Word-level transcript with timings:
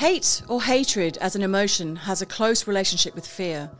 Hate 0.00 0.40
or 0.48 0.62
hatred 0.62 1.18
as 1.18 1.36
an 1.36 1.42
emotion 1.42 1.94
has 1.94 2.22
a 2.22 2.26
close 2.26 2.66
relationship 2.66 3.14
with 3.14 3.26
fear. 3.26 3.70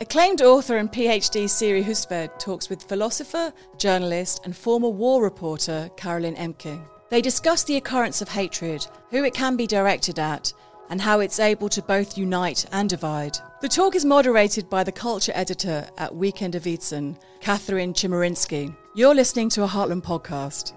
Acclaimed 0.00 0.42
author 0.42 0.76
and 0.76 0.92
PhD 0.92 1.48
Siri 1.48 1.82
Hustvedt 1.82 2.38
talks 2.38 2.68
with 2.68 2.82
philosopher, 2.82 3.54
journalist, 3.78 4.42
and 4.44 4.54
former 4.54 4.90
war 4.90 5.22
reporter 5.22 5.88
Carolin 5.96 6.36
Emcke. 6.36 6.78
They 7.08 7.22
discuss 7.22 7.64
the 7.64 7.78
occurrence 7.78 8.20
of 8.20 8.28
hatred, 8.28 8.86
who 9.08 9.24
it 9.24 9.32
can 9.32 9.56
be 9.56 9.66
directed 9.66 10.18
at, 10.18 10.52
and 10.90 11.00
how 11.00 11.20
it's 11.20 11.40
able 11.40 11.70
to 11.70 11.80
both 11.80 12.18
unite 12.18 12.66
and 12.72 12.86
divide. 12.90 13.38
The 13.62 13.68
talk 13.68 13.94
is 13.94 14.04
moderated 14.04 14.68
by 14.68 14.84
the 14.84 14.92
culture 14.92 15.32
editor 15.34 15.88
at 15.96 16.12
Weekender 16.12 16.60
Weizen, 16.60 17.16
Kathrine 17.40 17.94
Tschermerinsky. 17.94 18.76
You're 18.94 19.14
listening 19.14 19.48
to 19.48 19.64
a 19.64 19.68
Heartland 19.68 20.02
podcast. 20.02 20.74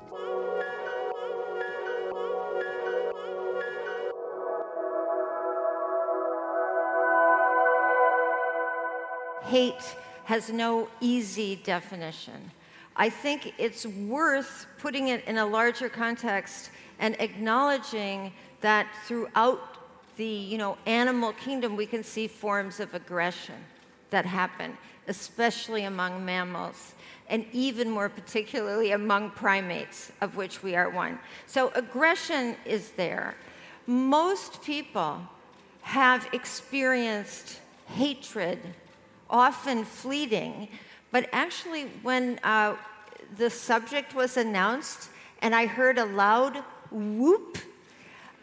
Hate 9.55 9.95
has 10.25 10.49
no 10.49 10.89
easy 10.99 11.55
definition. 11.55 12.51
I 12.97 13.09
think 13.09 13.53
it's 13.57 13.85
worth 13.85 14.65
putting 14.79 15.07
it 15.07 15.23
in 15.27 15.37
a 15.37 15.45
larger 15.45 15.87
context 15.87 16.71
and 16.99 17.15
acknowledging 17.21 18.33
that 18.59 18.85
throughout 19.05 19.61
the 20.17 20.25
you 20.51 20.57
know, 20.57 20.77
animal 20.85 21.31
kingdom, 21.31 21.77
we 21.77 21.85
can 21.85 22.03
see 22.03 22.27
forms 22.27 22.81
of 22.81 22.93
aggression 22.93 23.55
that 24.09 24.25
happen, 24.25 24.77
especially 25.07 25.85
among 25.85 26.25
mammals, 26.25 26.93
and 27.29 27.45
even 27.53 27.89
more 27.89 28.09
particularly 28.09 28.91
among 28.91 29.31
primates, 29.31 30.11
of 30.19 30.35
which 30.35 30.63
we 30.63 30.75
are 30.75 30.89
one. 30.89 31.17
So 31.47 31.71
aggression 31.75 32.57
is 32.65 32.91
there. 32.97 33.35
Most 33.87 34.61
people 34.63 35.21
have 35.81 36.27
experienced 36.33 37.61
hatred 37.85 38.59
often 39.29 39.85
fleeting. 39.85 40.67
But 41.11 41.29
actually, 41.31 41.85
when 42.03 42.39
uh, 42.43 42.75
the 43.37 43.49
subject 43.49 44.13
was 44.15 44.37
announced 44.37 45.09
and 45.41 45.55
I 45.55 45.65
heard 45.65 45.97
a 45.97 46.05
loud 46.05 46.63
whoop 46.91 47.57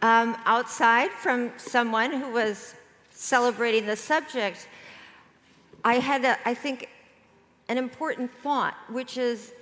um, 0.03 0.37
outside 0.45 1.11
from 1.11 1.53
someone 1.57 2.13
who 2.13 2.31
was 2.33 2.75
celebrating 3.11 3.87
the 3.87 3.97
subject, 3.97 4.69
I 5.85 5.95
had, 5.95 6.25
a, 6.25 6.37
I 6.49 6.55
think, 6.55 6.89
an 7.69 7.79
important 7.79 8.31
thought, 8.43 8.75
which 8.89 9.17
is 9.17 9.53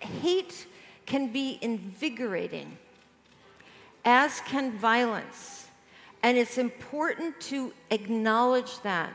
hate 0.00 0.66
can 1.06 1.32
be 1.32 1.58
invigorating, 1.62 2.76
as 4.04 4.40
can 4.40 4.72
violence. 4.72 5.66
And 6.22 6.38
it's 6.38 6.58
important 6.58 7.38
to 7.42 7.72
acknowledge 7.90 8.80
that 8.80 9.12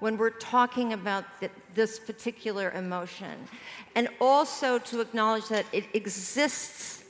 when 0.00 0.16
we're 0.16 0.30
talking 0.30 0.92
about 0.92 1.24
th- 1.40 1.52
this 1.74 1.98
particular 1.98 2.70
emotion. 2.72 3.48
And 3.94 4.08
also 4.20 4.78
to 4.78 5.00
acknowledge 5.00 5.48
that 5.48 5.66
it 5.72 5.84
exists 5.94 7.04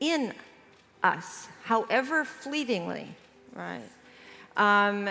in 0.00 0.32
us, 1.02 1.48
however 1.64 2.24
fleetingly, 2.24 3.14
right? 3.54 3.82
Um, 4.56 5.08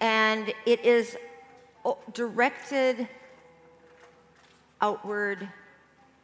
and 0.00 0.52
it 0.66 0.84
is 0.84 1.16
directed 2.12 3.08
outward 4.80 5.48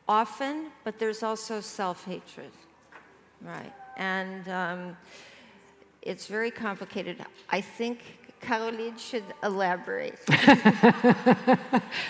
often, 0.09 0.71
but 0.85 0.99
there's 0.99 1.23
also 1.23 1.61
self 1.61 2.05
hatred, 2.05 2.51
right? 3.43 3.73
And 3.97 4.49
um, 4.49 4.97
it's 6.03 6.27
very 6.27 6.51
complicated. 6.51 7.25
I 7.49 7.61
think 7.61 8.01
Carolin 8.47 8.97
should 8.97 9.25
elaborate. 9.43 10.19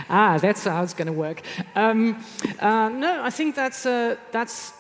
ah, 0.09 0.39
that's 0.41 0.65
how 0.65 0.83
it's 0.83 0.95
going 0.95 1.07
to 1.07 1.13
work. 1.13 1.43
Um, 1.75 2.25
uh, 2.59 2.89
no, 2.89 3.23
I 3.23 3.31
think 3.31 3.55
that's 3.55 3.87
uh, 3.87 4.17
that's. 4.33 4.73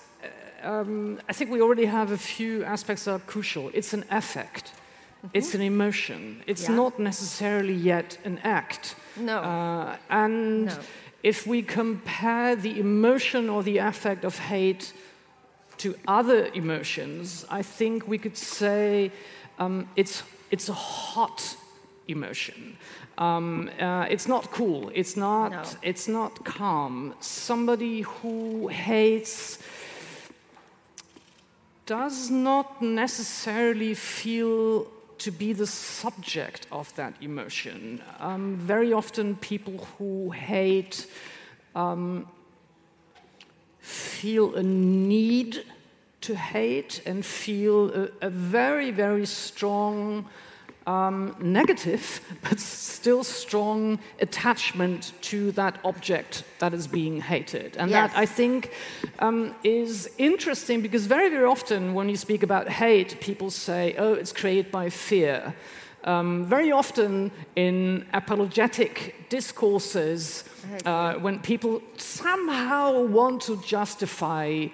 Uh, 0.62 0.68
um, 0.68 1.20
I 1.28 1.32
think 1.32 1.50
we 1.50 1.60
already 1.60 1.86
have 1.86 2.12
a 2.12 2.18
few 2.18 2.64
aspects 2.64 3.04
that 3.04 3.12
are 3.12 3.18
crucial. 3.20 3.70
It's 3.74 3.92
an 3.92 4.04
affect. 4.10 4.72
Mm-hmm. 5.24 5.28
It's 5.32 5.54
an 5.54 5.60
emotion. 5.60 6.42
It's 6.46 6.68
yeah. 6.68 6.76
not 6.76 6.98
necessarily 6.98 7.74
yet 7.74 8.18
an 8.24 8.38
act. 8.42 8.96
No. 9.16 9.38
Uh, 9.38 9.96
and 10.10 10.66
no. 10.66 10.78
if 11.22 11.46
we 11.46 11.62
compare 11.62 12.56
the 12.56 12.80
emotion 12.80 13.48
or 13.48 13.62
the 13.62 13.78
affect 13.78 14.24
of 14.24 14.38
hate 14.38 14.92
to 15.78 15.94
other 16.06 16.50
emotions, 16.54 17.44
I 17.50 17.62
think 17.62 18.08
we 18.08 18.18
could 18.18 18.36
say 18.36 19.10
um, 19.58 19.88
it's 19.96 20.22
it's 20.50 20.68
a 20.68 20.74
hot 20.74 21.56
emotion. 22.08 22.76
Um, 23.18 23.70
uh, 23.80 24.06
it's 24.10 24.26
not 24.28 24.50
cool. 24.50 24.90
It's 24.94 25.16
not. 25.16 25.50
No. 25.50 25.62
It's 25.82 26.08
not 26.08 26.44
calm. 26.44 27.14
Somebody 27.20 28.02
who 28.02 28.68
hates 28.68 29.58
does 31.86 32.30
not 32.30 32.80
necessarily 32.82 33.94
feel 33.94 34.86
to 35.18 35.30
be 35.30 35.52
the 35.52 35.66
subject 35.66 36.66
of 36.72 36.94
that 36.96 37.14
emotion. 37.20 38.02
Um, 38.18 38.56
very 38.56 38.92
often, 38.92 39.36
people 39.36 39.86
who 39.98 40.30
hate 40.30 41.06
um, 41.74 42.26
feel 43.80 44.54
a 44.54 44.62
need 44.62 45.64
to 46.24 46.34
hate 46.34 47.02
and 47.06 47.24
feel 47.24 47.90
a, 47.94 48.08
a 48.22 48.30
very, 48.30 48.90
very 48.90 49.26
strong 49.26 50.26
um, 50.86 51.36
negative, 51.40 52.20
but 52.42 52.58
still 52.60 53.24
strong 53.24 53.98
attachment 54.20 55.12
to 55.22 55.52
that 55.52 55.78
object 55.84 56.44
that 56.58 56.72
is 56.74 56.86
being 56.86 57.20
hated. 57.20 57.76
And 57.76 57.90
yes. 57.90 58.10
that, 58.10 58.18
I 58.18 58.26
think, 58.26 58.72
um, 59.18 59.54
is 59.62 60.10
interesting 60.18 60.80
because 60.80 61.06
very, 61.06 61.28
very 61.28 61.44
often 61.44 61.94
when 61.94 62.08
you 62.08 62.16
speak 62.16 62.42
about 62.42 62.68
hate, 62.68 63.20
people 63.20 63.50
say, 63.50 63.94
oh, 63.98 64.14
it's 64.14 64.32
created 64.32 64.70
by 64.70 64.90
fear. 64.90 65.54
Um, 66.04 66.44
very 66.44 66.70
often 66.70 67.30
in 67.56 68.06
apologetic 68.12 69.28
discourses, 69.30 70.44
uh, 70.84 71.14
when 71.14 71.38
people 71.40 71.82
somehow 71.96 73.02
want 73.04 73.42
to 73.42 73.56
justify, 73.62 74.66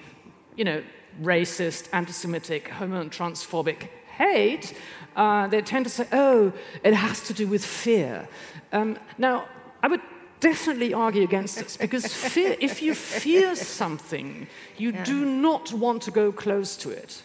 you 0.57 0.65
know, 0.65 0.83
racist, 1.23 1.89
anti 1.93 2.13
Semitic, 2.13 2.69
homo 2.69 3.01
and 3.01 3.11
transphobic 3.11 3.89
hate, 4.17 4.75
uh, 5.17 5.47
they 5.49 5.61
tend 5.63 5.85
to 5.87 5.91
say, 5.91 6.07
oh, 6.13 6.53
it 6.85 6.95
has 6.95 7.23
to 7.23 7.35
do 7.35 7.47
with 7.47 7.65
fear. 7.65 8.29
Um, 8.73 8.99
now, 9.19 9.49
I 9.83 9.89
would 9.89 10.01
definitely 10.41 10.95
argue 10.95 11.23
against 11.23 11.59
this 11.59 11.77
because 11.77 12.07
fear, 12.07 12.57
if 12.61 12.83
you 12.83 12.95
fear 12.95 13.55
something, 13.55 14.47
you 14.77 14.93
yeah. 14.93 15.05
do 15.05 15.25
not 15.25 15.73
want 15.73 16.03
to 16.03 16.11
go 16.11 16.33
close 16.33 16.77
to 16.79 16.91
it. 16.91 17.23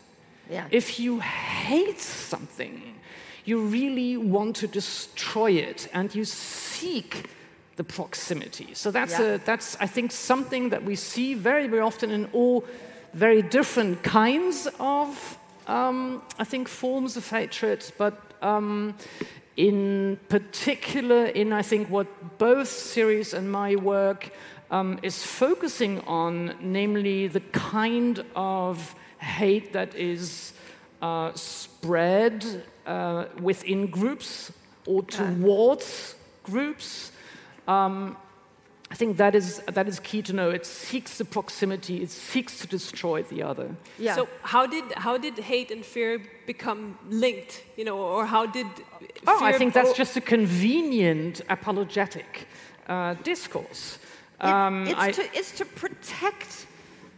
Yeah. 0.49 0.67
If 0.71 0.99
you 0.99 1.19
hate 1.19 1.99
something, 1.99 2.95
you 3.45 3.61
really 3.61 4.17
want 4.17 4.55
to 4.57 4.67
destroy 4.67 5.51
it 5.51 5.87
and 5.93 6.13
you 6.13 6.25
seek 6.25 7.29
the 7.75 7.83
proximity. 7.83 8.73
So 8.73 8.91
that's, 8.91 9.19
yeah. 9.19 9.35
a, 9.35 9.37
that's, 9.39 9.75
I 9.79 9.87
think, 9.87 10.11
something 10.11 10.69
that 10.69 10.83
we 10.83 10.95
see 10.95 11.33
very, 11.33 11.67
very 11.67 11.81
often 11.81 12.11
in 12.11 12.25
all 12.33 12.63
very 13.15 13.41
different 13.41 14.03
kinds 14.03 14.67
of 14.79 15.37
um, 15.67 16.21
I 16.37 16.43
think, 16.43 16.67
forms 16.67 17.17
of 17.17 17.29
hatred, 17.29 17.91
but 17.97 18.19
um, 18.41 18.95
in 19.57 20.19
particular, 20.29 21.25
in 21.25 21.53
I 21.53 21.61
think 21.61 21.89
what 21.89 22.37
both 22.37 22.67
Siri's 22.67 23.33
and 23.33 23.51
my 23.51 23.75
work 23.75 24.31
um, 24.71 24.99
is 25.01 25.23
focusing 25.23 26.01
on, 26.01 26.55
namely 26.61 27.27
the 27.27 27.39
kind 27.39 28.23
of 28.35 28.95
hate 29.19 29.73
that 29.73 29.95
is 29.95 30.53
uh, 31.01 31.31
spread 31.33 32.63
uh, 32.85 33.25
within 33.41 33.87
groups 33.87 34.51
or 34.85 35.03
towards 35.03 36.15
groups. 36.43 37.11
Um, 37.67 38.17
I 38.95 38.97
think 38.97 39.17
that 39.17 39.35
is, 39.35 39.61
that 39.67 39.89
is 39.89 39.99
key 39.99 40.21
to 40.21 40.31
know. 40.31 40.51
It 40.51 40.65
seeks 40.65 41.17
the 41.17 41.25
proximity, 41.25 42.01
it 42.01 42.09
seeks 42.09 42.61
to 42.61 42.67
destroy 42.67 43.23
the 43.23 43.43
other. 43.43 43.75
Yeah. 43.99 44.15
So, 44.15 44.29
how 44.41 44.65
did, 44.65 44.85
how 44.93 45.17
did 45.17 45.37
hate 45.37 45.69
and 45.69 45.83
fear 45.85 46.21
become 46.47 46.97
linked? 47.09 47.65
You 47.75 47.83
know, 47.83 47.97
or 47.97 48.25
how 48.25 48.45
did. 48.45 48.67
Oh, 49.27 49.43
I 49.43 49.51
think 49.57 49.73
that's 49.73 49.91
just 49.91 50.15
a 50.15 50.21
convenient 50.21 51.41
apologetic 51.49 52.47
uh, 52.87 53.15
discourse. 53.15 53.99
Um, 54.39 54.87
it, 54.87 54.95
it's, 54.97 55.17
to, 55.17 55.23
it's 55.39 55.51
to 55.57 55.65
protect 55.65 56.65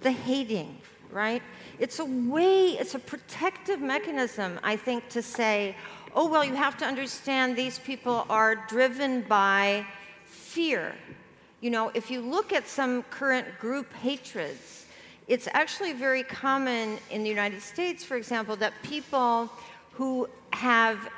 the 0.02 0.12
hating, 0.12 0.80
right? 1.12 1.44
It's 1.78 2.00
a 2.00 2.06
way, 2.06 2.70
it's 2.82 2.96
a 2.96 3.00
protective 3.14 3.82
mechanism, 3.82 4.60
I 4.64 4.78
think, 4.78 5.10
to 5.10 5.22
say, 5.22 5.76
oh, 6.16 6.28
well, 6.28 6.44
you 6.44 6.56
have 6.56 6.76
to 6.78 6.86
understand 6.86 7.56
these 7.56 7.78
people 7.78 8.26
are 8.32 8.56
driven 8.68 9.22
by 9.22 9.86
fear 10.26 10.96
you 11.62 11.70
know, 11.70 11.92
if 11.94 12.12
you 12.12 12.22
look 12.22 12.54
at 12.54 12.68
some 12.68 13.04
current 13.04 13.48
group 13.60 13.92
hatreds, 13.94 14.86
it's 15.28 15.48
actually 15.54 15.94
very 15.94 16.24
common 16.24 16.98
in 17.12 17.24
the 17.24 17.30
United 17.30 17.62
States, 17.62 18.04
for 18.04 18.16
example, 18.16 18.56
that 18.58 18.74
people 18.84 19.50
who 19.94 20.30
have 20.54 21.10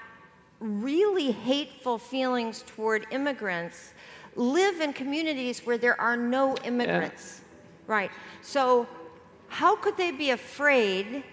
really 0.59 1.31
hateful 1.31 1.97
feelings 1.97 2.63
toward 2.68 3.06
immigrants 3.12 3.94
live 4.36 4.80
in 4.80 4.94
communities 4.94 5.65
where 5.65 5.77
there 5.77 6.00
are 6.00 6.18
no 6.18 6.56
immigrants. 6.63 7.42
Right. 7.88 8.12
So 8.42 8.88
how 9.50 9.75
could 9.75 9.97
they 9.97 10.12
be 10.12 10.31
afraid? 10.31 11.24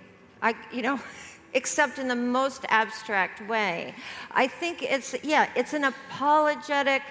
I, 0.42 0.54
you 0.72 0.82
know, 0.82 1.00
except 1.54 1.98
in 1.98 2.08
the 2.08 2.16
most 2.16 2.64
abstract 2.68 3.46
way. 3.48 3.94
I 4.32 4.46
think 4.46 4.82
it's 4.82 5.14
yeah, 5.22 5.48
it's 5.54 5.72
an 5.72 5.84
apologetic 5.84 7.02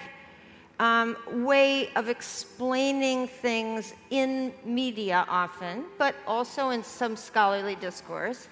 um, 0.78 1.16
way 1.30 1.90
of 1.94 2.08
explaining 2.08 3.28
things 3.28 3.94
in 4.10 4.52
media 4.64 5.24
often, 5.28 5.84
but 5.98 6.14
also 6.26 6.70
in 6.70 6.82
some 6.82 7.16
scholarly 7.16 7.76
discourse 7.76 8.48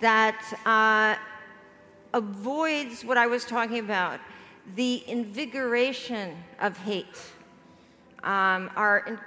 that 0.00 0.42
uh, 0.64 1.20
avoids 2.16 3.04
what 3.04 3.18
I 3.18 3.26
was 3.26 3.44
talking 3.44 3.78
about 3.78 4.20
the 4.74 5.08
invigoration 5.08 6.36
of 6.60 6.76
hate. 6.78 7.20
Um, 8.24 8.70
our, 8.74 9.20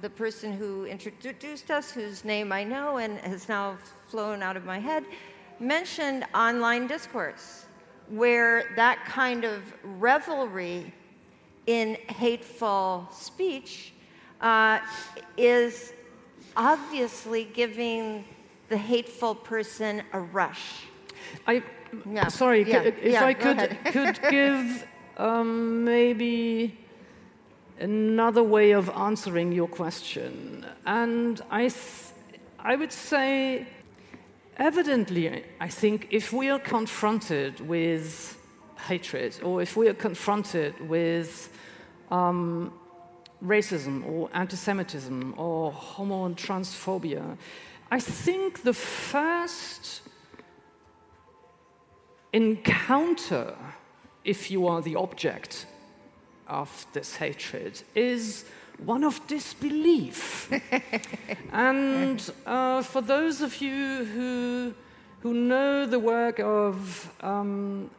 the 0.00 0.10
person 0.10 0.52
who 0.52 0.84
introduced 0.86 1.70
us, 1.70 1.92
whose 1.92 2.24
name 2.24 2.50
I 2.50 2.64
know 2.64 2.96
and 2.96 3.18
has 3.18 3.48
now 3.48 3.78
flown 4.08 4.42
out 4.42 4.56
of 4.56 4.64
my 4.64 4.80
head, 4.80 5.04
mentioned 5.60 6.24
online 6.34 6.88
discourse, 6.88 7.66
where 8.08 8.72
that 8.74 9.04
kind 9.04 9.44
of 9.44 9.62
revelry 9.84 10.92
in 11.66 11.94
hateful 12.08 13.08
speech 13.12 13.92
uh, 14.40 14.78
is 15.36 15.92
obviously 16.56 17.44
giving 17.44 18.24
the 18.68 18.76
hateful 18.76 19.34
person 19.34 20.02
a 20.12 20.20
rush. 20.20 20.84
I, 21.46 21.62
Yeah. 22.10 22.28
sorry, 22.28 22.62
Yeah. 22.62 22.82
c- 22.82 22.88
if 23.02 23.12
Yeah, 23.12 23.24
I 23.24 23.34
could, 23.34 23.78
could 23.92 24.20
give 24.30 24.86
um, 25.16 25.84
maybe 25.84 26.76
another 27.78 28.42
way 28.42 28.72
of 28.72 28.88
answering 28.90 29.52
your 29.52 29.68
question. 29.68 30.64
And 30.86 31.40
I, 31.50 31.70
I 32.58 32.76
would 32.76 32.92
say, 32.92 33.66
evidently, 34.56 35.44
I 35.60 35.68
think 35.68 36.08
if 36.10 36.32
we 36.32 36.48
are 36.50 36.58
confronted 36.58 37.60
with 37.60 38.36
hatred 38.86 39.38
or 39.42 39.62
if 39.62 39.76
we 39.76 39.88
are 39.88 39.94
confronted 39.94 40.74
with 40.88 41.52
um, 42.10 42.72
racism 43.44 44.06
or 44.06 44.28
anti 44.32 44.56
Semitism 44.56 45.34
or 45.36 45.72
homo 45.72 46.24
and 46.26 46.36
transphobia, 46.36 47.36
I 47.90 48.00
think 48.00 48.62
the 48.62 48.74
first 48.74 50.02
encounter, 52.32 53.56
if 54.24 54.50
you 54.50 54.66
are 54.68 54.80
the 54.80 54.96
object 54.96 55.66
of 56.46 56.86
this 56.92 57.16
hatred, 57.16 57.82
is 57.94 58.44
one 58.78 59.04
of 59.04 59.26
disbelief. 59.26 60.50
and 61.52 62.32
uh, 62.46 62.82
for 62.82 63.00
those 63.00 63.40
of 63.40 63.60
you 63.60 64.04
who, 64.04 64.74
who 65.20 65.34
know 65.34 65.86
the 65.86 65.98
work 65.98 66.38
of, 66.38 67.12
um, 67.20 67.90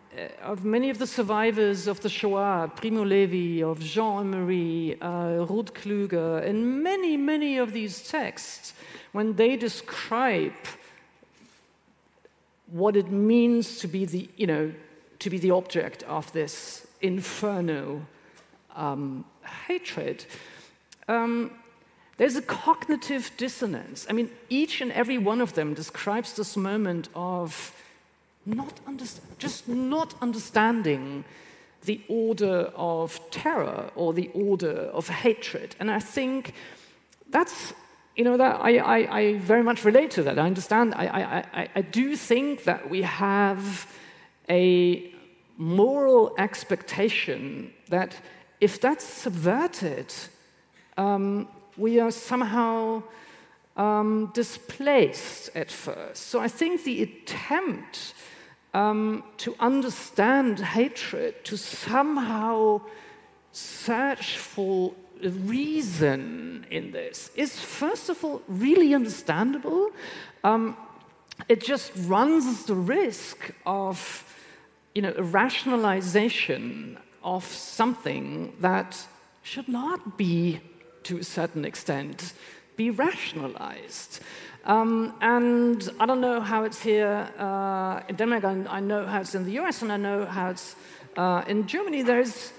of 0.42 0.66
many 0.66 0.90
of 0.90 0.98
the 0.98 1.08
survivors 1.08 1.88
of 1.88 2.02
the 2.02 2.10
Shoah, 2.10 2.72
Primo 2.76 3.04
Levi, 3.04 3.64
of 3.64 3.80
Jean 3.80 4.34
Améry, 4.34 4.98
uh, 5.02 5.46
Ruth 5.46 5.74
Kluger, 5.74 6.46
and 6.46 6.84
many, 6.84 7.16
many 7.16 7.58
of 7.58 7.72
these 7.72 8.08
texts, 8.08 8.74
when 9.14 9.36
they 9.36 9.56
describe 9.56 10.54
what 12.68 12.96
it 12.96 13.10
means 13.10 13.80
to 13.80 13.88
be 13.88 14.06
the, 14.06 14.30
you 14.36 14.48
know, 14.48 14.74
to 15.20 15.30
be 15.30 15.38
the 15.38 15.52
object 15.52 16.04
of 16.04 16.32
this 16.34 16.88
inferno 17.02 18.06
um, 18.76 19.26
hatred, 19.68 20.26
um, 21.08 21.52
there's 22.18 22.36
a 22.36 22.42
cognitive 22.42 23.32
dissonance. 23.38 24.06
I 24.10 24.14
mean, 24.14 24.30
each 24.50 24.82
and 24.82 24.92
every 24.92 25.18
one 25.18 25.42
of 25.42 25.54
them 25.54 25.74
describes 25.74 26.34
this 26.34 26.56
moment 26.56 27.10
of 27.16 27.74
not 28.46 28.80
just 29.38 29.68
not 29.68 30.14
understanding 30.22 31.24
the 31.86 32.02
order 32.08 32.72
of 32.76 33.20
terror 33.32 33.90
or 33.96 34.14
the 34.14 34.30
order 34.34 34.90
of 34.94 35.10
hatred. 35.10 35.76
And 35.80 35.90
I 35.90 36.00
think 36.00 36.54
that's 37.30 37.74
you 38.16 38.26
know 38.26 38.38
that 38.38 38.60
I, 38.62 38.78
I, 38.78 39.20
I 39.20 39.38
very 39.38 39.64
much 39.64 39.86
relate 39.86 40.12
to 40.12 40.24
that. 40.24 40.38
I 40.38 40.46
understand. 40.46 40.94
I, 40.96 41.06
I, 41.08 41.62
I, 41.62 41.70
I 41.76 41.82
do 41.82 42.16
think 42.16 42.66
that 42.66 42.90
we 42.90 43.04
have 43.04 43.88
a 44.50 45.14
moral 45.58 46.36
expectation 46.38 47.72
that 47.90 48.16
if 48.60 48.82
that's 48.82 49.06
subverted, 49.06 50.14
um, 50.98 51.48
we 51.78 52.00
are 52.00 52.12
somehow 52.12 53.02
um, 53.78 54.30
displaced 54.34 55.50
at 55.56 55.72
first. 55.72 56.28
So 56.28 56.40
I 56.40 56.48
think 56.48 56.84
the 56.84 57.04
attempt 57.04 58.14
um, 58.74 59.24
to 59.38 59.56
understand 59.60 60.60
hatred, 60.60 61.44
to 61.46 61.58
somehow 61.58 62.82
search 63.52 64.38
for 64.38 64.94
a 65.24 65.30
reason 65.30 66.66
in 66.72 66.92
this, 66.92 67.32
is 67.36 67.60
first 67.60 68.10
of 68.10 68.24
all 68.24 68.42
really 68.48 68.94
understandable. 68.94 69.90
Um, 70.44 70.78
it 71.48 71.62
just 71.62 71.92
runs 72.06 72.66
the 72.66 72.76
risk 72.76 73.52
of, 73.66 74.24
you 74.96 75.02
know, 75.02 75.14
a 75.18 75.24
rationalization 75.24 76.98
of 77.24 77.46
something 77.46 78.54
that 78.60 79.06
should 79.44 79.68
not 79.68 80.18
be, 80.18 80.60
to 81.04 81.18
a 81.18 81.24
certain 81.24 81.66
extent, 81.66 82.34
be 82.78 82.90
rationalized. 82.90 84.22
Um, 84.66 85.14
and 85.22 85.90
I 86.00 86.06
don't 86.06 86.22
know 86.22 86.40
how 86.40 86.64
it's 86.64 86.82
here 86.82 87.28
uh, 87.40 88.02
in 88.08 88.16
Denmark. 88.16 88.44
I, 88.44 88.78
I 88.78 88.80
know 88.80 89.06
how 89.06 89.22
it's 89.22 89.34
in 89.36 89.46
the 89.46 89.60
US, 89.60 89.82
and 89.82 89.92
I 89.92 89.98
know 89.98 90.26
how 90.26 90.52
it's 90.52 90.76
uh, 91.18 91.44
in 91.48 91.68
Germany. 91.68 92.04
There's, 92.04 92.54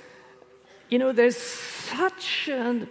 you 0.88 0.98
know, 0.98 1.12
there's 1.12 1.36
such 1.36 2.48
an, 2.48 2.88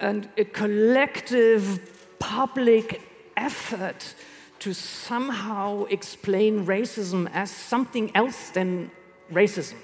an, 0.00 0.28
a 0.36 0.44
collective 0.44 1.80
public 2.18 3.02
effort 3.36 4.14
to 4.58 4.72
somehow 4.72 5.84
explain 5.84 6.66
racism 6.66 7.28
as 7.32 7.50
something 7.50 8.10
else 8.14 8.50
than 8.50 8.90
racism. 9.32 9.76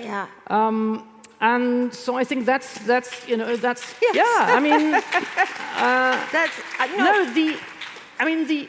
Yeah. 0.00 0.26
Um, 0.46 1.08
and 1.40 1.92
so 1.92 2.16
I 2.16 2.24
think 2.24 2.46
that's 2.46 2.78
that's 2.86 3.26
you 3.26 3.36
know 3.36 3.56
that's 3.56 3.94
Yes. 4.00 4.14
yeah. 4.14 4.56
I 4.56 4.60
mean, 4.60 4.90
That's 6.32 6.52
uh, 6.78 6.86
no. 6.96 7.04
no, 7.04 7.34
the 7.34 7.58
I 8.22 8.24
mean 8.24 8.46
the 8.46 8.68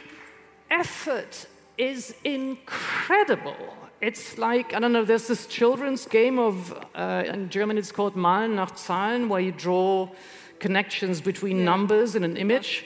effort 0.72 1.46
is 1.78 2.16
incredible. 2.24 3.56
It's 4.02 4.40
like 4.40 4.74
I 4.74 4.80
don't 4.80 4.92
know. 4.92 5.06
There's 5.06 5.28
this 5.28 5.46
children's 5.46 6.08
game 6.08 6.40
of 6.40 6.74
uh, 6.96 7.24
in 7.28 7.52
German 7.52 7.78
it's 7.78 7.92
called 7.92 8.16
Malen 8.16 8.56
nach 8.56 8.76
Zahlen, 8.76 9.28
where 9.28 9.42
you 9.42 9.52
draw 9.52 10.10
connections 10.58 11.22
between 11.22 11.64
numbers 11.64 12.16
in 12.16 12.24
an 12.24 12.36
image. 12.36 12.86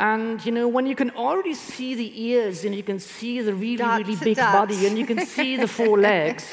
And 0.00 0.40
you 0.46 0.52
know 0.52 0.66
when 0.76 0.86
you 0.86 0.94
can 0.96 1.10
already 1.10 1.52
see 1.54 1.94
the 1.94 2.10
ears 2.30 2.64
and 2.64 2.74
you 2.74 2.82
can 2.82 2.98
see 2.98 3.42
the 3.42 3.52
really 3.52 3.76
Dots 3.76 4.08
really 4.08 4.16
big 4.24 4.36
dots. 4.36 4.52
body 4.58 4.86
and 4.86 4.96
you 4.98 5.04
can 5.06 5.26
see 5.26 5.58
the 5.58 5.68
four 5.68 5.98
legs, 6.10 6.44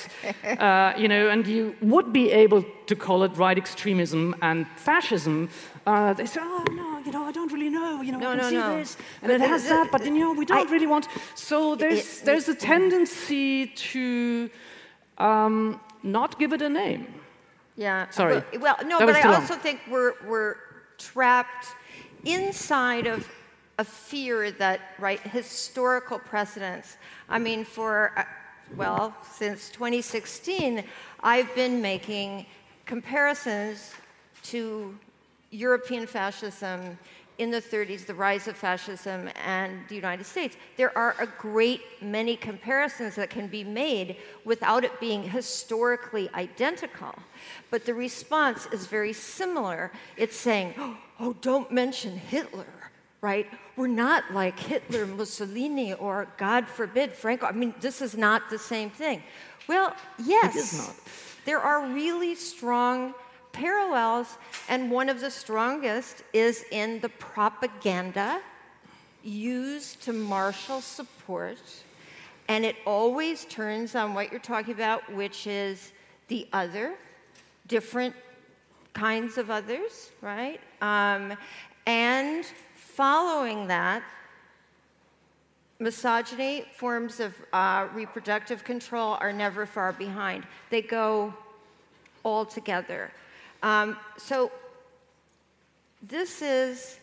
uh, 0.59 0.91
you 0.97 1.07
know, 1.07 1.29
and 1.29 1.47
you 1.47 1.73
would 1.81 2.11
be 2.11 2.29
able 2.43 2.61
to 2.87 2.95
call 2.95 3.23
it 3.23 3.31
right 3.37 3.57
extremism 3.57 4.35
and 4.41 4.67
fascism. 4.75 5.47
Uh, 5.85 6.11
they 6.13 6.25
say, 6.25 6.41
oh 6.43 6.63
no, 6.71 6.99
you 7.05 7.11
know, 7.13 7.23
I 7.23 7.31
don't 7.31 7.51
really 7.53 7.69
know, 7.69 8.01
you 8.01 8.11
know, 8.11 8.19
No, 8.19 8.31
I 8.31 8.35
can 8.35 8.43
no, 8.43 8.49
see 8.49 8.55
no. 8.57 8.77
this, 8.79 8.97
and 9.21 9.29
But 9.31 9.41
it 9.41 9.49
has 9.49 9.63
that, 9.69 9.91
but 9.93 10.03
you 10.05 10.11
know, 10.19 10.33
we 10.33 10.43
don't 10.45 10.67
I- 10.67 10.71
really 10.73 10.87
want. 10.87 11.07
So 11.35 11.75
there's 11.75 11.99
It- 12.19 12.25
there's 12.25 12.49
a 12.49 12.55
tendency 12.55 13.67
to 13.93 14.49
um, 15.19 15.79
not 16.03 16.37
give 16.37 16.51
it 16.51 16.61
a 16.61 16.69
name. 16.69 17.07
Yeah. 17.77 18.09
Sorry. 18.09 18.41
Well, 18.59 18.75
no, 18.85 18.97
That 18.99 19.05
but 19.07 19.15
I 19.15 19.23
long. 19.23 19.35
also 19.41 19.55
think 19.55 19.79
we're 19.89 20.13
we're 20.27 20.55
trapped 20.97 21.67
inside 22.25 23.07
of 23.07 23.19
a 23.77 23.83
fear 23.83 24.51
that 24.51 24.81
right 24.99 25.19
historical 25.19 26.19
precedents. 26.19 26.97
I 27.29 27.39
mean, 27.39 27.63
for 27.63 28.11
uh, 28.17 28.23
well, 28.75 29.15
since 29.23 29.69
2016, 29.69 30.83
I've 31.21 31.53
been 31.55 31.81
making 31.81 32.45
comparisons 32.85 33.93
to 34.43 34.97
European 35.51 36.05
fascism 36.05 36.97
in 37.37 37.51
the 37.51 37.61
30s, 37.61 38.05
the 38.05 38.13
rise 38.13 38.47
of 38.47 38.57
fascism, 38.57 39.29
and 39.45 39.79
the 39.89 39.95
United 39.95 40.25
States. 40.25 40.57
There 40.75 40.95
are 40.97 41.15
a 41.19 41.27
great 41.39 41.81
many 42.01 42.35
comparisons 42.35 43.15
that 43.15 43.29
can 43.29 43.47
be 43.47 43.63
made 43.63 44.17
without 44.43 44.83
it 44.83 44.99
being 44.99 45.21
historically 45.21 46.29
identical. 46.33 47.13
But 47.69 47.85
the 47.85 47.93
response 47.93 48.67
is 48.71 48.87
very 48.87 49.13
similar. 49.13 49.91
It's 50.17 50.35
saying, 50.35 50.73
oh, 51.19 51.35
don't 51.41 51.71
mention 51.71 52.17
Hitler. 52.17 52.65
Right? 53.21 53.47
We're 53.75 53.87
not 53.87 54.33
like 54.33 54.59
Hitler, 54.59 55.05
Mussolini, 55.05 55.93
or 55.93 56.27
God 56.37 56.67
forbid, 56.67 57.13
Franco. 57.13 57.45
I 57.45 57.51
mean, 57.51 57.73
this 57.79 58.01
is 58.01 58.15
not 58.15 58.49
the 58.49 58.59
same 58.59 58.89
thing. 58.89 59.23
Well, 59.67 59.95
yes. 60.23 60.55
It 60.55 60.59
is 60.59 60.77
not. 60.77 60.95
There 61.45 61.59
are 61.59 61.87
really 61.87 62.35
strong 62.35 63.13
parallels, 63.51 64.37
and 64.69 64.91
one 64.91 65.09
of 65.09 65.19
the 65.19 65.31
strongest 65.31 66.23
is 66.33 66.65
in 66.71 66.99
the 66.99 67.09
propaganda 67.09 68.41
used 69.23 70.01
to 70.03 70.13
marshal 70.13 70.81
support. 70.81 71.57
And 72.49 72.63
it 72.63 72.75
always 72.85 73.45
turns 73.45 73.95
on 73.95 74.13
what 74.13 74.31
you're 74.31 74.39
talking 74.39 74.73
about, 74.73 75.11
which 75.13 75.47
is 75.47 75.91
the 76.27 76.47
other, 76.53 76.95
different 77.67 78.15
kinds 78.93 79.37
of 79.37 79.49
others, 79.49 80.11
right? 80.21 80.59
Um, 80.81 81.37
and 81.85 82.45
following 82.97 83.67
that, 83.67 84.01
misogyny, 85.77 86.65
forms 86.75 87.19
of 87.19 87.35
uh, 87.53 87.87
reproductive 87.93 88.63
control 88.63 89.19
are 89.21 89.31
never 89.31 89.67
far 89.67 89.93
behind. 89.93 90.43
They 90.71 90.81
go 90.81 91.31
all 92.23 92.43
together. 92.43 93.11
Um, 93.61 93.97
so 94.17 94.51
this 96.01 96.41
is 96.41 96.97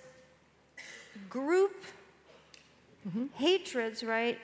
group 1.31 1.77
mm-hmm. 3.09 3.27
hatreds, 3.35 4.03
right? 4.03 4.41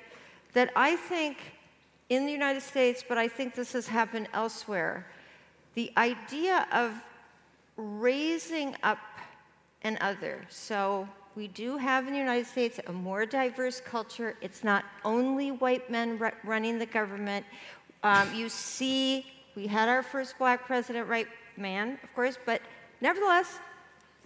That 0.52 0.71
I 0.76 0.95
think 0.95 1.37
in 2.11 2.26
the 2.26 2.33
United 2.33 2.62
States, 2.62 3.02
but 3.09 3.19
I 3.19 3.26
think 3.26 3.57
this 3.57 3.73
has 3.73 3.88
happened 3.88 4.28
elsewhere. 4.33 5.04
The 5.75 5.92
idea 5.97 6.69
of 6.71 6.92
raising 7.76 8.76
up 8.85 8.99
an 9.83 9.99
other. 10.00 10.47
So 10.49 11.09
we 11.37 11.49
do 11.49 11.77
have 11.77 12.07
in 12.07 12.13
the 12.13 12.19
United 12.19 12.47
States 12.47 12.81
a 12.87 12.93
more 12.93 13.25
diverse 13.25 13.81
culture. 13.81 14.37
It's 14.41 14.65
not 14.65 14.85
only 15.05 15.53
white 15.53 15.91
men 15.91 16.21
running 16.45 16.79
the 16.79 16.87
government. 16.87 17.47
Um, 18.03 18.35
you 18.35 18.49
see, 18.49 19.27
we 19.55 19.67
had 19.67 19.89
our 19.89 20.03
first 20.03 20.39
black 20.39 20.67
president, 20.67 21.09
right 21.09 21.29
man, 21.57 21.99
of 22.03 22.15
course, 22.15 22.37
but 22.45 22.61
nevertheless, 23.01 23.61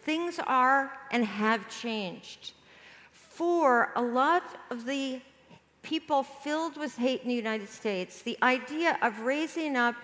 things 0.02 0.40
are 0.46 0.92
and 1.10 1.24
have 1.24 1.68
changed. 1.68 2.52
For 3.12 3.92
a 3.96 4.02
lot 4.02 4.44
of 4.70 4.86
the 4.86 5.20
people 5.82 6.22
filled 6.22 6.78
with 6.78 6.96
hate 6.96 7.22
in 7.22 7.28
the 7.28 7.34
United 7.34 7.68
States, 7.68 8.22
the 8.22 8.38
idea 8.42 8.98
of 9.02 9.20
raising 9.20 9.76
up 9.76 9.96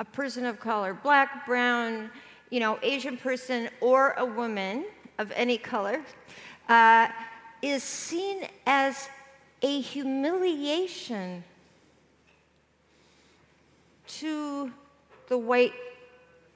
a 0.00 0.04
person 0.04 0.44
of 0.44 0.60
color, 0.60 0.92
black, 0.92 1.46
brown, 1.46 2.10
you 2.50 2.60
know, 2.60 2.78
Asian 2.82 3.16
person, 3.16 3.70
or 3.80 4.10
a 4.18 4.24
woman 4.24 4.84
of 5.18 5.32
any 5.34 5.58
color, 5.58 6.00
uh, 6.68 7.08
is 7.62 7.82
seen 7.82 8.46
as 8.66 9.08
a 9.62 9.80
humiliation 9.80 11.42
to 14.06 14.70
the 15.28 15.38
white 15.38 15.72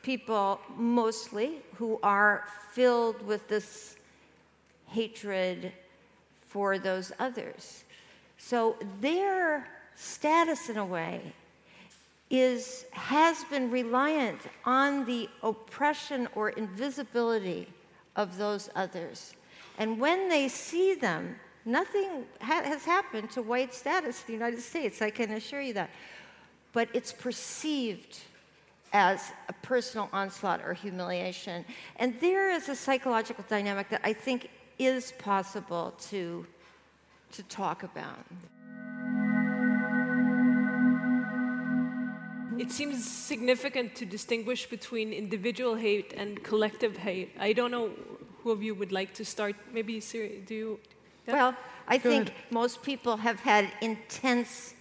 people 0.03 0.61
mostly 0.77 1.61
who 1.75 1.99
are 2.03 2.45
filled 2.73 3.21
with 3.27 3.49
this 3.49 3.97
hatred 4.87 5.73
for 6.47 6.79
those 6.79 7.13
others. 7.19 7.85
So 8.39 8.77
their 9.01 9.67
status, 9.95 10.69
in 10.69 10.79
a 10.79 10.85
way, 10.85 11.21
is, 12.31 12.87
has 12.93 13.45
been 13.45 13.71
reliant 13.71 14.41
on 14.65 15.05
the 15.05 15.29
oppression 15.43 16.29
or 16.35 16.51
invisibility 16.51 17.69
of 18.17 18.37
those 18.37 18.69
others. 18.75 19.35
And 19.79 19.99
when 19.99 20.29
they 20.29 20.49
see 20.49 20.95
them, 20.95 21.37
nothing 21.65 22.25
ha- 22.41 22.63
has 22.65 22.85
happened 22.85 23.31
to 23.33 23.43
white 23.43 23.75
status 23.75 24.21
in 24.21 24.27
the 24.27 24.33
United 24.33 24.61
States, 24.61 25.01
I 25.03 25.11
can 25.11 25.31
assure 25.33 25.61
you 25.61 25.75
that. 25.75 25.91
But 26.73 26.89
it's 26.95 27.13
perceived 27.13 28.19
as 28.93 29.33
a 29.49 29.53
personal 29.53 30.09
onslaught 30.13 30.61
or 30.65 30.75
humiliation. 30.75 31.65
And 31.97 32.19
there 32.21 32.51
is 32.51 32.69
a 32.69 32.77
psychological 32.77 33.45
dynamic 33.49 33.89
that 33.91 34.01
I 34.05 34.13
think 34.13 34.51
is 34.79 35.13
possible 35.13 35.95
to, 36.09 36.47
to 37.33 37.43
talk 37.45 37.83
about. 37.83 38.19
It 42.61 42.71
seems 42.71 43.03
significant 43.07 43.95
to 43.97 44.05
distinguish 44.05 44.67
between 44.67 45.15
individual 45.15 45.77
hate 45.77 46.13
and 46.15 46.43
collective 46.43 46.95
hate. 46.99 47.31
I 47.41 47.55
don't 47.55 47.71
know 47.71 47.91
who 48.43 48.51
of 48.51 48.63
you 48.63 48.75
would 48.75 48.93
like 48.93 49.15
to 49.15 49.25
start. 49.25 49.57
Maybe, 49.73 49.99
Siri, 49.99 50.43
do 50.45 50.55
you? 50.55 50.81
Yeah? 51.27 51.35
Well, 51.35 51.57
I 51.89 51.97
Go 51.97 52.11
think 52.11 52.29
ahead. 52.29 52.43
most 52.51 52.83
people 52.83 53.17
have 53.17 53.41
had 53.41 53.73
intense 53.81 54.75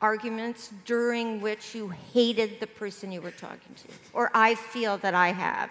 arguments 0.00 0.72
during 0.84 1.40
which 1.40 1.72
you 1.72 1.88
hated 2.12 2.58
the 2.58 2.66
person 2.66 3.12
you 3.12 3.22
were 3.22 3.30
talking 3.30 3.74
to, 3.76 3.88
or 4.12 4.32
I 4.34 4.56
feel 4.56 4.98
that 4.98 5.14
I 5.14 5.28
have. 5.28 5.70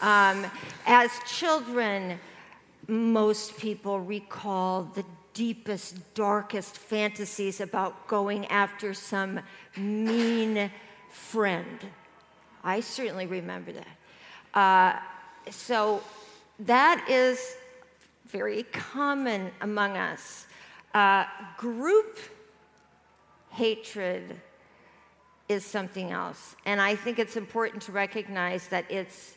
Um, 0.00 0.50
as 0.86 1.10
children, 1.26 2.18
most 2.88 3.58
people 3.58 4.00
recall 4.00 4.84
the 4.94 5.04
deepest, 5.34 6.14
darkest 6.14 6.76
fantasies 6.76 7.60
about 7.60 8.06
going 8.08 8.46
after 8.46 8.94
some 8.94 9.40
mean 9.76 10.70
friend. 11.10 11.86
I 12.62 12.80
certainly 12.80 13.26
remember 13.26 13.72
that. 13.72 14.58
Uh, 14.58 14.98
so 15.50 16.02
that 16.60 17.06
is 17.08 17.56
very 18.26 18.64
common 18.64 19.50
among 19.60 19.96
us. 19.96 20.46
Uh, 20.94 21.24
group 21.56 22.18
hatred 23.50 24.36
is 25.48 25.64
something 25.64 26.12
else. 26.12 26.54
And 26.64 26.80
I 26.80 26.94
think 26.94 27.18
it's 27.18 27.36
important 27.36 27.82
to 27.82 27.92
recognize 27.92 28.68
that 28.68 28.84
it's, 28.88 29.34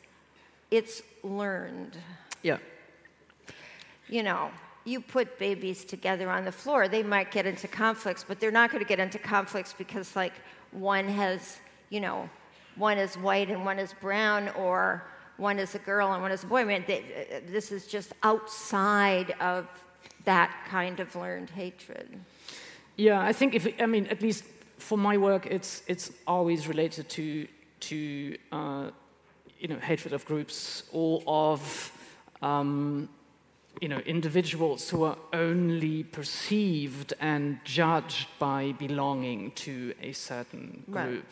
it's 0.70 1.02
learned. 1.24 1.98
Yeah. 2.44 2.58
You 4.08 4.22
know, 4.22 4.52
you 4.86 5.00
put 5.00 5.40
babies 5.40 5.86
together 5.86 6.30
on 6.30 6.46
the 6.46 6.52
floor, 6.52 6.88
they 6.88 7.04
might 7.04 7.32
get 7.32 7.46
into 7.46 7.68
conflicts, 7.68 8.24
but 8.28 8.40
they're 8.40 8.52
not 8.52 8.72
going 8.72 8.84
to 8.84 8.88
get 8.88 9.00
into 9.00 9.18
conflicts 9.18 9.74
because, 9.78 10.16
like, 10.16 10.34
one 10.72 11.08
has, 11.08 11.58
you 11.90 12.00
know, 12.00 12.30
one 12.76 12.98
is 12.98 13.16
white 13.16 13.50
and 13.50 13.66
one 13.66 13.80
is 13.80 13.94
brown, 14.02 14.50
or 14.50 15.04
one 15.38 15.60
is 15.60 15.76
a 15.76 15.80
girl 15.80 16.12
and 16.14 16.22
one 16.22 16.32
is 16.32 16.44
a 16.44 16.48
boy. 16.48 16.62
I 16.62 16.64
mean, 16.66 16.84
they, 16.86 17.42
this 17.48 17.72
is 17.72 17.88
just 17.88 18.14
outside 18.24 19.36
of 19.40 19.68
that 20.26 20.54
kind 20.70 21.00
of 21.00 21.16
learned 21.16 21.50
hatred. 21.50 22.20
Yeah, 22.96 23.20
I 23.22 23.34
think 23.34 23.56
if 23.56 23.68
I 23.82 23.86
mean 23.86 24.08
at 24.08 24.22
least 24.22 24.44
for 24.78 24.98
my 24.98 25.18
work, 25.18 25.48
it's 25.48 25.82
it's 25.88 26.12
always 26.28 26.68
related 26.68 27.10
to 27.10 27.48
to 27.82 28.38
uh, 28.52 28.90
you 29.60 29.68
know 29.68 29.78
hatred 29.78 30.14
of 30.14 30.26
groups 30.26 30.84
or 30.92 31.24
of 31.26 31.92
um, 32.42 33.10
you 33.82 33.88
know 33.90 34.00
individuals 34.00 34.90
who 34.90 35.04
are 35.04 35.18
only 35.34 36.04
perceived 36.04 37.14
and 37.20 37.60
judged 37.64 38.28
by 38.40 38.74
belonging 38.74 39.52
to 39.52 39.94
a 40.02 40.12
certain 40.14 40.84
group. 40.90 41.26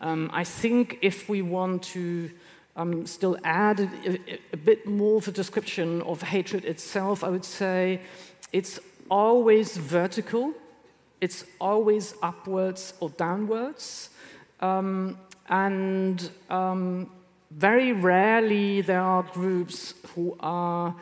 Right. 0.00 0.08
Um, 0.08 0.30
I 0.32 0.44
think 0.44 0.98
if 1.02 1.28
we 1.28 1.42
want 1.42 1.82
to 1.94 2.30
um, 2.76 3.06
still 3.06 3.36
add 3.44 3.80
a, 3.80 4.18
a, 4.52 4.56
bit 4.56 4.86
more 4.86 5.18
of 5.18 5.28
a 5.28 5.32
description 5.32 6.00
of 6.02 6.22
hatred 6.22 6.64
itself, 6.64 7.22
I 7.22 7.28
would 7.28 7.44
say 7.44 8.00
it's 8.52 8.80
always 9.10 9.76
vertical 9.76 10.54
it's 11.20 11.44
always 11.60 12.14
upwards 12.22 12.94
or 13.00 13.10
downwards. 13.10 14.10
Um, 14.60 15.18
and 15.48 16.30
um, 16.48 17.10
very 17.50 17.92
rarely 17.92 18.80
there 18.80 19.02
are 19.02 19.22
groups 19.22 19.94
who 20.14 20.36
are 20.40 20.94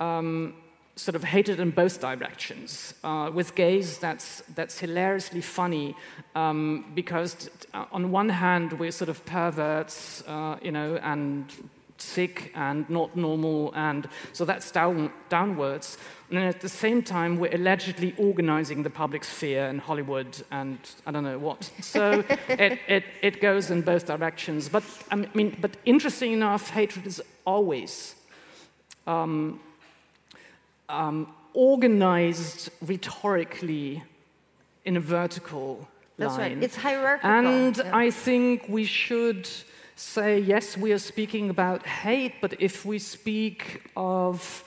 um, 0.00 0.54
sort 0.96 1.14
of 1.14 1.24
hated 1.24 1.60
in 1.60 1.70
both 1.70 2.00
directions. 2.00 2.94
Uh, 3.04 3.30
with 3.32 3.54
gays, 3.54 3.98
that's, 3.98 4.42
that's 4.54 4.78
hilariously 4.78 5.40
funny 5.40 5.94
um, 6.34 6.90
because 6.94 7.48
on 7.92 8.10
one 8.10 8.28
hand 8.28 8.72
we're 8.78 8.90
sort 8.90 9.08
of 9.08 9.24
perverts, 9.24 10.22
uh, 10.26 10.56
you 10.60 10.72
know, 10.72 10.96
and 10.96 11.52
sick 12.00 12.52
and 12.54 12.88
not 12.88 13.16
normal, 13.16 13.72
and 13.74 14.08
so 14.32 14.44
that's 14.44 14.70
down, 14.70 15.12
downwards. 15.28 15.98
And 16.30 16.38
at 16.38 16.60
the 16.60 16.68
same 16.68 17.02
time, 17.02 17.38
we're 17.38 17.54
allegedly 17.54 18.14
organizing 18.18 18.82
the 18.82 18.90
public 18.90 19.24
sphere 19.24 19.66
in 19.66 19.78
Hollywood 19.78 20.40
and 20.50 20.78
I 21.06 21.10
don't 21.10 21.24
know 21.24 21.38
what. 21.38 21.70
So 21.80 22.22
it, 22.48 22.78
it, 22.86 23.04
it 23.22 23.40
goes 23.40 23.70
in 23.70 23.82
both 23.82 24.06
directions. 24.06 24.68
But 24.68 24.84
I 25.10 25.16
mean, 25.16 25.56
but 25.60 25.76
interesting 25.86 26.32
enough, 26.32 26.70
hatred 26.70 27.06
is 27.06 27.22
always 27.46 28.14
um, 29.06 29.58
um, 30.88 31.32
organized 31.54 32.70
rhetorically 32.80 34.02
in 34.84 34.96
a 34.96 35.00
vertical 35.00 35.88
That's 36.16 36.36
line. 36.36 36.54
right. 36.54 36.62
It's 36.62 36.76
hierarchical. 36.76 37.30
And 37.30 37.76
yeah. 37.76 37.96
I 37.96 38.10
think 38.10 38.68
we 38.68 38.84
should 38.84 39.48
say, 39.96 40.38
yes, 40.38 40.76
we 40.76 40.92
are 40.92 40.98
speaking 40.98 41.50
about 41.50 41.84
hate, 41.84 42.34
but 42.40 42.60
if 42.60 42.84
we 42.84 42.98
speak 42.98 43.82
of 43.96 44.64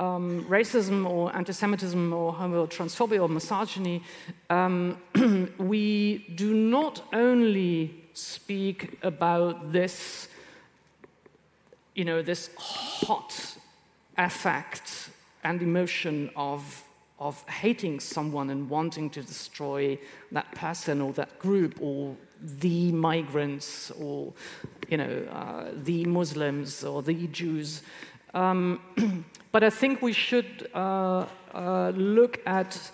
um, 0.00 0.44
racism 0.48 1.08
or 1.08 1.34
anti-Semitism 1.36 2.12
or 2.12 2.34
homotransphobia 2.34 3.22
or 3.22 3.28
misogyny, 3.28 4.02
um, 4.50 4.98
we 5.58 6.26
do 6.34 6.52
not 6.52 7.02
only 7.12 7.94
speak 8.12 8.98
about 9.02 9.72
this, 9.72 10.28
you 11.94 12.04
know, 12.04 12.20
this 12.20 12.50
hot 12.58 13.56
affect 14.18 15.11
and 15.42 15.62
emotion 15.62 16.30
of 16.36 16.84
of 17.18 17.48
hating 17.48 18.00
someone 18.00 18.50
and 18.50 18.68
wanting 18.68 19.08
to 19.08 19.22
destroy 19.22 19.96
that 20.32 20.52
person 20.56 21.00
or 21.00 21.12
that 21.12 21.38
group 21.38 21.78
or 21.80 22.16
the 22.40 22.90
migrants 22.90 23.92
or 23.92 24.32
you 24.88 24.96
know 24.96 25.24
uh, 25.30 25.70
the 25.84 26.04
Muslims 26.04 26.82
or 26.82 27.00
the 27.00 27.26
Jews. 27.28 27.82
Um, 28.34 28.80
but 29.52 29.62
I 29.62 29.70
think 29.70 30.02
we 30.02 30.12
should 30.12 30.68
uh, 30.74 31.26
uh, 31.54 31.92
look 31.94 32.40
at, 32.46 32.90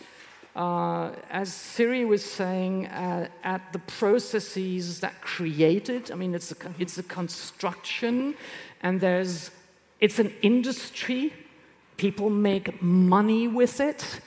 uh, 0.57 1.12
as 1.31 1.52
Siri 1.52 2.05
was 2.05 2.25
saying, 2.25 2.87
uh, 2.88 3.28
at 3.45 3.73
the 3.73 3.78
processes 3.78 5.00
that 5.00 5.21
created. 5.23 6.11
I 6.11 6.17
mean, 6.17 6.35
it's 6.35 6.52
a, 6.52 6.57
it's 6.78 6.99
a 6.99 7.05
construction, 7.05 8.35
and 8.83 9.00
there's 9.00 9.50
it's 10.00 10.19
an 10.19 10.33
industry 10.43 11.33
people 11.99 12.31
make 12.31 12.81
money 12.81 13.47
with 13.47 13.81
it. 13.81 14.21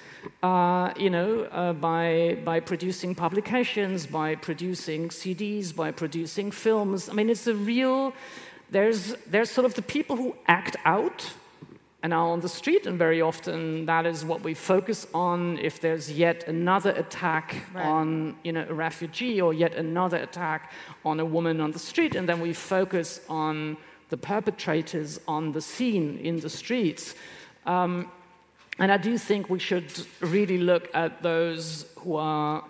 Uh, 0.44 0.94
you 0.98 1.10
know, 1.10 1.44
uh, 1.46 1.74
by, 1.74 2.38
by 2.46 2.60
producing 2.60 3.16
publications, 3.16 4.06
by 4.06 4.36
producing 4.36 5.10
CDs, 5.10 5.76
by 5.76 5.90
producing 5.90 6.52
films. 6.52 7.10
I 7.10 7.14
mean, 7.14 7.28
it's 7.28 7.48
a 7.48 7.56
real, 7.56 8.14
there's, 8.70 9.16
there's 9.26 9.50
sort 9.50 9.66
of 9.66 9.74
the 9.74 9.82
people 9.82 10.16
who 10.16 10.36
act 10.48 10.76
out 10.86 11.34
and 12.04 12.14
are 12.14 12.28
on 12.28 12.40
the 12.42 12.50
street, 12.50 12.86
and 12.86 13.00
very 13.00 13.22
often 13.22 13.86
that 13.88 14.06
is 14.06 14.24
what 14.24 14.42
we 14.42 14.54
focus 14.54 15.08
on 15.14 15.58
if 15.60 15.80
there's 15.80 16.12
yet 16.12 16.48
another 16.48 16.92
attack 16.92 17.56
right. 17.74 17.86
on 17.86 18.36
you 18.44 18.52
know, 18.52 18.66
a 18.70 18.74
refugee 18.74 19.42
or 19.42 19.54
yet 19.54 19.74
another 19.76 20.18
attack 20.18 20.72
on 21.04 21.20
a 21.20 21.26
woman 21.26 21.60
on 21.62 21.72
the 21.72 21.80
street, 21.80 22.16
and 22.16 22.30
then 22.30 22.40
we 22.40 22.54
focus 22.54 23.22
on 23.28 23.78
the 24.10 24.18
perpetrators 24.18 25.20
on 25.28 25.52
the 25.52 25.62
scene 25.62 26.20
in 26.20 26.40
the 26.40 26.50
streets. 26.50 27.16
Um, 27.66 28.12
and 28.80 28.92
I 28.92 28.98
do 28.98 29.18
think 29.18 29.50
we 29.50 29.60
should 29.60 29.92
really 30.22 30.58
look 30.58 30.90
at 30.94 31.22
those 31.22 31.86
who 31.98 32.16
are 32.16 32.64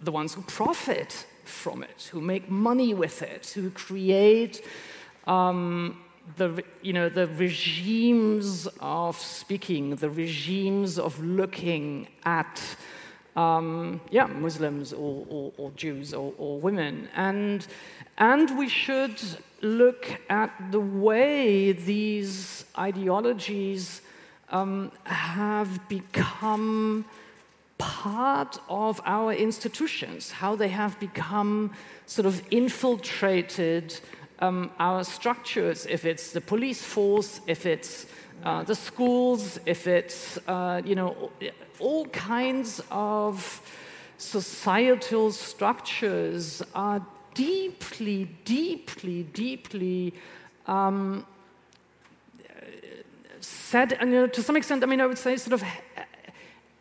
the 0.00 0.12
ones 0.12 0.34
who 0.34 0.42
profit 0.42 1.26
from 1.44 1.82
it, 1.82 2.08
who 2.12 2.20
make 2.20 2.50
money 2.50 2.94
with 2.94 3.22
it, 3.22 3.46
who 3.54 3.70
create 3.70 4.64
um, 5.26 6.00
the, 6.36 6.62
you 6.82 6.92
know, 6.92 7.08
the 7.08 7.26
regimes 7.26 8.66
of 8.80 9.18
speaking, 9.18 9.96
the 9.96 10.10
regimes 10.10 10.98
of 10.98 11.22
looking 11.22 12.08
at 12.24 12.60
um, 13.36 14.00
yeah, 14.10 14.26
Muslims 14.26 14.92
or, 14.92 15.24
or, 15.28 15.52
or 15.56 15.70
Jews 15.72 16.12
or, 16.12 16.32
or, 16.36 16.58
women. 16.58 17.08
And, 17.14 17.66
and 18.18 18.58
we 18.58 18.68
should 18.68 19.20
look 19.62 20.20
at 20.28 20.50
the 20.72 20.80
way 20.80 21.72
these 21.72 22.64
ideologies 22.76 24.02
um, 24.50 24.92
have 25.04 25.88
become 25.88 27.04
part 27.78 28.58
of 28.68 29.00
our 29.04 29.32
institutions, 29.32 30.30
how 30.30 30.54
they 30.54 30.68
have 30.68 30.98
become 31.00 31.72
sort 32.06 32.26
of 32.26 32.42
infiltrated 32.50 33.98
um, 34.40 34.70
our 34.78 35.04
structures, 35.04 35.86
if 35.86 36.04
it's 36.04 36.32
the 36.32 36.40
police 36.40 36.82
force, 36.82 37.40
if 37.46 37.66
it's 37.66 38.06
uh, 38.44 38.62
the 38.64 38.74
schools, 38.74 39.58
if 39.66 39.86
it's, 39.86 40.38
uh, 40.48 40.80
you 40.84 40.94
know, 40.94 41.30
all 41.78 42.06
kinds 42.06 42.82
of 42.90 43.60
societal 44.16 45.30
structures 45.30 46.62
are 46.74 47.04
deeply, 47.34 48.28
deeply, 48.44 49.22
deeply 49.24 50.14
um, 50.66 51.26
said, 53.70 53.92
and 54.00 54.10
you 54.12 54.20
know, 54.20 54.26
to 54.26 54.42
some 54.42 54.56
extent, 54.56 54.82
I 54.82 54.86
mean, 54.86 55.00
I 55.00 55.06
would 55.06 55.22
say 55.26 55.36
sort 55.36 55.54
of 55.58 55.62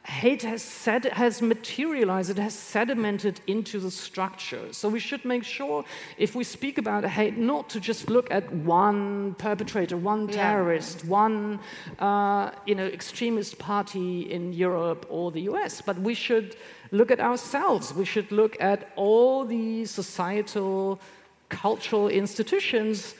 hate 0.03 0.41
has, 0.41 0.63
sed- 0.63 1.13
has 1.23 1.39
materialized, 1.39 2.31
it 2.31 2.39
has 2.39 2.55
sedimented 2.55 3.35
into 3.45 3.79
the 3.79 3.91
structure. 3.91 4.73
So 4.73 4.89
we 4.89 4.99
should 4.99 5.23
make 5.23 5.43
sure, 5.43 5.85
if 6.17 6.33
we 6.33 6.43
speak 6.43 6.79
about 6.79 7.05
hate, 7.05 7.37
not 7.37 7.69
to 7.73 7.79
just 7.79 8.09
look 8.09 8.31
at 8.31 8.51
one 8.51 9.35
perpetrator, 9.35 9.97
one 9.97 10.27
terrorist, 10.27 11.03
yeah. 11.03 11.09
one 11.09 11.59
uh, 11.99 12.49
you 12.65 12.73
know, 12.73 12.87
extremist 12.87 13.59
party 13.59 14.31
in 14.31 14.51
Europe 14.51 15.05
or 15.09 15.31
the 15.31 15.41
US, 15.51 15.81
but 15.81 15.95
we 15.99 16.15
should 16.15 16.55
look 16.91 17.11
at 17.11 17.19
ourselves. 17.19 17.93
We 17.93 18.05
should 18.05 18.31
look 18.31 18.57
at 18.59 18.91
all 18.95 19.45
the 19.45 19.85
societal, 19.85 20.99
cultural 21.49 22.07
institutions 22.09 23.13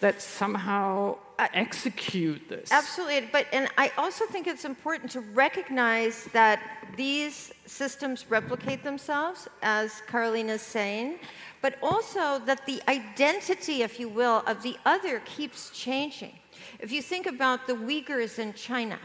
that 0.00 0.22
somehow 0.22 1.18
execute 1.54 2.48
this. 2.48 2.70
Absolutely, 2.72 3.28
but 3.32 3.46
and 3.52 3.68
I 3.78 3.92
also 3.96 4.26
think 4.26 4.46
it's 4.46 4.64
important 4.64 5.10
to 5.12 5.20
recognize 5.20 6.24
that 6.32 6.60
these 6.96 7.52
systems 7.66 8.26
replicate 8.28 8.82
themselves, 8.82 9.48
as 9.62 10.02
Carolin 10.06 10.48
is 10.48 10.62
saying, 10.62 11.18
but 11.62 11.76
also 11.82 12.38
that 12.40 12.66
the 12.66 12.82
identity, 12.88 13.82
if 13.82 14.00
you 14.00 14.08
will, 14.08 14.42
of 14.46 14.62
the 14.62 14.76
other 14.84 15.20
keeps 15.20 15.70
changing. 15.70 16.34
If 16.78 16.90
you 16.92 17.02
think 17.02 17.26
about 17.26 17.66
the 17.66 17.74
Uyghurs 17.74 18.38
in 18.38 18.52
China, 18.54 18.98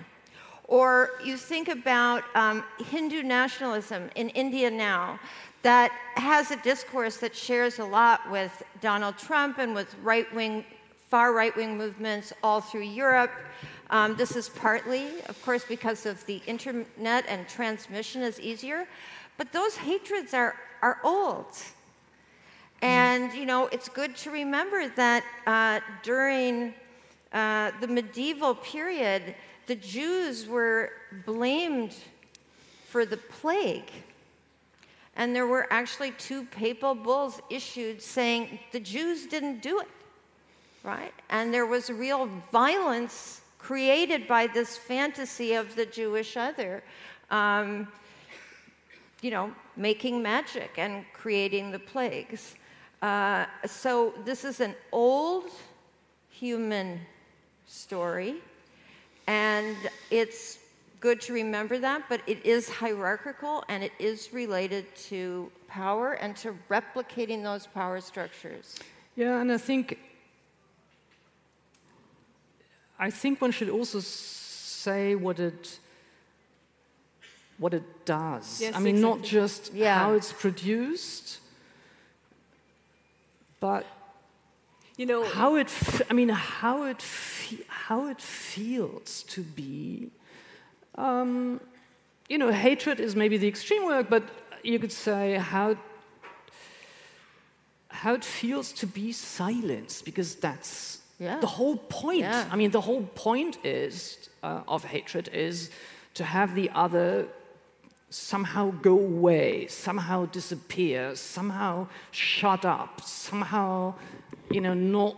or 0.67 1.11
you 1.23 1.37
think 1.37 1.67
about 1.67 2.23
um, 2.35 2.63
Hindu 2.89 3.21
nationalism 3.23 4.09
in 4.15 4.29
India 4.29 4.71
now, 4.71 5.19
that 5.61 5.91
has 6.15 6.51
a 6.51 6.57
discourse 6.57 7.17
that 7.17 7.35
shares 7.35 7.79
a 7.79 7.85
lot 7.85 8.29
with 8.31 8.63
Donald 8.81 9.17
Trump 9.17 9.57
and 9.57 9.73
with 9.73 9.95
right 10.03 10.31
wing 10.33 10.63
far 11.09 11.33
right 11.33 11.55
wing 11.55 11.77
movements 11.77 12.33
all 12.43 12.61
through 12.61 12.81
Europe. 12.81 13.31
Um, 13.89 14.15
this 14.15 14.35
is 14.35 14.49
partly, 14.49 15.07
of 15.29 15.39
course, 15.43 15.63
because 15.63 16.05
of 16.05 16.25
the 16.25 16.41
internet 16.47 17.25
and 17.27 17.47
transmission 17.47 18.21
is 18.23 18.39
easier, 18.39 18.87
but 19.37 19.51
those 19.51 19.75
hatreds 19.75 20.33
are, 20.33 20.55
are 20.81 20.99
old. 21.03 21.45
And, 22.81 23.33
you 23.33 23.45
know, 23.45 23.67
it's 23.67 23.89
good 23.89 24.15
to 24.17 24.31
remember 24.31 24.89
that 24.89 25.23
uh, 25.47 25.79
during 26.03 26.73
uh, 27.31 27.71
the 27.79 27.87
medieval 27.87 28.55
period, 28.55 29.35
the 29.67 29.75
Jews 29.75 30.47
were 30.47 30.91
blamed 31.25 31.95
for 32.87 33.05
the 33.05 33.17
plague. 33.17 33.91
And 35.15 35.35
there 35.35 35.47
were 35.47 35.67
actually 35.71 36.11
two 36.11 36.43
papal 36.45 36.93
bulls 36.93 37.41
issued 37.49 38.01
saying 38.01 38.59
the 38.71 38.79
Jews 38.79 39.25
didn't 39.25 39.61
do 39.61 39.79
it 39.79 39.87
right? 40.85 41.13
And 41.29 41.53
there 41.53 41.65
was 41.65 41.89
real 41.89 42.29
violence 42.51 43.41
created 43.57 44.27
by 44.27 44.45
this 44.45 44.77
fantasy 44.77 45.55
of 45.55 45.75
the 45.75 45.85
Jewish 45.85 46.37
other, 46.37 46.83
um, 47.31 47.87
you 49.21 49.31
know, 49.31 49.51
making 49.75 50.21
magic 50.21 50.71
and 50.77 51.03
creating 51.13 51.71
the 51.71 51.79
plagues. 51.79 52.55
Uh, 53.01 53.45
so 53.65 54.13
this 54.23 54.45
is 54.45 54.61
an 54.61 54.75
old 54.91 55.49
human 56.29 56.99
story, 57.65 58.35
and 59.25 59.75
it's 60.11 60.59
good 60.99 61.19
to 61.21 61.33
remember 61.33 61.79
that, 61.79 62.03
but 62.07 62.21
it 62.27 62.45
is 62.45 62.69
hierarchical 62.69 63.63
and 63.69 63.83
it 63.83 63.91
is 63.99 64.33
related 64.33 64.85
to 64.95 65.51
power 65.67 66.13
and 66.13 66.35
to 66.35 66.55
replicating 66.69 67.43
those 67.43 67.67
power 67.67 67.99
structures. 68.01 68.79
Yeah, 69.15 69.41
and 69.41 69.51
I 69.51 69.57
think 69.57 69.99
I 72.99 73.10
think 73.10 73.41
one 73.41 73.51
should 73.51 73.69
also 73.69 73.99
say 73.99 75.15
what 75.15 75.39
it 75.39 75.79
what 77.58 77.73
it 77.73 78.05
does. 78.05 78.62
Yes, 78.62 78.75
I 78.75 78.79
mean, 78.79 78.95
exactly. 78.95 79.01
not 79.01 79.21
just 79.23 79.73
yeah. 79.73 79.99
how 79.99 80.13
it's 80.13 80.34
produced, 80.34 81.39
but 83.60 83.86
you 84.97 85.05
know 85.05 85.23
how 85.23 85.55
it. 85.55 85.69
I 86.10 86.13
mean, 86.13 86.29
how 86.29 86.84
it 86.84 87.03
how 87.67 88.08
it 88.08 88.21
feels 88.21 89.23
to 89.23 89.41
be. 89.41 90.10
Um, 90.95 91.60
you 92.29 92.38
know, 92.38 92.51
hatred 92.51 92.99
is 92.99 93.15
maybe 93.15 93.38
the 93.38 93.47
extreme 93.47 93.86
word, 93.86 94.10
but 94.10 94.23
you 94.63 94.79
could 94.79 94.91
say 94.91 95.36
how 95.36 95.75
how 97.89 98.13
it 98.13 98.23
feels 98.23 98.71
to 98.73 98.88
be 98.88 99.12
silenced, 99.12 100.05
because 100.05 100.36
that's 100.36 100.99
yeah. 101.19 101.39
The 101.39 101.47
whole 101.47 101.78
point, 101.78 102.19
yeah. 102.19 102.47
I 102.51 102.56
mean, 102.56 102.71
the 102.71 102.82
whole 102.82 103.04
point 103.15 103.58
is 103.63 104.30
uh, 104.43 104.62
of 104.67 104.84
hatred 104.84 105.30
is 105.34 105.69
to 106.15 106.23
have 106.23 106.56
the 106.56 106.69
other 106.73 107.28
somehow 108.10 108.71
go 108.82 108.93
away, 108.93 109.67
somehow 109.67 110.25
disappear, 110.25 111.15
somehow 111.15 111.88
shut 112.12 112.65
up, 112.65 113.01
somehow, 113.01 113.93
you 114.49 114.62
know, 114.62 114.73
not 114.73 115.15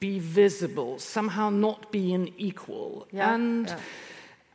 be 0.00 0.18
visible, 0.18 0.98
somehow 0.98 1.50
not 1.50 1.90
be 1.90 2.12
an 2.14 2.32
equal. 2.36 3.06
Yeah, 3.10 3.34
and 3.34 3.68
yeah. 3.68 3.78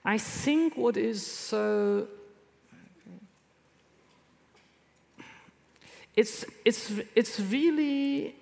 I 0.05 0.17
think 0.17 0.77
what 0.77 0.97
is 0.97 1.25
so 1.25 2.07
it's 6.15 6.45
it's 6.65 6.91
it's 7.15 7.39
really 7.39 8.35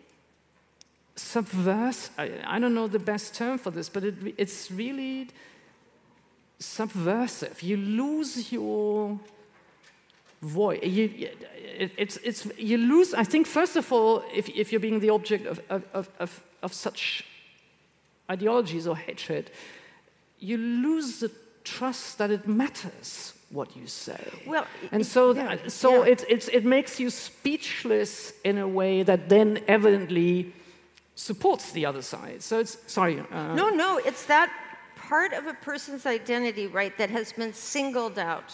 subversive. 1.15 2.13
I, 2.17 2.31
I 2.45 2.59
don't 2.59 2.73
know 2.73 2.87
the 2.87 2.99
best 2.99 3.35
term 3.35 3.57
for 3.57 3.71
this, 3.71 3.89
but 3.89 4.03
it, 4.03 4.15
it's 4.37 4.71
really 4.71 5.29
subversive. 6.59 7.61
You 7.61 7.77
lose 7.77 8.51
your 8.51 9.19
voice. 10.41 10.79
You, 10.83 11.29
it, 11.55 11.91
it's, 11.97 12.17
it's, 12.17 12.47
you 12.57 12.77
lose, 12.77 13.13
I 13.13 13.23
think, 13.23 13.47
first 13.47 13.75
of 13.75 13.91
all, 13.91 14.23
if, 14.33 14.49
if 14.49 14.71
you're 14.71 14.81
being 14.81 14.99
the 14.99 15.09
object 15.09 15.45
of, 15.47 15.61
of, 15.69 16.09
of, 16.19 16.43
of 16.63 16.73
such 16.73 17.25
ideologies 18.29 18.87
or 18.87 18.95
hatred, 18.95 19.51
you 20.39 20.57
lose 20.57 21.19
the 21.19 21.31
trust 21.63 22.17
that 22.17 22.31
it 22.31 22.47
matters 22.47 23.33
what 23.51 23.75
you 23.75 23.85
say. 23.85 24.19
Well, 24.47 24.65
and 24.91 25.01
it- 25.01 25.05
so, 25.05 25.33
yeah, 25.33 25.57
so 25.67 26.03
yeah. 26.05 26.11
it, 26.13 26.25
it's, 26.29 26.47
it 26.47 26.65
makes 26.65 26.99
you 26.99 27.09
speechless 27.09 28.33
in 28.43 28.57
a 28.57 28.67
way 28.67 29.03
that 29.03 29.29
then 29.29 29.61
evidently 29.67 30.53
supports 31.21 31.71
the 31.71 31.85
other 31.85 32.01
side. 32.01 32.41
So 32.41 32.59
it's, 32.59 32.77
sorry. 32.87 33.19
Uh, 33.19 33.53
No, 33.53 33.69
no, 33.69 33.99
it's 33.99 34.25
that 34.25 34.51
part 34.95 35.33
of 35.33 35.45
a 35.45 35.53
person's 35.53 36.05
identity, 36.05 36.65
right, 36.65 36.97
that 36.97 37.11
has 37.11 37.31
been 37.31 37.53
singled 37.53 38.17
out 38.17 38.49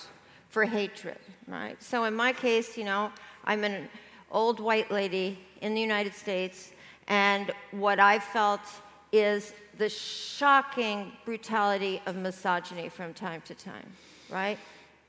for 0.49 0.65
hatred, 0.65 1.19
right? 1.47 1.81
So 1.81 2.03
in 2.03 2.13
my 2.13 2.33
case, 2.33 2.77
you 2.77 2.83
know, 2.83 3.11
I'm 3.45 3.63
an 3.63 3.87
old 4.31 4.59
white 4.59 4.91
lady 4.91 5.39
in 5.61 5.73
the 5.75 5.81
United 5.81 6.13
States, 6.13 6.71
and 7.07 7.51
what 7.71 7.99
I 7.99 8.19
felt 8.19 8.65
is 9.13 9.53
the 9.77 9.87
shocking 9.87 11.13
brutality 11.23 12.01
of 12.05 12.17
misogyny 12.17 12.89
from 12.89 13.13
time 13.13 13.41
to 13.45 13.55
time, 13.55 13.89
right? 14.29 14.57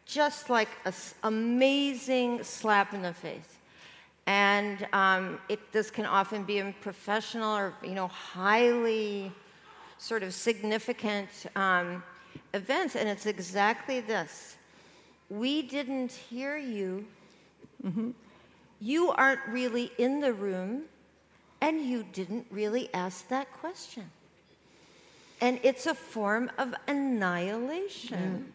Just 0.06 0.48
like 0.48 0.68
an 0.84 0.94
amazing 1.24 2.44
slap 2.44 2.94
in 2.94 3.02
the 3.02 3.12
face 3.12 3.57
and 4.28 4.86
um, 4.92 5.40
it, 5.48 5.72
this 5.72 5.90
can 5.90 6.04
often 6.04 6.44
be 6.44 6.58
in 6.58 6.74
professional 6.82 7.56
or 7.56 7.72
you 7.82 7.94
know 7.94 8.08
highly 8.08 9.32
sort 9.96 10.22
of 10.22 10.34
significant 10.34 11.30
um, 11.56 12.02
events. 12.52 12.94
And 12.94 13.08
it's 13.08 13.24
exactly 13.24 14.00
this. 14.00 14.56
We 15.30 15.62
didn't 15.62 16.12
hear 16.12 16.58
you. 16.58 17.06
You 18.80 19.10
aren't 19.12 19.40
really 19.48 19.90
in 19.98 20.20
the 20.20 20.32
room 20.32 20.82
and 21.60 21.80
you 21.80 22.04
didn't 22.12 22.46
really 22.50 22.88
ask 22.94 23.26
that 23.28 23.52
question. 23.54 24.10
And 25.40 25.58
it's 25.62 25.86
a 25.86 25.94
form 25.94 26.50
of 26.58 26.74
annihilation. 26.86 28.52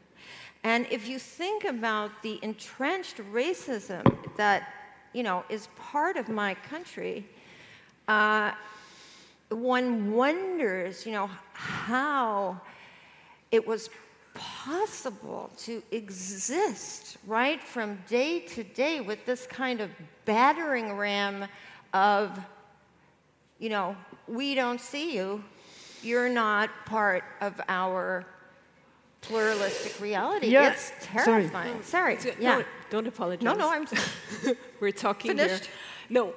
And 0.64 0.88
if 0.92 1.08
you 1.08 1.20
think 1.20 1.66
about 1.66 2.12
the 2.22 2.40
entrenched 2.42 3.18
racism 3.34 4.04
that, 4.38 4.68
you 5.14 5.24
know, 5.24 5.44
is 5.50 5.68
part 5.78 6.18
of 6.18 6.30
my 6.30 6.56
country, 6.56 7.26
uh, 8.08 8.52
one 9.50 10.12
wonders, 10.14 11.06
you 11.06 11.12
know, 11.12 11.30
how 11.54 12.60
it 13.52 13.66
was 13.68 13.90
possible 14.34 15.52
to 15.58 15.84
exist 15.92 17.18
right 17.28 17.62
from 17.62 18.00
day 18.08 18.40
to 18.40 18.64
day 18.64 19.00
with 19.00 19.24
this 19.28 19.46
kind 19.46 19.80
of 19.80 19.92
battering 20.26 20.94
ram 20.98 21.46
of 21.94 22.40
you 23.60 23.70
know, 23.70 23.96
we 24.28 24.56
don't 24.56 24.82
see 24.82 25.16
you. 25.16 25.42
You're 26.02 26.28
not 26.28 26.70
part 26.86 27.24
of 27.40 27.62
our 27.70 28.26
pluralistic 29.22 30.02
reality. 30.02 30.48
Yeah, 30.48 30.72
It's 30.74 30.92
sorry. 31.24 31.44
terrifying. 31.44 31.84
Sorry. 31.84 32.20
So- 32.20 32.32
Yeah. 32.40 32.64
Don't 32.94 33.08
apologize. 33.08 33.44
No, 33.44 33.56
no, 33.56 33.72
I'm 33.72 33.88
We're 34.80 34.92
talking 34.92 35.32
Finished? 35.36 35.66
here. 35.66 35.74
No, 36.12 36.34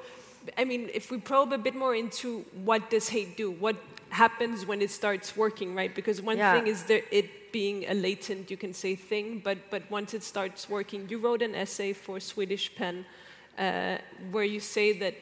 I 0.57 0.65
mean, 0.65 0.89
if 0.95 1.11
we 1.11 1.19
probe 1.19 1.53
a 1.53 1.59
bit 1.59 1.75
more 1.75 1.95
into 1.95 2.47
what 2.65 2.89
does 2.89 3.11
hate 3.11 3.37
do, 3.37 3.51
what 3.51 3.77
happens 4.09 4.65
when 4.65 4.81
it 4.81 4.91
starts 4.91 5.37
working, 5.37 5.75
right? 5.75 5.95
Because 5.95 6.23
one 6.23 6.39
Yeah. 6.39 6.55
thing 6.55 6.67
is 6.67 6.85
there, 6.85 7.03
it 7.11 7.53
being 7.53 7.85
a 7.87 7.93
latent, 7.93 8.51
you 8.51 8.57
can 8.57 8.73
say, 8.73 8.95
thing, 8.97 9.43
but 9.45 9.59
but 9.71 9.83
once 9.91 10.15
it 10.15 10.23
starts 10.23 10.67
working, 10.71 11.01
you 11.11 11.19
wrote 11.19 11.43
an 11.43 11.55
essay 11.55 11.93
for 11.93 12.21
Swedish 12.21 12.75
Pen 12.75 13.05
uh, 13.59 13.99
where 14.33 14.49
you 14.55 14.61
say 14.61 14.99
that 14.99 15.15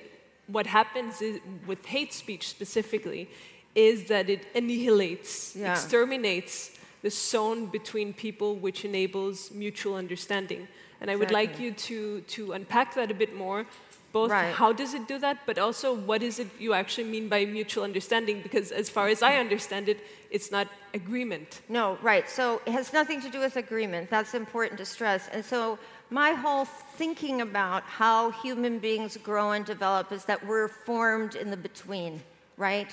what 0.47 0.67
happens 0.67 1.21
is, 1.21 1.41
with 1.67 1.85
hate 1.87 2.13
speech 2.13 2.45
specifically 2.49 3.29
is 3.75 4.05
that 4.05 4.31
it 4.31 4.43
annihilates, 4.55 5.57
Yeah. 5.57 5.73
exterminates 5.73 6.71
the 7.03 7.11
zone 7.11 7.67
between 7.79 8.13
people, 8.13 8.51
which 8.67 8.85
enables 8.85 9.51
mutual 9.51 9.97
understanding. 9.97 10.69
And 11.05 11.11
I 11.11 11.17
would 11.17 11.33
like 11.33 11.61
you 11.61 11.71
to, 11.73 12.23
to 12.23 12.53
unpack 12.53 12.95
that 12.95 13.11
a 13.11 13.15
bit 13.15 13.37
more. 13.37 13.67
Both 14.11 14.31
Right. 14.31 14.55
how 14.55 14.73
does 14.73 14.95
it 14.95 15.07
do 15.07 15.19
that, 15.19 15.37
but 15.45 15.59
also 15.59 15.93
what 15.93 16.23
is 16.23 16.39
it 16.39 16.49
you 16.59 16.73
actually 16.73 17.05
mean 17.11 17.29
by 17.29 17.45
mutual 17.45 17.85
understanding? 17.85 18.41
Because 18.41 18.73
as 18.73 18.89
far 18.89 19.09
as 19.09 19.23
I 19.23 19.37
understand 19.37 19.91
it, 19.91 19.99
it's 20.31 20.51
not 20.51 20.67
agreement. 20.95 21.61
No, 21.69 21.99
right. 22.01 22.27
So 22.31 22.63
it 22.65 22.73
has 22.73 22.95
nothing 22.95 23.21
to 23.21 23.29
do 23.29 23.39
with 23.39 23.57
agreement. 23.57 24.09
That's 24.09 24.33
important 24.33 24.79
to 24.79 24.87
stress. 24.87 25.29
And 25.29 25.45
so 25.45 25.79
my 26.09 26.31
whole 26.33 26.65
thinking 26.65 27.43
about 27.43 27.83
how 27.83 28.31
human 28.31 28.79
beings 28.79 29.19
grow 29.19 29.51
and 29.51 29.67
develop 29.67 30.11
is 30.11 30.25
that 30.25 30.47
we're 30.47 30.69
formed 30.69 31.35
in 31.35 31.51
the 31.51 31.57
between, 31.59 32.23
right? 32.57 32.93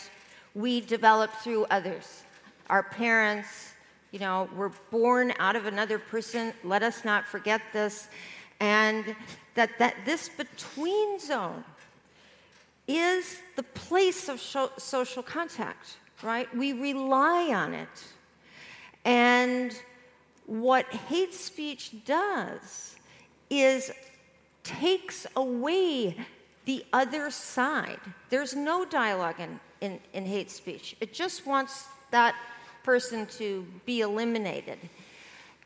We 0.53 0.81
develop 0.81 1.31
through 1.43 1.63
others. 1.69 2.23
Our 2.69 2.83
parents, 2.83 3.70
you 4.11 4.19
know, 4.19 4.49
we're 4.55 4.71
born 4.91 5.33
out 5.39 5.55
of 5.55 5.65
another 5.65 5.97
person. 5.97 6.53
Let 6.63 6.83
us 6.83 7.05
not 7.05 7.25
forget 7.25 7.61
this. 7.73 8.09
And 8.59 9.15
that, 9.55 9.71
that 9.79 9.95
this 10.05 10.29
between 10.29 11.19
zone 11.19 11.63
is 12.87 13.39
the 13.55 13.63
place 13.63 14.27
of 14.27 14.39
social 14.77 15.23
contact, 15.23 15.97
right? 16.21 16.53
We 16.55 16.73
rely 16.73 17.53
on 17.53 17.73
it. 17.73 18.03
And 19.05 19.73
what 20.45 20.85
hate 20.87 21.33
speech 21.33 22.03
does 22.05 22.95
is 23.49 23.91
takes 24.63 25.25
away 25.35 26.17
the 26.65 26.85
other 26.93 27.31
side. 27.31 27.99
There's 28.29 28.55
no 28.55 28.85
dialogue 28.85 29.39
in, 29.39 29.59
in, 29.79 29.99
in 30.13 30.25
hate 30.25 30.51
speech, 30.51 30.95
it 30.99 31.13
just 31.13 31.47
wants 31.47 31.85
that 32.11 32.35
person 32.83 33.25
to 33.37 33.65
be 33.85 34.01
eliminated. 34.01 34.77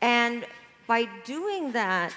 And 0.00 0.44
by 0.86 1.08
doing 1.24 1.72
that, 1.72 2.12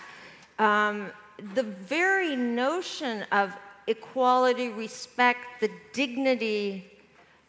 um, 0.58 1.12
the 1.56 1.64
very 1.64 2.36
notion 2.36 3.26
of 3.32 3.56
equality, 3.88 4.70
respect, 4.70 5.40
the 5.62 5.72
dignity 5.94 6.86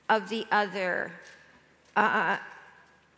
of 0.08 0.28
the 0.28 0.46
other 0.50 1.12
uh, 1.96 2.38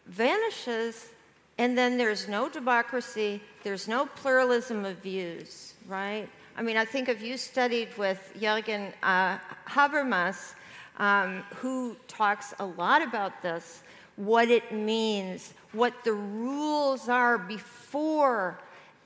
vanishes, 0.07 1.11
and 1.59 1.77
then 1.77 1.97
there's 1.97 2.29
no 2.29 2.49
democracy, 2.49 3.41
there's 3.63 3.87
no 3.87 4.07
pluralism 4.07 4.85
of 4.85 4.97
views, 4.99 5.75
right? 5.87 6.29
I 6.57 6.63
mean, 6.63 6.77
I 6.77 6.85
think 6.85 7.09
if 7.09 7.23
you 7.23 7.37
studied 7.37 7.97
with 7.97 8.33
Jürgen 8.39 8.93
uh, 9.03 9.39
Habermas, 9.67 10.55
um, 10.99 11.43
who 11.57 11.97
talks 12.09 12.55
a 12.59 12.67
lot 12.67 13.03
about 13.03 13.41
this, 13.43 13.83
what 14.17 14.51
it 14.51 14.73
means, 14.73 15.55
what 15.73 16.05
the 16.05 16.13
rules 16.13 17.09
are 17.09 17.39
before 17.39 18.59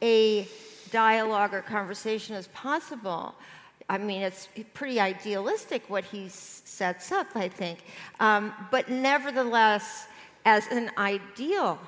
a 0.03 0.47
dialogue 0.90 1.55
or 1.55 1.62
conversation 1.62 2.35
is 2.35 2.49
possible. 2.49 3.35
I 3.88 3.99
mean, 3.99 4.23
it's 4.23 4.49
pretty 4.75 4.99
idealistic 4.99 5.88
what 5.88 6.05
he 6.05 6.29
sets 6.29 7.12
up, 7.12 7.29
I 7.37 7.49
think. 7.49 7.79
Um, 8.19 8.53
but 8.71 8.88
nevertheless, 8.88 10.07
as 10.45 10.66
an 10.69 10.90
ideal, 10.99 11.79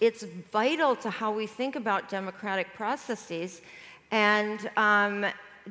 it's 0.00 0.24
vital 0.52 0.96
to 0.96 1.10
how 1.10 1.32
we 1.32 1.46
think 1.46 1.76
about 1.76 2.08
democratic 2.08 2.74
processes. 2.74 3.60
And 4.10 4.70
um, 4.76 5.26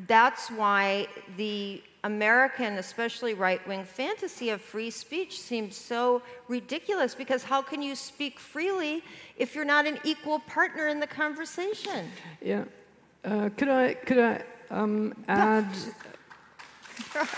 that's 0.08 0.50
why 0.52 1.08
the 1.38 1.82
American, 2.06 2.78
especially 2.78 3.34
right 3.34 3.68
wing 3.68 3.84
fantasy 3.84 4.52
of 4.52 4.62
free 4.62 4.92
speech 4.92 5.40
seems 5.40 5.76
so 5.76 6.22
ridiculous 6.48 7.16
because 7.16 7.44
how 7.44 7.64
can 7.64 7.82
you 7.82 7.96
speak 7.96 8.40
freely 8.40 9.04
if 9.38 9.56
you're 9.56 9.66
not 9.66 9.88
an 9.88 9.98
equal 10.04 10.40
partner 10.40 10.88
in 10.88 11.00
the 11.00 11.08
conversation? 11.08 12.12
Yeah. 12.42 12.66
Uh, 13.24 13.50
could 13.58 13.70
I 13.70 13.96
could 13.96 14.20
I 14.20 14.44
um, 14.70 15.14
add? 15.28 15.68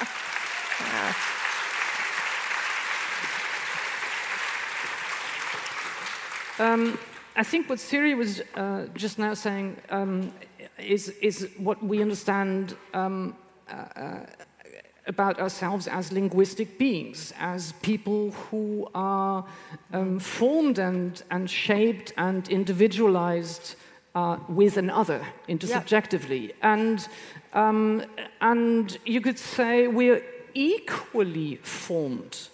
Um, 6.60 6.98
I 7.36 7.44
think 7.44 7.70
what 7.70 7.80
Siri 7.80 8.16
was 8.16 8.42
uh, 8.56 8.88
just 8.96 9.20
now 9.20 9.36
saying 9.36 9.78
um, 9.92 10.34
is 10.80 11.10
is 11.22 11.50
what 11.58 11.84
we 11.84 12.02
understand 12.02 12.76
um, 12.96 13.36
uh, 13.70 13.74
uh, 13.74 14.26
about 15.08 15.40
ourselves 15.40 15.88
as 15.88 16.12
linguistic 16.12 16.78
beings, 16.78 17.34
as 17.40 17.74
people 17.82 18.32
who 18.32 18.88
are 18.94 19.46
um, 19.94 20.20
formed 20.20 20.80
and, 20.80 21.24
and 21.32 21.50
shaped 21.50 22.14
and 22.18 22.48
individualized 22.50 23.76
uh, 24.16 24.38
with 24.50 24.78
another 24.78 25.22
intersubjectively. 25.48 26.54
And, 26.62 27.08
um, 27.54 28.04
and 28.42 28.98
you 29.06 29.22
could 29.22 29.40
say 29.40 29.88
we're 29.88 30.24
equally 30.54 31.56
formed 31.58 32.50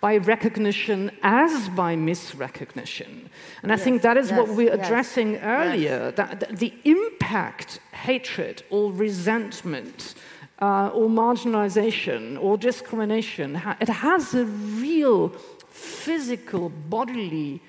by 0.00 0.16
recognition 0.16 1.10
as 1.22 1.68
by 1.70 1.96
misrecognition. 1.96 3.28
And 3.62 3.72
I 3.72 3.74
Yes, 3.74 3.82
think 3.84 4.02
that 4.02 4.16
is 4.16 4.30
what 4.30 4.46
yes, 4.46 4.56
we 4.56 4.64
were 4.64 4.76
yes, 4.76 4.86
addressing 4.86 5.36
earlier 5.38 6.12
that, 6.12 6.40
that 6.40 6.56
the 6.58 6.72
impact 6.84 7.80
hatred 7.92 8.62
or 8.70 8.92
resentment 8.92 10.14
uh, 10.60 10.88
or 10.94 11.08
marginalization 11.08 12.38
or 12.42 12.56
discrimination. 12.58 13.60
It 13.80 13.88
has 13.88 14.34
a 14.34 14.44
real 14.44 15.28
physical 15.70 16.68
bodily 16.68 17.60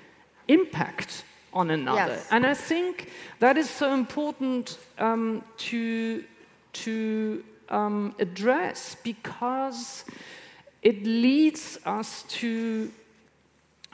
impact 0.48 1.24
on 1.52 1.70
another 1.70 2.12
Yes. 2.12 2.28
and 2.30 2.46
i 2.46 2.54
think 2.54 3.10
that 3.40 3.56
is 3.56 3.68
so 3.68 3.92
important 3.92 4.78
um, 4.98 5.42
to 5.56 6.24
to 6.72 7.42
um, 7.68 8.14
address 8.18 8.96
because 9.02 10.04
it 10.82 11.04
leads 11.04 11.78
us 11.84 12.22
to 12.28 12.90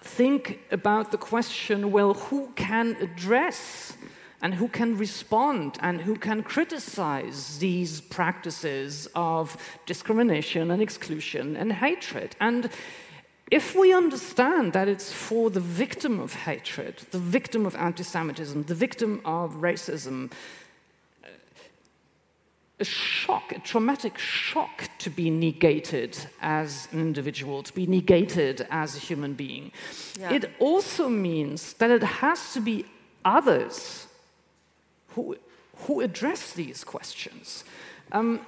think 0.03 0.61
about 0.71 1.11
the 1.11 1.19
question 1.19 1.91
well, 1.91 2.15
who 2.15 2.49
can 2.55 2.97
address 3.01 3.97
and 4.43 4.55
who 4.55 4.69
can 4.69 4.97
respond 4.97 5.79
and 5.81 6.01
who 6.01 6.17
can 6.17 6.43
criticize 6.43 7.59
these 7.59 8.01
practices 8.01 9.09
of 9.15 9.57
discrimination 9.87 10.71
and 10.71 10.83
exclusion 10.83 11.57
and 11.57 11.73
hatred? 11.73 12.37
And 12.41 12.71
if 13.51 13.75
we 13.75 13.93
understand 13.93 14.73
that 14.73 14.89
it's 14.89 15.13
for 15.13 15.51
the 15.51 15.61
victim 15.61 16.19
of 16.21 16.35
hatred, 16.35 16.97
the 17.13 17.19
victim 17.19 17.65
of 17.65 17.77
anti 17.77 18.03
Semitism, 18.03 18.65
the 18.65 18.75
victim 18.75 19.21
of 19.25 19.55
racism, 19.55 20.33
a 22.79 22.85
shock, 22.85 23.53
a 23.53 23.59
traumatic 23.61 24.19
shock 24.19 24.91
to 24.99 25.09
be 25.09 25.31
negated 25.31 26.19
as 26.43 26.89
an 26.93 27.01
individual, 27.01 27.63
to 27.63 27.73
be 27.73 27.87
negated 27.87 28.67
as 28.71 28.97
a 28.97 28.99
human 28.99 29.33
being. 29.33 29.73
Yeah. 30.21 30.33
It 30.35 30.51
also 30.59 31.09
means 31.09 31.73
that 31.75 31.91
it 31.91 32.03
has 32.03 32.53
to 32.53 32.61
be 32.61 32.85
others 33.25 34.06
who, 35.17 35.37
who 35.87 36.01
address 36.03 36.53
these 36.53 36.85
questions. 36.85 37.65
Um, 38.13 38.47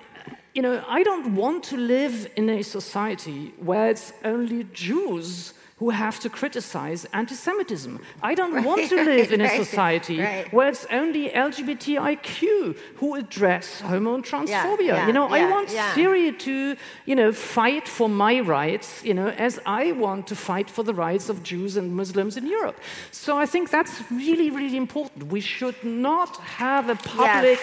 you 0.54 0.62
know, 0.62 0.84
I 0.86 1.02
don't 1.02 1.34
want 1.34 1.64
to 1.64 1.76
live 1.76 2.30
in 2.36 2.48
a 2.50 2.62
society 2.62 3.54
where 3.58 3.88
it's 3.88 4.12
only 4.22 4.64
Jews 4.72 5.54
who 5.78 5.90
have 5.90 6.18
to 6.20 6.28
criticize 6.28 7.06
anti 7.12 7.34
Semitism. 7.34 8.00
I 8.22 8.34
don't 8.34 8.64
want 8.64 8.88
to 8.88 8.96
live 9.12 9.32
in 9.32 9.40
a 9.40 9.48
society 9.56 10.20
right. 10.20 10.52
where 10.52 10.68
it's 10.68 10.86
only 10.90 11.30
LGBTIQ 11.30 12.76
who 12.96 13.14
address 13.14 13.80
homo 13.80 14.14
and 14.16 14.24
transphobia. 14.24 14.86
yeah, 14.86 15.06
you 15.06 15.12
know, 15.12 15.28
I 15.28 15.48
want 15.48 15.72
yeah. 15.72 15.94
Siri 15.94 16.32
to, 16.32 16.76
you 17.06 17.14
know, 17.14 17.32
fight 17.32 17.86
for 17.86 18.08
my 18.08 18.40
rights, 18.40 19.04
you 19.04 19.14
know, 19.14 19.28
as 19.28 19.60
I 19.66 19.92
want 19.92 20.26
to 20.28 20.36
fight 20.36 20.68
for 20.68 20.82
the 20.82 20.94
rights 20.94 21.28
of 21.28 21.42
Jews 21.42 21.76
and 21.76 21.94
Muslims 21.94 22.36
in 22.36 22.46
Europe. 22.46 22.78
So 23.12 23.38
I 23.38 23.46
think 23.46 23.70
that's 23.70 24.02
really, 24.10 24.50
really 24.50 24.76
important. 24.76 25.26
We 25.28 25.40
should 25.40 25.82
not 25.84 26.36
have 26.38 26.88
a 26.88 26.96
public, 26.96 27.60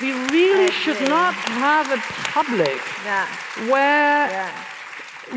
we 0.00 0.12
really 0.30 0.70
should 0.72 1.00
not 1.08 1.34
have 1.34 1.90
a 1.90 2.00
public 2.32 2.80
Yeah. 3.04 3.26
where 3.72 4.28
Yeah. 4.30 4.50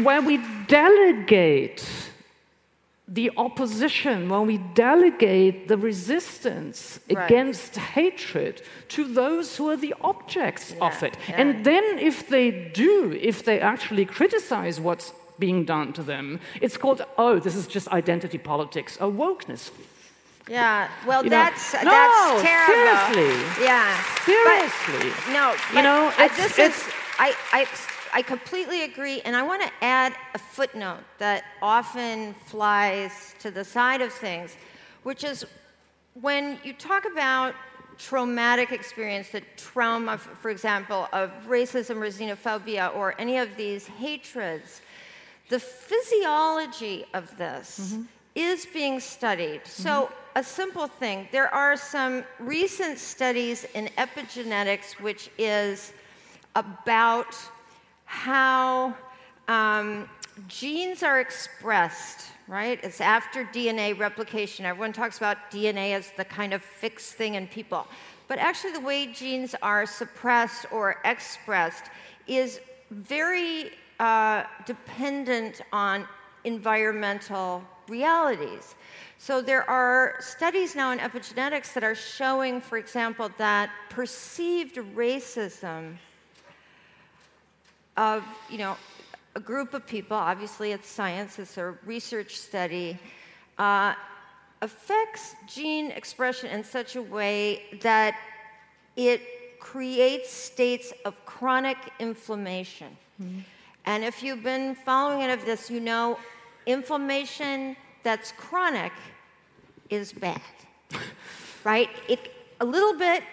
where 0.03 0.21
we 0.21 0.37
delegate 0.67 1.83
the 3.13 3.29
opposition, 3.35 4.29
when 4.29 4.47
we 4.47 4.57
delegate 4.73 5.67
the 5.67 5.77
resistance 5.77 6.99
Right. 7.09 7.25
against 7.25 7.75
hatred 7.75 8.61
to 8.95 9.03
those 9.03 9.57
who 9.57 9.69
are 9.69 9.75
the 9.87 9.93
objects 10.01 10.73
of 10.79 11.03
it. 11.03 11.17
yeah. 11.27 11.35
And 11.41 11.65
then, 11.65 11.83
if 11.99 12.17
they 12.29 12.51
do, 12.73 13.11
if 13.31 13.43
they 13.43 13.59
actually 13.59 14.05
criticize 14.05 14.79
what's 14.79 15.11
being 15.39 15.65
done 15.65 15.91
to 15.93 16.03
them, 16.03 16.39
it's 16.61 16.77
called, 16.77 17.01
oh, 17.17 17.39
this 17.39 17.55
is 17.55 17.67
just 17.67 17.87
identity 17.89 18.37
politics 18.37 18.97
or 19.01 19.11
wokeness. 19.11 19.71
Yeah. 20.49 20.87
Well, 21.05 21.23
You 21.23 21.29
know, 21.31 21.35
that's 21.43 21.73
no, 21.73 21.83
that's 21.83 22.41
terrible. 22.41 22.73
seriously. 23.15 23.65
Yeah. 23.65 24.03
Seriously. 24.25 25.09
But, 25.25 25.33
no. 25.33 25.55
But 25.73 25.81
know, 25.81 26.07
uh, 26.07 26.23
it's- 26.25 26.37
this 26.37 26.59
it's- 26.59 26.87
is. 26.87 26.93
I, 27.19 27.35
I 27.59 27.65
I 28.13 28.21
completely 28.21 28.83
agree, 28.83 29.21
and 29.21 29.35
I 29.35 29.43
want 29.43 29.61
to 29.61 29.71
add 29.81 30.13
a 30.33 30.37
footnote 30.37 31.03
that 31.17 31.43
often 31.61 32.33
flies 32.45 33.35
to 33.39 33.51
the 33.51 33.63
side 33.63 34.01
of 34.01 34.11
things, 34.11 34.55
which 35.03 35.23
is 35.23 35.45
when 36.13 36.59
you 36.63 36.73
talk 36.73 37.05
about 37.05 37.55
traumatic 37.97 38.71
experience, 38.71 39.29
the 39.29 39.41
trauma, 39.57 40.17
for 40.17 40.49
example, 40.49 41.07
of 41.13 41.31
racism 41.47 41.97
or 41.97 42.07
xenophobia 42.07 42.93
or 42.95 43.15
any 43.19 43.37
of 43.37 43.55
these 43.55 43.85
hatreds, 43.87 44.81
the 45.49 45.59
physiology 45.59 47.05
of 47.13 47.37
this 47.37 47.93
mm-hmm. 47.93 48.03
is 48.35 48.65
being 48.65 48.99
studied. 48.99 49.61
So, 49.65 49.89
mm-hmm. 49.89 50.39
a 50.39 50.43
simple 50.43 50.87
thing 50.87 51.27
there 51.31 51.53
are 51.53 51.77
some 51.77 52.23
recent 52.39 52.97
studies 52.97 53.65
in 53.75 53.87
epigenetics, 53.97 54.99
which 54.99 55.29
is 55.37 55.93
about 56.55 57.35
how 58.11 58.93
um, 59.47 60.07
genes 60.49 61.01
are 61.01 61.21
expressed, 61.21 62.27
right? 62.45 62.77
It's 62.83 62.99
after 62.99 63.45
DNA 63.45 63.97
replication. 63.97 64.65
Everyone 64.65 64.91
talks 64.91 65.17
about 65.17 65.37
DNA 65.49 65.93
as 65.93 66.11
the 66.17 66.25
kind 66.25 66.53
of 66.53 66.61
fixed 66.61 67.13
thing 67.13 67.35
in 67.35 67.47
people. 67.47 67.87
But 68.27 68.37
actually, 68.37 68.73
the 68.73 68.81
way 68.81 69.07
genes 69.07 69.55
are 69.61 69.85
suppressed 69.85 70.65
or 70.73 70.97
expressed 71.05 71.85
is 72.27 72.59
very 72.91 73.71
uh, 74.01 74.43
dependent 74.65 75.61
on 75.71 76.05
environmental 76.43 77.63
realities. 77.87 78.75
So 79.19 79.41
there 79.41 79.67
are 79.69 80.15
studies 80.19 80.75
now 80.75 80.91
in 80.91 80.99
epigenetics 80.99 81.73
that 81.73 81.83
are 81.85 81.95
showing, 81.95 82.59
for 82.59 82.77
example, 82.77 83.31
that 83.37 83.69
perceived 83.89 84.75
racism 84.75 85.95
of 87.97 88.23
you 88.49 88.57
know 88.57 88.75
a 89.35 89.39
group 89.39 89.73
of 89.73 89.85
people 89.85 90.17
obviously 90.17 90.71
it's 90.71 90.87
science 90.87 91.39
it's 91.39 91.57
a 91.57 91.75
research 91.85 92.37
study 92.37 92.97
uh, 93.57 93.93
affects 94.61 95.35
gene 95.47 95.91
expression 95.91 96.49
in 96.49 96.63
such 96.63 96.95
a 96.95 97.01
way 97.01 97.63
that 97.81 98.17
it 98.95 99.21
creates 99.59 100.31
states 100.31 100.93
of 101.05 101.13
chronic 101.25 101.77
inflammation 101.99 102.95
and 103.85 104.03
if 104.03 104.23
you've 104.23 104.43
been 104.43 104.73
following 104.73 105.21
any 105.21 105.33
of 105.33 105.45
this 105.45 105.69
you 105.69 105.79
know 105.79 106.17
inflammation 106.65 107.75
that's 108.03 108.31
chronic 108.31 108.93
is 109.89 110.11
bad 110.11 110.41
right? 111.63 111.89
It, 112.07 112.31
a 112.59 112.65
little 112.65 112.97
bit 112.97 113.23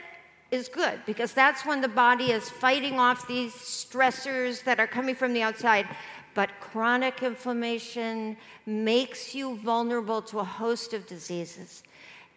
is 0.50 0.68
good 0.68 1.00
because 1.06 1.32
that's 1.32 1.66
when 1.66 1.80
the 1.80 1.88
body 1.88 2.32
is 2.32 2.48
fighting 2.48 2.98
off 2.98 3.28
these 3.28 3.52
stressors 3.52 4.64
that 4.64 4.80
are 4.80 4.86
coming 4.86 5.14
from 5.14 5.32
the 5.32 5.42
outside. 5.42 5.86
But 6.34 6.50
chronic 6.60 7.22
inflammation 7.22 8.36
makes 8.64 9.34
you 9.34 9.56
vulnerable 9.56 10.22
to 10.22 10.38
a 10.38 10.44
host 10.44 10.94
of 10.94 11.06
diseases. 11.06 11.82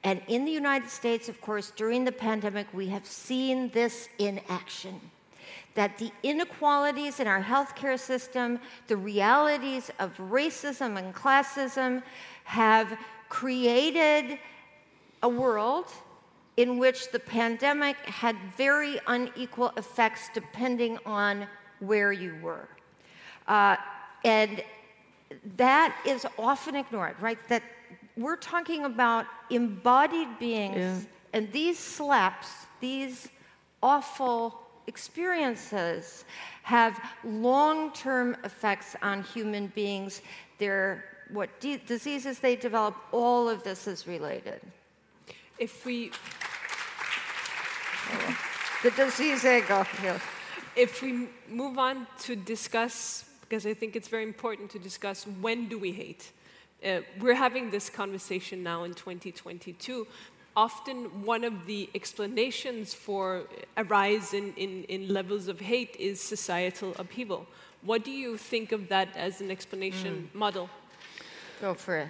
And 0.03 0.21
in 0.27 0.45
the 0.45 0.51
United 0.51 0.89
States, 0.89 1.29
of 1.29 1.39
course, 1.41 1.71
during 1.75 2.05
the 2.05 2.11
pandemic, 2.11 2.67
we 2.73 2.87
have 2.87 3.05
seen 3.05 3.69
this 3.69 4.09
in 4.17 4.41
action 4.49 4.99
that 5.73 5.97
the 5.97 6.11
inequalities 6.23 7.19
in 7.19 7.27
our 7.27 7.41
healthcare 7.41 7.97
system, 7.97 8.59
the 8.87 8.97
realities 8.97 9.89
of 9.99 10.15
racism 10.17 10.97
and 10.97 11.15
classism 11.15 12.03
have 12.43 12.97
created 13.29 14.37
a 15.23 15.29
world 15.29 15.85
in 16.57 16.77
which 16.77 17.11
the 17.11 17.19
pandemic 17.19 17.95
had 18.05 18.35
very 18.57 18.99
unequal 19.07 19.71
effects 19.77 20.29
depending 20.33 20.97
on 21.05 21.47
where 21.79 22.11
you 22.11 22.35
were. 22.41 22.67
Uh, 23.47 23.75
and 24.23 24.63
that 25.57 25.95
is 26.05 26.25
often 26.37 26.75
ignored, 26.75 27.15
right? 27.19 27.39
That 27.47 27.63
we're 28.17 28.35
talking 28.35 28.83
about 28.85 29.25
embodied 29.49 30.37
beings, 30.39 30.75
Yeah. 30.77 30.99
and 31.33 31.51
these 31.51 31.79
slaps, 31.79 32.65
these 32.79 33.29
awful 33.81 34.61
experiences, 34.87 36.25
have 36.63 36.99
long 37.23 37.91
term 37.93 38.35
effects 38.43 38.95
on 39.01 39.23
human 39.23 39.67
beings. 39.67 40.21
They're 40.57 41.05
what 41.31 41.49
di- 41.61 41.77
diseases 41.77 42.39
they 42.39 42.55
develop, 42.57 42.95
all 43.11 43.47
of 43.47 43.63
this 43.63 43.87
is 43.87 44.05
related. 44.05 44.61
If 45.61 45.85
we 45.85 46.11
The 48.81 48.89
disease. 48.89 49.43
Yeah. 49.43 50.19
if 50.75 51.03
we 51.03 51.27
move 51.47 51.77
on 51.77 52.07
to 52.21 52.35
discuss, 52.35 53.25
because 53.41 53.67
I 53.67 53.75
think 53.75 53.95
it's 53.95 54.07
very 54.07 54.23
important 54.23 54.71
to 54.71 54.79
discuss 54.79 55.27
when 55.39 55.67
do 55.67 55.77
we 55.77 55.91
hate. 55.91 56.31
Uh, 56.83 57.01
we're 57.19 57.35
having 57.35 57.69
this 57.69 57.91
conversation 57.91 58.63
now 58.63 58.85
in 58.85 58.95
2022. 58.95 60.07
Often, 60.55 61.23
one 61.23 61.43
of 61.43 61.67
the 61.67 61.87
explanations 61.93 62.95
for 62.95 63.43
a 63.77 63.83
rise 63.83 64.33
in, 64.33 64.55
in, 64.55 64.83
in 64.85 65.13
levels 65.13 65.47
of 65.47 65.59
hate 65.59 65.95
is 65.99 66.19
societal 66.19 66.95
upheaval. 66.97 67.45
What 67.83 68.03
do 68.03 68.09
you 68.09 68.35
think 68.35 68.71
of 68.71 68.89
that 68.89 69.15
as 69.15 69.41
an 69.41 69.51
explanation 69.51 70.27
mm. 70.33 70.35
model? 70.35 70.71
Go 71.61 71.75
for 71.75 71.97
it. 71.99 72.07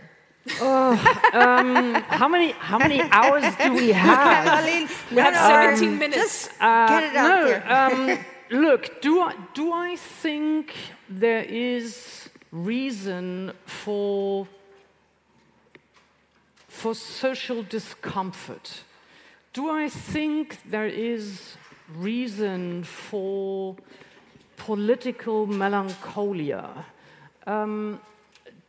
Oh, 0.60 0.92
um, 1.34 1.94
how 1.94 2.28
many 2.28 2.52
how 2.52 2.80
many 2.80 3.02
hours 3.02 3.44
do 3.58 3.74
we 3.74 3.92
have? 3.94 4.66
we 5.12 5.18
have 5.18 5.36
17 5.36 5.98
minutes. 5.98 6.50
Uh, 6.60 6.88
get 6.88 7.04
it 7.04 7.16
out 7.16 7.28
no, 7.30 7.46
there. 7.46 7.72
Um, 7.72 8.26
look, 8.62 9.02
do 9.02 9.22
I 9.22 9.36
do 9.54 9.72
I 9.72 9.96
think 9.96 10.74
there 11.10 11.44
is 11.44 12.30
reason 12.52 13.54
for 13.66 14.48
for 16.68 16.96
social 16.96 17.62
discomfort? 17.62 18.84
Do 19.54 19.70
I 19.70 19.90
think 19.90 20.58
there 20.70 20.88
is 20.88 21.58
reason 21.94 22.84
for 22.84 23.76
political 24.58 25.46
melancholia? 25.46 26.86
Um, 27.46 28.00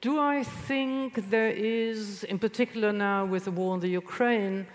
do 0.02 0.18
I 0.18 0.42
think 0.42 1.30
there 1.30 1.50
is, 1.50 2.24
in 2.24 2.38
particular 2.38 2.92
now 2.92 3.24
with 3.24 3.44
the 3.44 3.52
war 3.52 3.74
in 3.74 3.80
the 3.80 3.88
Ukraine, 3.88 4.66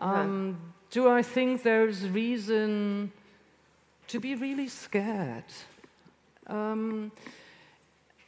um, 0.00 0.58
yeah. 0.58 0.72
do 0.90 1.08
I 1.08 1.22
think 1.22 1.62
there's 1.62 2.08
reason 2.08 3.12
to 4.08 4.18
be 4.18 4.34
really 4.34 4.66
scared? 4.66 5.50
Um, 6.48 7.12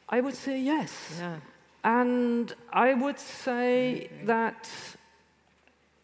I 0.07 0.21
would 0.21 0.35
say 0.35 0.57
yes. 0.57 1.17
Yeah. 1.19 1.39
And 1.83 2.55
I 2.71 2.93
would 2.93 3.19
say 3.19 4.09
that, 4.23 4.69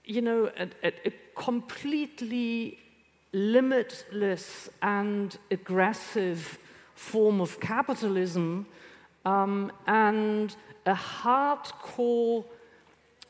you 0.04 0.22
know, 0.22 0.52
a, 0.60 0.68
a, 0.84 0.92
a 1.06 1.12
completely 1.34 2.78
limitless 3.32 4.70
and 4.82 5.38
aggressive 5.50 6.58
form 6.94 7.40
of 7.40 7.60
capitalism 7.62 8.66
um, 9.26 9.72
and 9.88 10.56
a 10.86 10.94
hardcore 10.94 12.44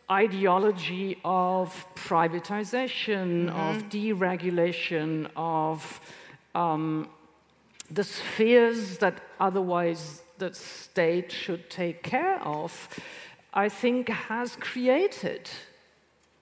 ideology 0.09 1.17
of 1.23 1.85
privatization, 1.95 3.49
mm-hmm. 3.49 3.57
of 3.57 3.89
deregulation, 3.89 5.29
of 5.35 6.01
um, 6.53 7.09
the 7.89 8.03
spheres 8.03 8.97
that 8.97 9.21
otherwise 9.39 10.21
the 10.37 10.53
state 10.53 11.31
should 11.31 11.69
take 11.69 12.03
care 12.03 12.41
of, 12.43 12.89
I 13.53 13.69
think 13.69 14.09
has 14.09 14.55
created, 14.55 15.49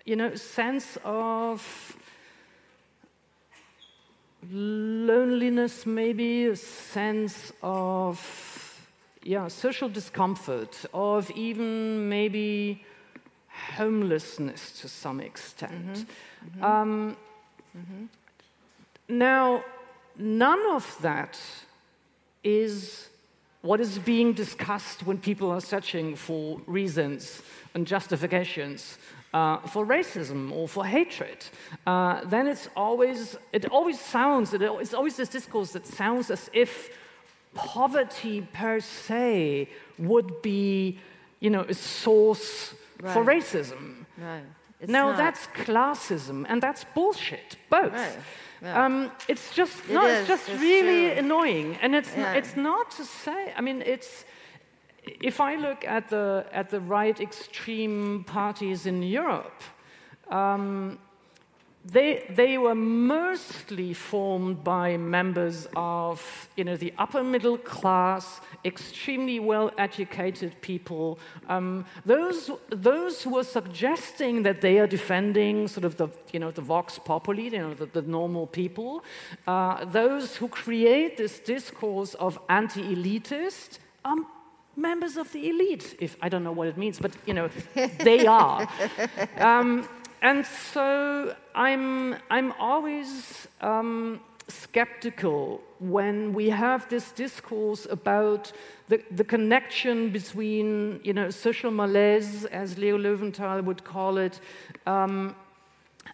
you 0.06 0.16
know, 0.16 0.28
a 0.28 0.38
sense 0.38 0.98
of 1.04 1.98
loneliness, 4.52 5.86
maybe 5.86 6.46
a 6.46 6.56
sense 6.56 7.52
of 7.62 8.18
yeah, 9.24 9.48
social 9.48 9.90
discomfort, 9.90 10.86
of 10.94 11.30
even 11.32 12.08
maybe 12.10 12.84
homelessness 13.78 14.80
to 14.82 14.88
some 14.88 15.20
extent. 15.20 16.06
Mm-hmm. 16.06 16.60
Mm-hmm. 16.60 16.64
Um, 16.64 17.18
mm-hmm. 17.78 18.06
Now, 19.10 19.64
none 20.18 20.62
of 20.72 20.98
that 21.02 21.40
is 22.44 23.10
what 23.62 23.82
is 23.82 24.00
being 24.00 24.34
discussed 24.34 25.06
when 25.06 25.18
people 25.18 25.52
are 25.52 25.60
searching 25.62 26.16
for 26.16 26.62
reasons 26.66 27.42
and 27.74 27.86
justifications 27.86 28.98
uh, 29.34 29.58
for 29.58 29.86
racism 29.86 30.52
or 30.52 30.68
for 30.68 30.86
hatred. 30.86 31.46
Uh, 31.86 32.24
then 32.26 32.48
it's 32.48 32.70
always, 32.76 33.36
it 33.52 33.66
always 33.66 34.00
sounds, 34.00 34.54
it's 34.54 34.94
always 34.94 35.18
this 35.18 35.30
discourse 35.30 35.72
that 35.72 35.86
sounds 35.86 36.32
as 36.32 36.50
if 36.54 36.90
poverty 37.54 38.48
per 38.54 38.80
se 38.80 39.70
would 39.98 40.42
be, 40.42 41.00
you 41.40 41.50
know, 41.50 41.62
a 41.62 41.74
source 41.74 42.74
right. 43.02 43.14
for 43.14 43.24
racism. 43.24 44.06
Now 44.88 45.10
not. 45.10 45.18
that's 45.18 45.48
classism, 45.48 46.46
and 46.48 46.62
that's 46.62 46.86
bullshit. 46.96 47.58
Both. 47.70 47.94
Right. 47.94 48.18
Yeah. 48.62 48.86
Um, 48.86 49.12
it's 49.28 49.54
just 49.54 49.78
it 49.90 49.94
no, 49.94 50.06
is. 50.06 50.20
it's 50.20 50.28
just 50.28 50.50
it's 50.50 50.62
really 50.62 51.10
true. 51.10 51.20
annoying, 51.20 51.78
and 51.82 51.96
it's 51.96 52.12
yeah. 52.16 52.34
it's 52.34 52.56
not 52.56 52.92
to 52.92 53.06
say. 53.06 53.54
I 53.56 53.62
mean, 53.62 53.82
it's 53.86 54.26
if 55.04 55.40
I 55.40 55.56
look 55.56 55.86
at 55.86 56.10
the 56.10 56.46
at 56.52 56.70
the 56.70 56.80
right 56.80 57.20
extreme 57.20 58.24
parties 58.26 58.86
in 58.86 59.04
Europe. 59.04 59.62
Um, 60.30 61.00
they, 61.86 62.26
they 62.30 62.58
were 62.58 62.76
mostly 62.76 63.94
formed 63.94 64.64
by 64.64 64.98
members 64.98 65.68
of 65.76 66.50
you 66.58 66.64
know, 66.66 66.76
the 66.76 66.94
upper 66.98 67.24
middle 67.24 67.58
class, 67.58 68.42
extremely 68.66 69.40
well 69.40 69.72
educated 69.78 70.60
people. 70.62 71.20
Um, 71.48 71.86
those, 72.06 72.52
those 72.70 73.24
who 73.24 73.38
are 73.38 73.46
suggesting 73.46 74.44
that 74.44 74.60
they 74.60 74.80
are 74.80 74.88
defending 74.88 75.68
sort 75.70 75.86
of 75.86 75.96
the, 75.96 76.10
you 76.34 76.40
know, 76.40 76.52
the 76.52 76.62
vox 76.62 77.00
populi, 77.00 77.44
you 77.44 77.52
know, 77.52 77.74
the, 77.74 77.86
the 77.86 78.02
normal 78.02 78.48
people, 78.48 79.04
uh, 79.48 79.86
those 79.86 80.36
who 80.36 80.50
create 80.50 81.18
this 81.18 81.40
discourse 81.40 82.14
of 82.16 82.38
anti 82.50 82.94
elitist. 82.94 83.80
Um, 84.04 84.28
members 84.76 85.18
of 85.18 85.30
the 85.34 85.50
elite, 85.50 85.98
if 86.00 86.16
I 86.22 86.30
don't 86.30 86.44
know 86.44 86.54
what 86.54 86.70
it 86.70 86.78
means, 86.78 87.00
but 87.00 87.12
you 87.26 87.34
know, 87.34 87.50
they 88.04 88.26
are. 88.26 88.68
Um, 89.38 89.88
and 90.22 90.46
so 90.46 91.36
I'm, 91.56 92.16
I'm 92.30 92.52
always 92.54 93.48
um, 93.62 94.20
skeptical 94.48 95.62
when 95.80 96.34
we 96.34 96.50
have 96.50 96.90
this 96.90 97.12
discourse 97.12 97.88
about 97.90 98.52
the, 98.88 99.02
the 99.12 99.24
connection 99.24 100.10
between 100.10 101.00
you 101.04 101.14
know, 101.14 101.30
social 101.30 101.72
malaise, 101.72 102.46
as 102.46 102.78
Leo 102.78 102.98
Löwenthal 102.98 103.64
would 103.64 103.84
call 103.84 104.18
it, 104.18 104.40
um, 104.86 105.36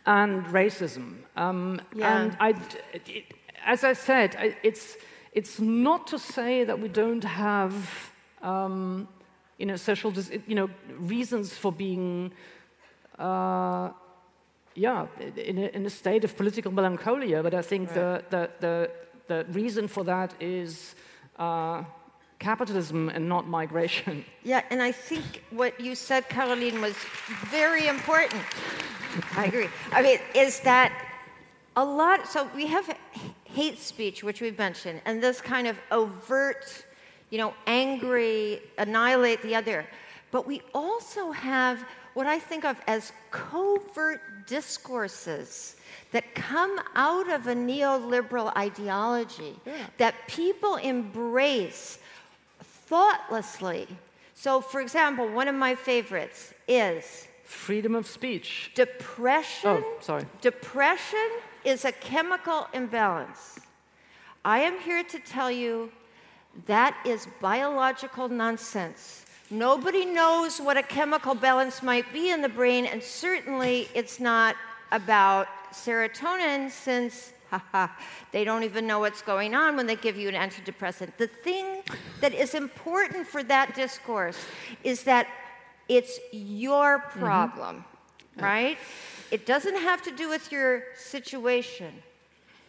and 0.05 0.45
racism. 0.45 1.15
Um, 1.35 1.81
yeah. 1.95 2.17
And 2.17 2.37
I, 2.39 2.49
it, 2.93 3.25
as 3.65 3.83
I 3.83 3.93
said, 3.93 4.55
it's, 4.61 4.97
it's 5.33 5.59
not 5.59 6.05
to 6.07 6.19
say 6.19 6.63
that 6.63 6.79
we 6.79 6.89
don't 6.89 7.23
have 7.23 8.11
um, 8.43 9.07
you 9.57 9.65
know, 9.65 9.75
social 9.75 10.13
you 10.47 10.55
know, 10.55 10.69
reasons 10.99 11.53
for 11.53 11.71
being 11.71 12.31
uh, 13.19 13.89
yeah, 14.75 15.07
in 15.37 15.57
a, 15.57 15.67
in 15.67 15.85
a, 15.85 15.89
state 15.89 16.23
of 16.23 16.35
political 16.35 16.71
melancholia. 16.71 17.41
But 17.41 17.53
I 17.53 17.61
think 17.61 17.89
right. 17.89 17.95
the, 18.29 18.49
the, 18.59 18.91
the, 19.27 19.43
the, 19.45 19.53
reason 19.53 19.87
for 19.87 20.03
that 20.03 20.33
is 20.39 20.95
uh, 21.37 21.83
capitalism 22.39 23.09
and 23.09 23.27
not 23.29 23.47
migration. 23.47 24.25
Yeah, 24.43 24.61
and 24.69 24.81
I 24.81 24.91
think 24.91 25.43
what 25.49 25.79
you 25.79 25.95
said, 25.95 26.29
Carolin, 26.29 26.81
was 26.81 26.95
very 27.49 27.87
important. 27.87 28.43
I 29.35 29.45
agree. 29.45 29.69
I 29.91 30.03
mean, 30.03 30.19
is 30.35 30.59
that 30.59 30.91
a 31.75 31.83
lot, 31.83 32.27
so 32.27 32.47
we 32.55 32.67
have 32.67 32.95
hate 33.43 33.79
speech, 33.79 34.23
which 34.23 34.39
we've 34.41 34.57
mentioned, 34.57 35.01
and 35.05 35.23
this 35.23 35.41
kind 35.41 35.67
of 35.67 35.77
overt, 35.91 36.85
you 37.31 37.37
know, 37.37 37.53
angry, 37.65 38.61
annihilate 38.77 39.41
the 39.41 39.55
other. 39.55 39.87
But 40.31 40.45
we 40.45 40.61
also 40.73 41.31
have 41.31 41.83
what 42.15 42.25
I 42.25 42.39
think 42.39 42.65
of 42.65 42.77
as 42.87 43.11
covert 43.29 44.21
discourses 44.47 45.75
that 46.11 46.33
come 46.33 46.79
out 46.95 47.29
of 47.29 47.47
a 47.47 47.53
neoliberal 47.53 48.55
ideology 48.55 49.55
yeah. 49.65 49.73
that 49.97 50.15
people 50.27 50.77
embrace 50.77 51.99
thoughtlessly. 52.63 53.87
So, 54.33 54.61
for 54.61 54.79
example, 54.79 55.27
one 55.27 55.47
of 55.47 55.55
my 55.55 55.75
favorites 55.75 56.53
is 56.67 57.27
freedom 57.43 57.95
of 57.95 58.07
speech. 58.07 58.71
Depression. 58.75 59.69
Oh, 59.69 59.97
sorry. 59.99 60.25
Depression 60.41 61.29
is 61.65 61.83
a 61.83 61.91
chemical 61.91 62.67
imbalance. 62.73 63.59
I 64.45 64.59
am 64.59 64.79
here 64.79 65.03
to 65.03 65.19
tell 65.19 65.51
you 65.51 65.91
that 66.65 66.95
is 67.05 67.27
biological 67.41 68.29
nonsense. 68.29 69.24
Nobody 69.51 70.05
knows 70.05 70.59
what 70.59 70.75
a 70.75 70.83
chemical 70.83 71.35
balance 71.35 71.83
might 71.83 72.11
be 72.11 72.31
in 72.31 72.41
the 72.41 72.49
brain, 72.49 72.85
and 72.85 73.01
certainly 73.01 73.87
it's 73.93 74.19
not 74.19 74.55
about 74.91 75.47
serotonin 75.71 76.71
since 76.71 77.31
they 78.31 78.43
don't 78.43 78.63
even 78.63 78.87
know 78.87 78.99
what's 78.99 79.21
going 79.21 79.53
on 79.53 79.75
when 79.75 79.85
they 79.85 79.95
give 79.95 80.17
you 80.17 80.27
an 80.29 80.35
antidepressant. 80.35 81.15
The 81.17 81.27
thing 81.27 81.83
that 82.21 82.33
is 82.33 82.53
important 82.53 83.27
for 83.27 83.43
that 83.43 83.75
discourse 83.75 84.37
is 84.83 85.03
that 85.03 85.27
it's 85.87 86.19
your 86.31 86.99
mm-hmm. 86.99 87.19
problem, 87.19 87.85
mm-hmm. 88.35 88.43
right? 88.43 88.77
It 89.31 89.45
doesn't 89.45 89.77
have 89.77 90.01
to 90.03 90.11
do 90.11 90.27
with 90.27 90.51
your 90.51 90.83
situation. 90.95 91.93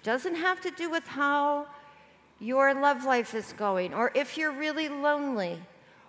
Doesn't 0.02 0.36
have 0.36 0.60
to 0.60 0.70
do 0.70 0.90
with 0.90 1.04
how 1.06 1.66
your 2.38 2.74
love 2.74 3.04
life 3.04 3.34
is 3.34 3.52
going, 3.54 3.94
or 3.94 4.12
if 4.14 4.36
you're 4.36 4.52
really 4.52 4.88
lonely, 4.88 5.58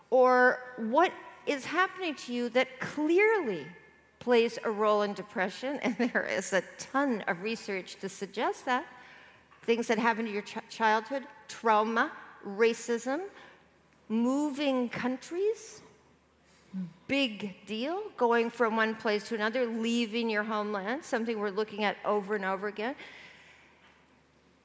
or 0.09 0.59
what 0.77 1.11
is 1.45 1.65
happening 1.65 2.15
to 2.15 2.33
you 2.33 2.49
that 2.49 2.79
clearly 2.79 3.65
plays 4.19 4.59
a 4.63 4.71
role 4.71 5.03
in 5.03 5.13
depression, 5.13 5.79
and 5.83 5.97
there 5.97 6.27
is 6.29 6.53
a 6.53 6.61
ton 6.77 7.23
of 7.27 7.41
research 7.41 7.97
to 8.01 8.09
suggest 8.09 8.65
that. 8.65 8.85
Things 9.63 9.87
that 9.87 9.97
happen 9.97 10.25
to 10.25 10.31
your 10.31 10.43
ch- 10.43 10.57
childhood, 10.69 11.23
trauma, 11.47 12.11
racism, 12.45 13.21
moving 14.09 14.89
countries, 14.89 15.81
big 17.07 17.65
deal, 17.65 18.01
going 18.17 18.49
from 18.49 18.75
one 18.75 18.95
place 18.95 19.27
to 19.29 19.35
another, 19.35 19.65
leaving 19.65 20.29
your 20.29 20.43
homeland, 20.43 21.03
something 21.03 21.39
we're 21.39 21.49
looking 21.49 21.83
at 21.83 21.97
over 22.05 22.35
and 22.35 22.45
over 22.45 22.67
again. 22.67 22.95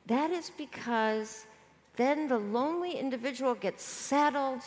That 0.07 0.31
is 0.31 0.51
because 0.57 1.47
then 1.97 2.29
the 2.29 2.39
lonely 2.39 2.93
individual 2.93 3.55
gets 3.55 3.85
saddled 3.85 4.63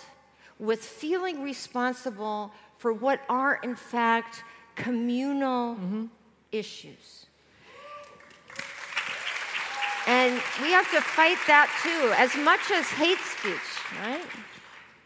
with 0.60 0.84
feeling 0.84 1.44
responsible 1.44 2.52
for 2.78 2.94
what 2.94 3.22
are, 3.30 3.60
in 3.64 3.76
fact, 3.76 4.44
communal 4.76 5.76
mm-hmm. 5.76 6.06
issues. 6.52 7.26
And 10.08 10.34
we 10.62 10.72
have 10.72 10.90
to 10.92 11.02
fight 11.02 11.38
that 11.48 11.68
too, 11.82 12.14
as 12.16 12.36
much 12.44 12.70
as 12.72 12.88
hate 12.90 13.18
speech, 13.20 13.56
right? 14.04 14.22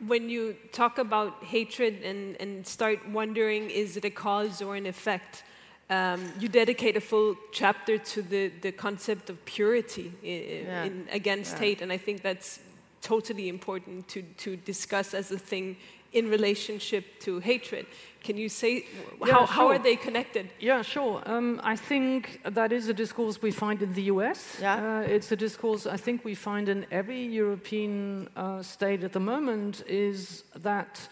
When 0.05 0.29
you 0.29 0.55
talk 0.71 0.97
about 0.97 1.43
hatred 1.43 2.03
and, 2.03 2.35
and 2.39 2.67
start 2.67 3.07
wondering, 3.09 3.69
is 3.69 3.95
it 3.95 4.03
a 4.03 4.09
cause 4.09 4.61
or 4.61 4.75
an 4.75 4.85
effect? 4.85 5.43
Um, 5.89 6.31
you 6.39 6.49
dedicate 6.49 6.97
a 6.97 7.01
full 7.01 7.35
chapter 7.51 7.97
to 7.97 8.21
the, 8.21 8.49
the 8.61 8.71
concept 8.71 9.29
of 9.29 9.43
purity 9.45 10.11
in, 10.21 10.65
yeah. 10.65 10.83
in, 10.83 11.07
against 11.11 11.53
yeah. 11.53 11.59
hate, 11.59 11.81
and 11.81 11.91
I 11.91 11.97
think 11.97 12.21
that's 12.21 12.59
totally 13.01 13.49
important 13.49 14.07
to, 14.09 14.21
to 14.37 14.55
discuss 14.55 15.13
as 15.13 15.31
a 15.31 15.37
thing 15.37 15.77
in 16.11 16.29
relationship 16.29 17.19
to 17.19 17.39
hatred. 17.39 17.85
Can 18.23 18.35
you 18.35 18.49
say 18.49 18.85
yeah, 19.25 19.31
how, 19.31 19.45
sure. 19.45 19.47
how 19.47 19.67
are 19.67 19.79
they 19.79 19.95
connected? 19.95 20.49
Yeah, 20.59 20.81
sure. 20.81 21.21
Um, 21.25 21.61
I 21.63 21.75
think 21.75 22.41
that 22.43 22.71
is 22.71 22.89
a 22.89 22.93
discourse 22.93 23.41
we 23.41 23.51
find 23.51 23.81
in 23.81 23.93
the 23.93 24.03
US. 24.03 24.57
Yeah. 24.59 24.99
Uh, 24.99 25.01
it's 25.01 25.31
a 25.31 25.35
discourse 25.35 25.85
I 25.85 25.97
think 25.97 26.25
we 26.25 26.35
find 26.35 26.67
in 26.67 26.85
every 26.91 27.23
European 27.23 28.27
uh, 28.35 28.61
state 28.61 29.03
at 29.03 29.13
the 29.13 29.19
moment 29.19 29.83
is 29.87 30.43
that 30.55 31.07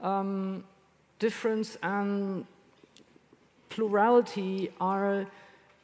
um, 0.00 0.64
difference 1.18 1.76
and 1.82 2.46
plurality 3.68 4.72
are 4.80 5.26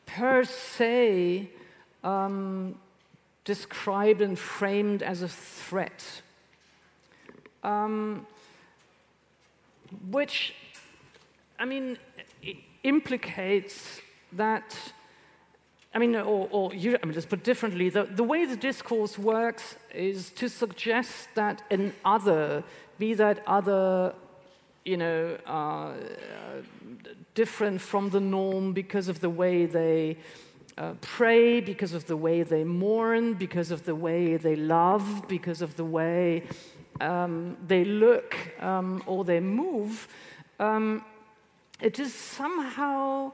per 0.07 0.45
se 0.45 1.51
um, 2.03 2.75
described 3.45 4.21
and 4.21 4.39
framed 4.39 5.03
as 5.03 5.23
a 5.23 5.29
threat, 5.29 6.23
um, 7.63 8.27
which, 10.11 10.55
I 11.59 11.65
mean, 11.65 11.99
implicates 12.83 14.01
that. 14.33 14.77
I 15.95 15.99
mean, 16.01 16.17
or, 16.17 16.49
or 16.51 16.73
I 16.73 16.77
mean, 16.77 17.13
just 17.13 17.29
put 17.29 17.45
differently, 17.45 17.89
the, 17.89 18.03
the 18.03 18.25
way 18.25 18.47
the 18.47 18.57
discourse 18.57 19.17
works 19.17 19.77
is 19.95 20.31
to 20.31 20.49
suggest 20.49 21.29
that 21.37 21.63
an 21.71 21.95
other, 22.05 22.65
be 22.99 23.15
that 23.15 23.45
other, 23.47 24.13
you 24.85 24.97
know, 24.97 25.37
uh, 25.47 25.93
different 27.35 27.81
from 27.81 28.11
the 28.11 28.19
norm 28.19 28.73
because 28.73 29.09
of 29.09 29.21
the 29.21 29.31
way 29.31 29.67
they 29.67 30.17
uh, 30.79 30.95
pray, 31.01 31.61
because 31.61 31.93
of 31.93 32.07
the 32.07 32.17
way 32.17 32.43
they 32.43 32.65
mourn, 32.65 33.35
because 33.35 33.71
of 33.71 33.85
the 33.85 33.95
way 33.95 34.37
they 34.37 34.57
love, 34.57 35.25
because 35.29 35.63
of 35.63 35.77
the 35.77 35.85
way 35.85 36.43
um, 37.01 37.57
they 37.67 37.85
look 37.85 38.37
um, 38.61 39.03
or 39.07 39.25
they 39.25 39.41
move, 39.41 40.09
um, 40.59 41.05
it 41.81 41.99
is 41.99 42.13
somehow 42.15 43.33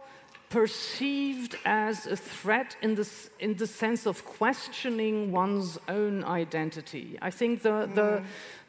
perceived 0.48 1.56
as 1.64 2.06
a 2.06 2.16
threat 2.16 2.76
in 2.82 2.96
the, 2.96 3.08
in 3.38 3.54
the 3.54 3.66
sense 3.66 4.04
of 4.04 4.24
questioning 4.24 5.30
one's 5.30 5.78
own 5.88 6.24
identity. 6.24 7.16
I 7.22 7.30
think 7.30 7.62
the, 7.62 7.88
the, 7.94 8.02
mm 8.02 8.24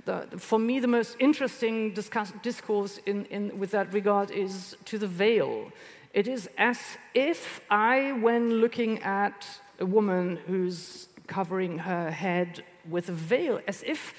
the, 0.05 0.27
for 0.37 0.59
me, 0.59 0.79
the 0.79 0.87
most 0.87 1.15
interesting 1.19 1.93
discuss, 1.93 2.33
discourse 2.41 2.99
in, 3.05 3.25
in, 3.25 3.59
with 3.59 3.71
that 3.71 3.93
regard 3.93 4.31
is 4.31 4.75
to 4.85 4.97
the 4.97 5.07
veil. 5.07 5.71
It 6.13 6.27
is 6.27 6.49
as 6.57 6.79
if 7.13 7.61
I, 7.69 8.11
when 8.13 8.55
looking 8.55 9.01
at 9.03 9.47
a 9.79 9.85
woman 9.85 10.37
who's 10.47 11.07
covering 11.27 11.77
her 11.79 12.11
head 12.11 12.63
with 12.89 13.09
a 13.09 13.13
veil, 13.13 13.61
as 13.67 13.83
if 13.83 14.13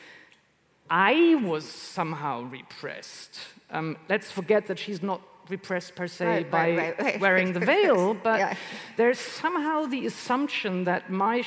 I 0.89 1.41
was 1.45 1.65
somehow 1.65 2.43
repressed. 2.43 3.39
Um, 3.71 3.97
let's 4.09 4.31
forget 4.31 4.67
that 4.67 4.79
she's 4.79 5.03
not 5.03 5.21
repressed 5.49 5.95
per 5.95 6.07
se 6.07 6.27
right, 6.27 6.51
by 6.51 6.77
right, 6.77 7.03
right, 7.03 7.21
wearing 7.21 7.53
the 7.53 7.61
veil, 7.61 8.15
but 8.29 8.39
yeah. 8.39 8.57
there's 8.97 9.19
somehow 9.19 9.87
the 9.87 10.07
assumption 10.07 10.85
that 10.85 11.11
my 11.11 11.45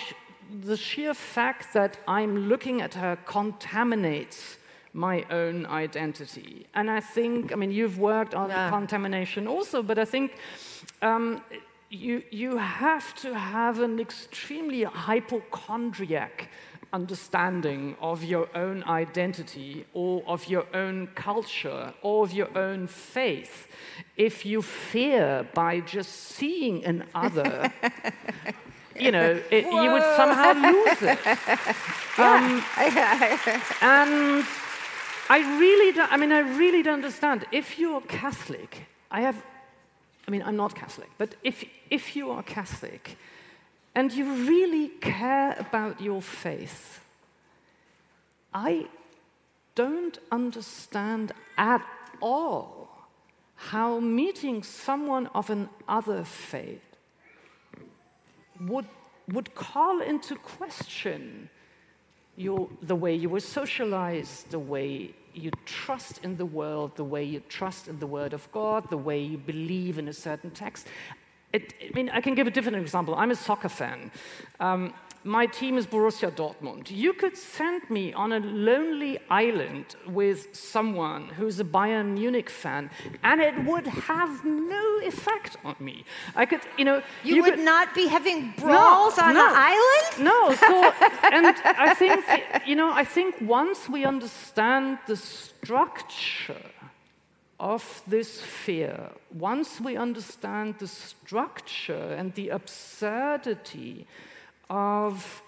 the 0.61 0.77
sheer 0.77 1.13
fact 1.13 1.73
that 1.73 1.97
I'm 2.07 2.47
looking 2.49 2.81
at 2.81 2.93
her 2.93 3.17
contaminates 3.25 4.57
my 4.95 5.25
own 5.29 5.65
identity. 5.65 6.65
And 6.73 6.89
I 6.89 7.01
think, 7.01 7.51
I 7.51 7.55
mean, 7.55 7.71
you've 7.71 7.99
worked 7.99 8.33
on 8.33 8.49
yeah. 8.49 8.69
contamination 8.69 9.45
also, 9.47 9.83
but 9.83 9.99
I 9.99 10.05
think 10.05 10.37
um, 11.01 11.41
you, 11.89 12.23
you 12.31 12.57
have 12.57 13.13
to 13.15 13.37
have 13.37 13.81
an 13.81 13.99
extremely 13.99 14.83
hypochondriac 14.83 16.49
understanding 16.93 17.97
of 17.99 18.23
your 18.23 18.47
own 18.55 18.81
identity 18.85 19.85
or 19.93 20.23
of 20.27 20.47
your 20.47 20.65
own 20.73 21.07
culture 21.07 21.93
or 22.01 22.23
of 22.23 22.31
your 22.31 22.57
own 22.57 22.87
faith 22.87 23.67
if 24.15 24.45
you 24.45 24.61
fear 24.61 25.45
by 25.53 25.81
just 25.81 26.13
seeing 26.13 26.85
an 26.85 27.03
other 27.13 27.73
you 28.97 29.11
know, 29.11 29.41
it, 29.51 29.65
you 29.65 29.91
would 29.91 30.03
somehow 30.15 30.53
lose 30.53 31.01
it. 31.01 31.19
Um, 32.17 32.63
and 33.81 34.45
I 35.27 35.39
really 35.59 35.91
don't, 35.91 36.11
I 36.11 36.17
mean, 36.17 36.31
I 36.31 36.39
really 36.39 36.83
don't 36.83 36.95
understand. 36.95 37.45
If 37.51 37.79
you're 37.79 38.01
Catholic, 38.01 38.85
I 39.09 39.21
have, 39.21 39.35
I 40.27 40.31
mean, 40.31 40.43
I'm 40.43 40.55
not 40.55 40.75
Catholic, 40.75 41.09
but 41.17 41.35
if, 41.43 41.63
if 41.89 42.15
you 42.15 42.29
are 42.31 42.43
Catholic 42.43 43.17
and 43.95 44.11
you 44.11 44.47
really 44.47 44.89
care 44.89 45.55
about 45.57 45.99
your 45.99 46.21
faith, 46.21 46.99
I 48.53 48.87
don't 49.73 50.17
understand 50.31 51.31
at 51.57 51.85
all 52.21 52.89
how 53.55 53.99
meeting 53.99 54.61
someone 54.61 55.27
of 55.27 55.49
an 55.49 55.69
other 55.87 56.23
faith 56.23 56.81
would, 58.61 58.87
would 59.27 59.55
call 59.55 60.01
into 60.01 60.35
question 60.35 61.49
your, 62.35 62.69
the 62.81 62.95
way 62.95 63.15
you 63.15 63.29
were 63.29 63.39
socialized, 63.39 64.51
the 64.51 64.59
way 64.59 65.13
you 65.33 65.51
trust 65.65 66.23
in 66.23 66.37
the 66.37 66.45
world, 66.45 66.95
the 66.95 67.03
way 67.03 67.23
you 67.23 67.39
trust 67.41 67.87
in 67.87 67.99
the 67.99 68.07
Word 68.07 68.33
of 68.33 68.49
God, 68.51 68.89
the 68.89 68.97
way 68.97 69.21
you 69.21 69.37
believe 69.37 69.99
in 69.99 70.07
a 70.07 70.13
certain 70.13 70.51
text. 70.51 70.87
It, 71.53 71.73
I 71.81 71.91
mean, 71.93 72.09
I 72.09 72.21
can 72.21 72.35
give 72.35 72.47
a 72.47 72.51
different 72.51 72.77
example. 72.77 73.15
I'm 73.15 73.31
a 73.31 73.35
soccer 73.35 73.69
fan. 73.69 74.11
Um, 74.59 74.93
my 75.25 75.47
team 75.47 75.75
is 75.75 75.87
Borussia 75.87 76.31
Dortmund. 76.31 76.91
You 76.91 77.11
could 77.11 77.35
send 77.35 77.89
me 77.89 78.13
on 78.13 78.31
a 78.31 78.39
lonely 78.39 79.17
island 79.29 79.95
with 80.07 80.55
someone 80.55 81.29
who's 81.29 81.59
a 81.59 81.63
Bayern 81.63 82.13
Munich 82.13 82.49
fan, 82.49 82.91
and 83.23 83.41
it 83.41 83.65
would 83.65 83.87
have 83.87 84.45
no 84.45 84.99
effect 85.01 85.57
on 85.65 85.75
me. 85.79 86.05
I 86.35 86.45
could, 86.45 86.61
you 86.77 86.85
know, 86.85 87.01
you, 87.23 87.37
you 87.37 87.41
would 87.41 87.55
could, 87.55 87.65
not 87.65 87.95
be 87.95 88.07
having 88.07 88.53
brawls 88.57 89.17
no, 89.17 89.23
on 89.23 89.33
no, 89.33 89.47
an 89.47 89.53
island. 89.55 90.05
No. 90.19 90.53
So, 90.53 90.93
and 91.23 91.57
I 91.65 91.95
think, 91.95 92.23
you 92.67 92.75
know, 92.75 92.91
I 92.91 93.03
think 93.03 93.35
once 93.41 93.89
we 93.89 94.05
understand 94.05 94.99
the 95.07 95.17
structure 95.17 96.69
of 97.59 98.03
this 98.05 98.41
fear, 98.41 99.09
once 99.33 99.81
we 99.81 99.97
understand 99.97 100.75
the 100.77 100.87
structure 100.87 102.13
and 102.15 102.31
the 102.35 102.49
absurdity 102.49 104.05
of 104.69 105.41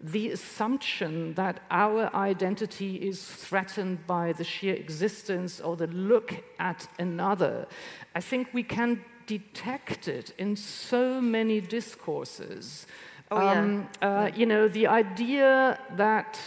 the 0.00 0.30
assumption 0.30 1.34
that 1.34 1.60
our 1.70 2.14
identity 2.14 2.96
is 2.96 3.24
threatened 3.24 4.06
by 4.06 4.32
the 4.32 4.44
sheer 4.44 4.74
existence 4.74 5.60
or 5.60 5.76
the 5.76 5.86
look 5.86 6.34
at 6.58 6.86
another. 6.98 7.66
I 8.14 8.20
think 8.20 8.48
we 8.52 8.62
can 8.62 9.04
detect 9.26 10.06
it 10.06 10.32
in 10.38 10.54
so 10.54 11.20
many 11.20 11.60
discourses. 11.60 12.86
Oh, 13.30 13.40
yeah. 13.40 13.52
Um, 13.52 13.88
uh, 14.02 14.30
you 14.34 14.46
know, 14.46 14.68
the 14.68 14.86
idea 14.86 15.80
that 15.96 16.38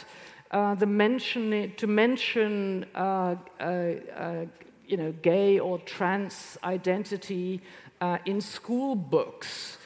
uh, 0.51 0.75
the 0.75 0.85
mention, 0.85 1.73
to 1.75 1.87
mention 1.87 2.85
uh, 2.95 3.35
uh, 3.59 3.63
uh, 3.63 4.45
you 4.87 4.97
know, 4.97 5.11
gay 5.21 5.59
or 5.59 5.79
trans 5.79 6.57
identity 6.63 7.61
uh, 8.01 8.17
in 8.25 8.41
school 8.41 8.95
books 8.95 9.78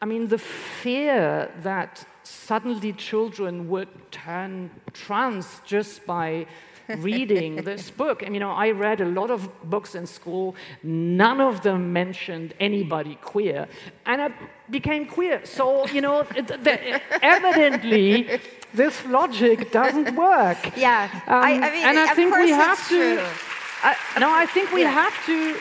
I 0.00 0.04
mean, 0.06 0.28
the 0.28 0.38
fear 0.38 1.50
that 1.62 2.04
suddenly 2.22 2.92
children 2.92 3.68
would 3.68 3.88
turn 4.12 4.70
trans 4.92 5.60
just 5.66 6.06
by 6.06 6.46
reading 6.98 7.56
this 7.64 7.90
book. 7.90 8.22
And 8.22 8.32
you 8.34 8.40
know, 8.40 8.50
I 8.52 8.70
read 8.70 9.00
a 9.00 9.04
lot 9.06 9.30
of 9.30 9.48
books 9.68 9.94
in 9.94 10.06
school. 10.06 10.54
None 10.82 11.40
of 11.40 11.62
them 11.62 11.92
mentioned 11.92 12.54
anybody 12.60 13.16
queer, 13.22 13.66
and 14.06 14.22
I 14.22 14.30
became 14.70 15.06
queer. 15.06 15.40
So 15.44 15.86
you 15.88 16.00
know, 16.00 16.20
it, 16.36 16.46
the, 16.46 17.00
evidently, 17.22 18.40
this 18.72 19.04
logic 19.06 19.72
doesn't 19.72 20.14
work. 20.14 20.58
Yeah, 20.76 21.08
Um, 21.26 21.42
I, 21.42 21.50
I 21.54 21.70
mean, 21.72 21.84
and 21.88 21.98
I 21.98 22.10
of 22.10 22.16
think 22.16 22.36
we 22.36 22.50
have 22.50 22.88
to. 22.88 23.26
I, 23.82 23.96
no, 24.20 24.30
I 24.30 24.46
think 24.46 24.72
we 24.72 24.82
Yeah. 24.82 24.90
have 24.92 25.26
to. 25.26 25.56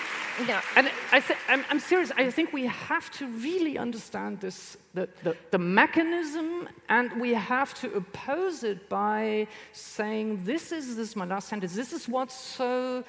No. 0.46 0.60
And 0.76 0.92
I 1.12 1.20
th- 1.20 1.40
I'm 1.50 1.80
serious. 1.80 2.12
I 2.16 2.30
think 2.30 2.54
we 2.54 2.66
have 2.68 3.10
to 3.12 3.26
really 3.28 3.78
understand 3.78 4.40
this, 4.40 4.78
the, 4.94 5.10
the, 5.24 5.36
the 5.52 5.58
mechanism, 5.58 6.70
and 6.90 7.20
we 7.20 7.34
have 7.34 7.74
to 7.82 7.94
oppose 7.96 8.64
it 8.64 8.88
by 8.90 9.48
saying, 9.72 10.44
"This 10.44 10.72
is 10.72 10.96
this 10.96 11.10
is 11.10 11.16
my 11.16 11.26
last 11.26 11.48
sentence. 11.48 11.74
This 11.74 11.92
is 11.92 12.08
what's 12.08 12.36
so 12.36 13.04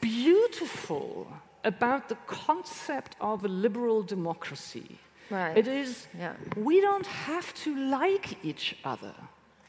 beautiful 0.00 1.26
about 1.64 2.08
the 2.08 2.16
concept 2.26 3.16
of 3.20 3.44
a 3.44 3.48
liberal 3.48 4.02
democracy. 4.02 4.98
Right. 5.30 5.56
It 5.56 5.66
is 5.66 6.06
Yeah. 6.18 6.34
we 6.56 6.80
don't 6.80 7.06
have 7.06 7.52
to 7.64 7.74
like 7.90 8.44
each 8.44 8.76
other." 8.84 9.14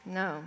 No. 0.04 0.44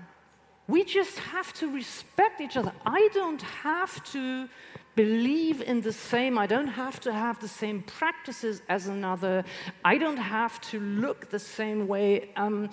We 0.67 0.83
just 0.83 1.17
have 1.19 1.53
to 1.53 1.71
respect 1.71 2.41
each 2.41 2.57
other. 2.57 2.73
I 2.85 3.09
don't 3.13 3.41
have 3.41 4.03
to 4.11 4.49
believe 4.97 5.61
in 5.61 5.81
the 5.81 5.93
same, 5.93 6.37
I 6.37 6.47
don't 6.47 6.73
have 6.83 6.99
to 7.01 7.13
have 7.13 7.39
the 7.39 7.47
same 7.47 7.83
practices 7.83 8.61
as 8.67 8.87
another, 8.87 9.45
I 9.85 9.97
don't 9.97 10.23
have 10.37 10.59
to 10.71 10.79
look 10.79 11.29
the 11.29 11.39
same 11.39 11.87
way. 11.87 12.31
Um, 12.35 12.69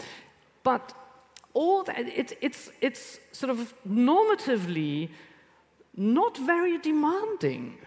but 0.62 0.85
all 1.53 1.85
that, 1.85 1.99
it, 1.99 2.37
it's, 2.41 2.70
it's 2.81 3.20
sort 3.33 3.51
of 3.51 3.75
normatively 3.87 5.11
not 5.97 6.37
very 6.39 6.79
demanding. 6.79 7.79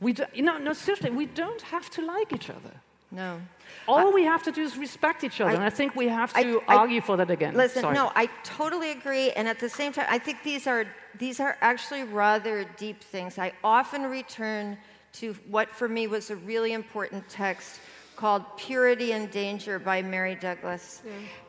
We 0.00 0.12
do, 0.14 0.24
you 0.34 0.42
know, 0.42 0.58
no, 0.58 0.72
seriously, 0.72 1.10
we 1.10 1.26
don't 1.26 1.62
have 1.62 1.88
to 1.90 2.00
like 2.04 2.32
each 2.32 2.50
other. 2.50 2.74
No. 3.14 3.40
All 3.86 4.12
we 4.12 4.24
have 4.24 4.42
to 4.44 4.52
do 4.52 4.62
is 4.62 4.76
respect 4.76 5.24
each 5.24 5.40
other, 5.40 5.50
I- 5.50 5.54
and 5.54 5.62
I 5.64 5.70
think 5.70 5.94
we 5.94 6.08
have 6.08 6.32
to 6.34 6.62
I- 6.68 6.76
argue 6.76 7.00
for 7.00 7.16
that 7.16 7.30
again. 7.30 7.54
Listen, 7.54 7.82
Sorry. 7.82 7.94
no, 7.94 8.10
I 8.14 8.26
totally 8.42 8.90
agree, 8.90 9.30
and 9.32 9.46
at 9.48 9.58
the 9.58 9.68
same 9.68 9.92
time, 9.92 10.06
I 10.08 10.18
think 10.18 10.42
these 10.42 10.66
are 10.66 10.86
these 11.16 11.38
are 11.38 11.56
actually 11.60 12.02
rather 12.04 12.64
deep 12.76 13.00
things. 13.02 13.38
I 13.38 13.52
often 13.62 14.02
return 14.04 14.76
to 15.20 15.34
what 15.48 15.68
for 15.70 15.88
me 15.88 16.06
was 16.08 16.30
a 16.30 16.36
really 16.36 16.72
important 16.72 17.28
text 17.28 17.80
called 18.16 18.42
"Purity 18.56 19.12
and 19.12 19.30
Danger" 19.30 19.78
by 19.78 20.02
Mary 20.02 20.34
Douglas, 20.34 21.02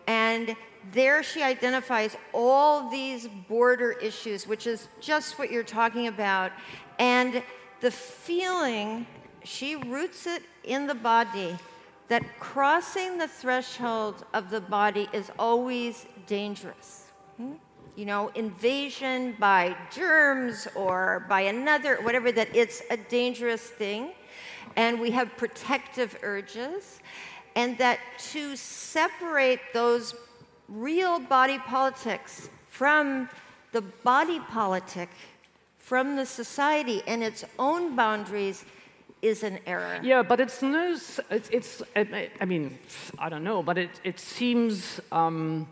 and 0.07 0.55
there 0.91 1.23
she 1.23 1.41
identifies 1.41 2.15
all 2.33 2.89
these 2.89 3.27
border 3.47 3.91
issues, 3.93 4.45
which 4.47 4.67
is 4.67 4.87
just 5.01 5.39
what 5.39 5.51
you're 5.51 5.63
talking 5.63 6.07
about, 6.07 6.51
and 6.99 7.41
the 7.81 7.91
feeling 7.91 9.05
she 9.45 9.75
roots 9.75 10.27
it 10.27 10.43
in 10.63 10.87
the 10.87 10.95
body 10.95 11.57
that 12.07 12.23
crossing 12.39 13.17
the 13.17 13.27
threshold 13.27 14.25
of 14.33 14.49
the 14.49 14.61
body 14.61 15.07
is 15.13 15.31
always 15.39 16.05
dangerous. 16.27 17.05
Hmm? 17.37 17.53
You 17.95 18.05
know, 18.05 18.31
invasion 18.35 19.35
by 19.39 19.75
germs 19.91 20.67
or 20.75 21.25
by 21.29 21.41
another, 21.41 21.97
whatever, 22.01 22.31
that 22.31 22.53
it's 22.53 22.81
a 22.89 22.97
dangerous 22.97 23.61
thing. 23.61 24.11
And 24.75 24.99
we 24.99 25.11
have 25.11 25.35
protective 25.37 26.17
urges. 26.21 26.99
And 27.55 27.77
that 27.77 27.99
to 28.31 28.55
separate 28.57 29.59
those 29.73 30.13
real 30.67 31.19
body 31.19 31.57
politics 31.59 32.49
from 32.69 33.29
the 33.71 33.81
body 33.81 34.39
politic, 34.39 35.09
from 35.77 36.15
the 36.15 36.25
society 36.25 37.01
and 37.07 37.23
its 37.23 37.45
own 37.57 37.95
boundaries, 37.95 38.65
is 39.27 39.43
an 39.43 39.59
error. 39.65 39.99
Yeah, 40.03 40.23
but 40.23 40.39
it's 40.39 40.61
no. 40.61 40.95
It's. 41.29 41.49
it's 41.51 41.81
I 41.95 42.29
I 42.41 42.45
mean, 42.45 42.77
I 43.17 43.29
don't 43.29 43.43
know, 43.43 43.63
but 43.63 43.77
it 43.77 43.89
it 44.03 44.19
seems. 44.19 45.01
Um, 45.11 45.67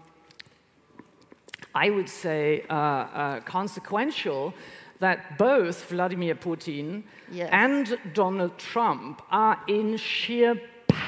I 1.76 1.90
would 1.90 2.10
say 2.10 2.64
uh, 2.70 2.74
uh, 2.76 3.40
consequential 3.42 4.54
that 5.00 5.38
both 5.38 5.90
Vladimir 5.90 6.36
Putin 6.36 7.04
Yes. 7.32 7.50
and 7.52 7.98
Donald 8.14 8.58
Trump 8.58 9.22
are 9.32 9.58
in 9.68 9.98
sheer 9.98 10.56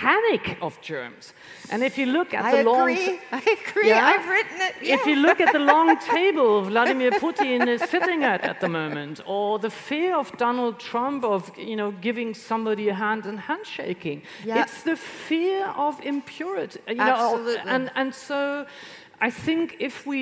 panic 0.02 0.58
of 0.62 0.74
germs. 0.82 1.34
And 1.72 1.84
if 1.84 1.98
you 1.98 2.06
look 2.18 2.34
at 2.34 2.44
I 2.46 2.52
the 2.58 2.64
long 2.70 2.90
agree. 2.92 3.20
I 3.32 3.42
agree. 3.60 3.88
Yeah? 3.90 4.06
I've 4.12 4.28
written 4.36 4.58
it. 4.68 4.74
if 4.82 5.06
you 5.06 5.16
look 5.28 5.40
at 5.46 5.52
the 5.54 5.64
long 5.74 5.98
table 6.16 6.62
Vladimir 6.64 7.12
Putin 7.12 7.68
is 7.68 7.82
sitting 7.90 8.24
at 8.24 8.42
at 8.52 8.58
the 8.60 8.70
moment, 8.70 9.22
or 9.26 9.60
the 9.60 9.70
fear 9.70 10.12
of 10.18 10.28
Donald 10.38 10.76
Trump 10.80 11.24
of 11.24 11.40
you 11.58 11.76
know 11.76 11.92
giving 12.08 12.34
somebody 12.34 12.90
a 12.90 12.94
hand 13.06 13.26
and 13.26 13.40
handshaking, 13.40 14.22
Yeah. 14.44 14.62
it's 14.62 14.84
the 14.84 14.96
fear 15.28 15.62
of 15.88 15.94
impurity. 16.14 16.80
You 16.88 16.96
know, 16.96 17.04
Absolutely. 17.26 17.72
and 17.76 17.84
and 17.96 18.14
so 18.14 18.40
I 19.28 19.30
think 19.46 19.76
if 19.80 20.06
we 20.06 20.20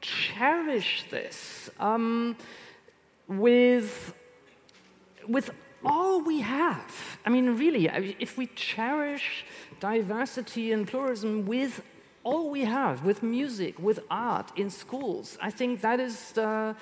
cherish 0.00 1.04
this 1.10 1.70
um, 1.80 2.36
with 3.28 4.14
with 5.28 5.50
all 5.86 6.20
we 6.20 6.40
have. 6.40 7.18
I 7.24 7.30
mean, 7.30 7.56
really, 7.56 7.86
if 8.18 8.36
we 8.36 8.46
cherish 8.48 9.44
diversity 9.80 10.72
and 10.72 10.86
pluralism 10.86 11.46
with 11.46 11.82
all 12.24 12.50
we 12.50 12.64
have, 12.64 13.04
with 13.04 13.22
music, 13.22 13.78
with 13.78 14.00
art 14.10 14.50
in 14.56 14.68
schools, 14.68 15.38
I 15.40 15.50
think 15.50 15.80
that 15.82 16.00
is 16.00 16.32
the, 16.32 16.74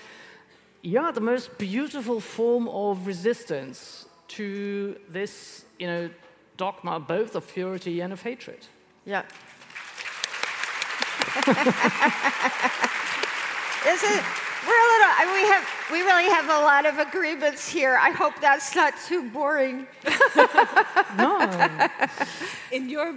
yeah, 0.83 1.11
the 1.11 1.21
most 1.21 1.59
beautiful 1.59 2.21
form 2.21 2.69
of 2.69 3.07
resistance 3.07 4.07
to 4.29 4.97
this, 5.09 5.65
you 5.79 5.87
know, 5.87 6.11
dogma, 6.57 6.99
both 6.99 7.37
of 7.37 7.47
purity 7.53 8.01
and 8.01 8.13
of 8.13 8.23
hatred. 8.23 8.67
Yeah. 9.05 9.23
Is 13.87 14.03
it? 14.03 14.25
We're 15.05 15.13
a 15.13 15.27
little. 15.27 15.31
I- 15.31 15.43
We 15.43 15.49
have. 15.49 15.65
We 15.93 16.01
really 16.03 16.29
have 16.31 16.47
a 16.47 16.61
lot 16.65 16.87
of 16.87 16.99
agreements 16.99 17.69
here. 17.69 17.97
I 18.01 18.11
hope 18.11 18.35
that's 18.41 18.75
not 18.75 18.95
too 19.09 19.31
boring. 19.31 19.87
No, 21.17 21.39
in 22.73 22.89
your 22.89 23.15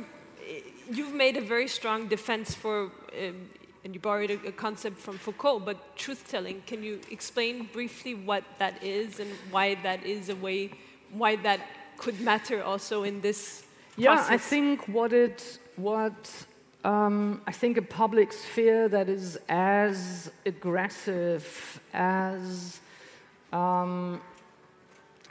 you've 0.92 1.14
made 1.14 1.36
a 1.38 1.42
very 1.42 1.68
strong 1.68 2.08
defense 2.08 2.54
for 2.54 2.92
um, 3.20 3.50
and 3.84 3.94
you 3.94 4.00
borrowed 4.00 4.30
a, 4.32 4.40
a 4.48 4.52
concept 4.52 4.98
from 4.98 5.18
Foucault 5.18 5.60
but 5.60 5.78
truth 5.96 6.26
telling 6.30 6.62
can 6.66 6.84
you 6.84 7.00
explain 7.12 7.68
briefly 7.74 8.14
what 8.14 8.44
that 8.60 8.82
is 8.84 9.20
and 9.20 9.30
why 9.52 9.76
that 9.84 10.06
is 10.06 10.30
a 10.30 10.36
way 10.36 10.70
why 11.12 11.36
that 11.38 11.60
could 11.98 12.20
matter 12.22 12.64
also 12.64 13.04
in 13.04 13.22
this 13.22 13.64
Yeah, 13.98 14.26
I 14.30 14.38
think 14.38 14.88
what 14.88 15.12
it 15.12 15.60
what 15.76 16.46
um, 16.84 17.42
I 17.48 17.52
think 17.52 17.78
a 17.78 17.82
public 17.82 18.32
sphere 18.32 18.88
that 18.90 19.10
is 19.10 19.38
as 19.50 20.32
aggressive 20.46 21.80
as 21.94 22.80
um, 23.52 24.22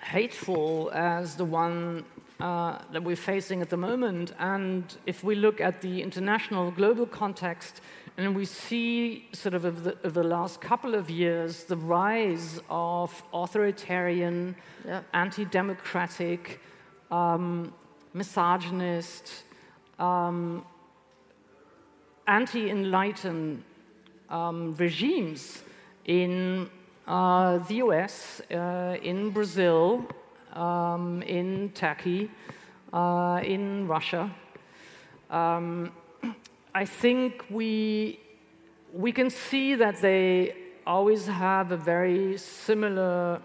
hateful 0.01 0.91
as 0.93 1.37
the 1.37 1.45
one 1.45 2.05
uh, 2.41 2.79
that 2.93 3.03
we're 3.03 3.17
facing 3.17 3.63
at 3.63 3.71
the 3.71 3.77
moment. 3.77 4.33
And 4.39 4.85
if 5.07 5.25
we 5.25 5.35
look 5.35 5.61
at 5.61 5.81
the 5.81 6.03
international 6.03 6.71
global 6.71 7.07
context 7.07 7.81
and 8.19 8.35
we 8.35 8.45
see 8.45 9.29
sort 9.33 9.55
of 9.55 9.65
of 9.65 9.85
the, 9.85 9.97
of 10.05 10.15
the 10.15 10.23
last 10.23 10.61
couple 10.61 10.95
of 10.95 11.11
years 11.11 11.65
the 11.65 11.77
rise 11.77 12.61
of 12.69 13.23
authoritarian, 13.33 14.55
Yeah. 14.85 15.01
anti-democratic, 15.13 16.61
um, 17.11 17.73
misogynist, 18.15 19.45
um, 19.99 20.65
anti-enlightened 22.27 23.62
um, 24.29 24.74
regimes 24.74 25.62
in 26.05 26.68
uh, 27.07 27.59
the 27.59 27.77
US, 27.77 28.41
uh, 28.51 28.97
in 29.03 29.31
Brazil, 29.31 30.07
um, 30.53 31.22
in 31.22 31.70
Turkey, 31.74 32.31
uh, 32.93 33.41
in 33.45 33.87
Russia. 33.87 34.31
Um, 35.31 35.93
I 36.74 36.85
think 36.85 37.45
we, 37.51 38.20
we 38.93 39.12
can 39.12 39.31
see 39.31 39.74
that 39.74 40.01
they 40.01 40.55
always 40.87 41.27
have 41.27 41.72
a 41.72 41.77
very 41.77 42.37
similar 42.39 43.41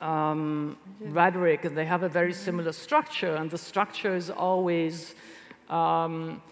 um, 0.00 0.76
rhetoric 1.00 1.64
and 1.64 1.76
they 1.76 1.84
have 1.84 2.02
a 2.02 2.08
very 2.08 2.32
similar 2.32 2.72
structure, 2.72 3.36
and 3.36 3.50
the 3.50 3.58
structure 3.58 4.14
is 4.14 4.30
always 4.30 5.14
um, 5.70 6.42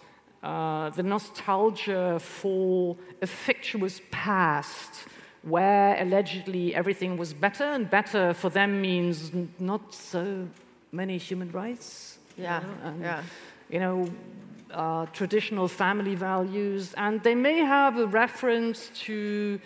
uh, 0.42 0.90
the 0.90 1.02
nostalgia 1.02 2.18
for 2.18 2.96
a 3.20 3.26
fictitious 3.26 4.00
past 4.10 5.06
where 5.42 5.96
allegedly 6.00 6.74
everything 6.74 7.16
was 7.16 7.34
better, 7.34 7.64
and 7.64 7.90
better 7.90 8.32
for 8.34 8.48
them 8.50 8.80
means 8.80 9.30
n- 9.34 9.52
not 9.58 9.92
so 9.94 10.46
many 10.92 11.18
human 11.18 11.50
rights. 11.52 12.18
you 12.36 12.44
Yeah. 12.44 12.60
know, 12.60 12.74
and, 12.88 13.02
Yeah. 13.02 13.22
you 13.70 13.78
know, 13.80 14.08
uh, 14.72 15.04
traditional 15.12 15.68
family 15.68 16.14
values, 16.14 16.94
and 16.94 17.22
they 17.22 17.34
may 17.34 17.58
have 17.58 17.98
a 17.98 18.06
reference 18.06 18.88
to, 19.04 19.60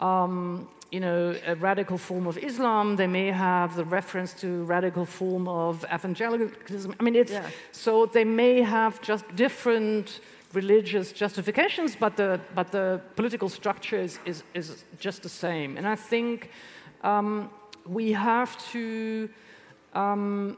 um, 0.00 0.68
you 0.90 1.00
know, 1.00 1.34
a 1.46 1.54
radical 1.54 1.98
form 1.98 2.26
of 2.26 2.38
Islam. 2.38 2.96
They 2.96 3.06
may 3.06 3.30
have 3.30 3.76
the 3.76 3.84
reference 3.84 4.32
to 4.40 4.64
radical 4.64 5.04
form 5.04 5.46
of 5.46 5.84
evangelicalism. 5.92 6.94
I 6.98 7.02
mean, 7.02 7.14
it's 7.16 7.32
Yeah. 7.32 7.50
so 7.72 8.06
they 8.06 8.24
may 8.24 8.62
have 8.62 9.00
just 9.02 9.24
different 9.36 10.20
religious 10.54 11.12
justifications, 11.12 11.96
but 11.96 12.16
the 12.16 12.40
but 12.54 12.70
the 12.70 13.00
political 13.16 13.48
structure 13.48 14.02
is 14.02 14.18
is, 14.24 14.42
is 14.54 14.84
just 14.98 15.22
the 15.22 15.28
same. 15.28 15.76
And 15.78 15.86
I 15.86 15.96
think 15.96 16.50
um, 17.04 17.50
we 17.86 18.12
have 18.14 18.56
to. 18.72 19.28
Um, 19.94 20.56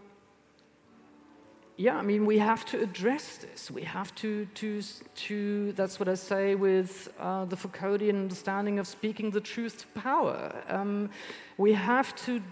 yeah, 1.81 1.97
I 1.97 2.03
mean, 2.03 2.26
we 2.26 2.37
have 2.37 2.66
to 2.66 2.83
address 2.83 3.39
this. 3.39 3.70
We 3.70 3.85
have 3.85 4.14
to, 4.16 4.45
to, 4.45 4.83
to 4.83 5.72
that's 5.72 5.99
what 5.99 6.11
I 6.11 6.14
say 6.14 6.55
with 6.55 7.11
uh, 7.18 7.47
the 7.47 7.57
Foucauldian 7.57 8.16
understanding 8.24 8.78
of 8.78 8.87
speaking 8.87 9.31
the 9.31 9.41
truth 9.41 9.78
to 9.78 10.01
power. 10.01 10.53
Um, 10.68 11.09
we 11.57 11.72
have 11.72 12.14
to 12.26 12.43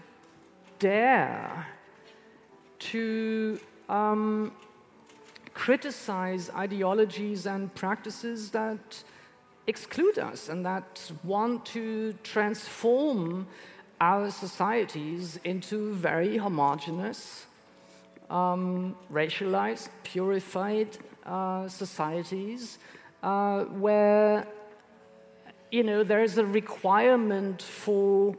dare 0.79 1.67
to 2.79 3.59
um, 3.87 4.51
criticize 5.53 6.49
ideologies 6.49 7.45
and 7.45 7.71
practices 7.75 8.49
that 8.49 9.03
exclude 9.67 10.17
us 10.17 10.49
and 10.49 10.65
that 10.65 11.11
want 11.23 11.67
to 11.67 12.13
transform 12.23 13.45
our 14.01 14.31
societies 14.31 15.39
into 15.43 15.93
very 15.93 16.35
homogenous 16.37 17.45
um, 18.29 18.95
racialized, 19.11 19.89
purified 20.03 20.97
uh, 21.25 21.67
societies 21.67 22.79
uh, 23.23 23.63
where 23.65 24.47
you 25.71 25.83
know 25.83 26.03
there 26.03 26.23
is 26.23 26.37
a 26.37 26.45
requirement 26.45 27.61
for 27.61 28.35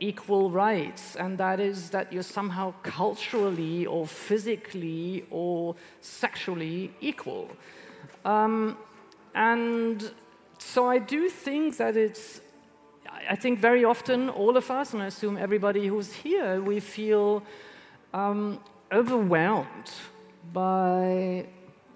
equal 0.00 0.50
rights, 0.50 1.16
and 1.16 1.38
that 1.38 1.60
is 1.60 1.90
that 1.90 2.12
you're 2.12 2.22
somehow 2.22 2.74
culturally 2.82 3.86
or 3.86 4.06
physically 4.06 5.24
or 5.30 5.74
sexually 6.00 6.92
equal. 7.00 7.48
Um, 8.24 8.76
and 9.34 10.12
so 10.58 10.88
I 10.88 10.98
do 10.98 11.28
think 11.28 11.76
that 11.76 11.96
it's 11.96 12.40
I- 13.30 13.36
think 13.36 13.60
very 13.60 13.84
often 13.84 14.28
all 14.28 14.56
of 14.56 14.70
us, 14.70 14.92
and 14.94 15.02
I 15.02 15.06
assume 15.06 15.36
everybody 15.36 15.86
who's 15.86 16.12
here, 16.12 16.60
we 16.60 16.80
feel 16.80 17.42
um, 18.12 18.58
overwhelmed 18.92 19.90
by 20.52 21.46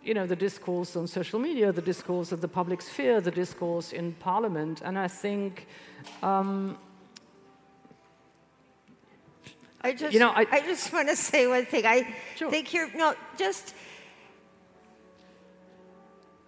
you 0.03 0.15
know 0.15 0.27
the 0.27 0.37
discourse 0.37 0.97
on 0.97 1.07
social 1.07 1.39
media, 1.39 1.73
the 1.73 1.83
discourse 1.83 2.33
of 2.33 2.41
the 2.41 2.49
public 2.49 2.81
sphere, 2.83 3.21
the 3.21 3.31
discourse 3.31 3.93
in 3.93 4.13
parliament, 4.15 4.81
and 4.85 4.99
I 4.99 5.09
think 5.09 5.67
um, 6.23 6.79
I 9.81 9.93
just, 9.93 10.13
You 10.13 10.19
know, 10.21 10.31
I- 10.31 10.47
I, 10.51 10.61
just 10.61 10.93
want 10.93 11.09
to 11.09 11.17
say 11.17 11.47
one 11.47 11.65
thing. 11.67 11.87
I 11.87 12.15
Sure. 12.37 12.51
think 12.51 12.73
you're 12.75 12.91
no, 12.97 13.15
just 13.37 13.75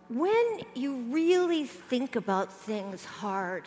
when 0.09 0.61
you 0.75 0.97
really 1.13 1.65
think 1.65 2.17
about 2.17 2.53
things 2.53 3.05
hard, 3.05 3.65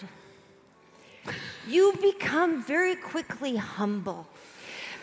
you 1.67 1.93
become 2.01 2.61
very 2.61 2.95
quickly 2.95 3.55
humble 3.55 4.27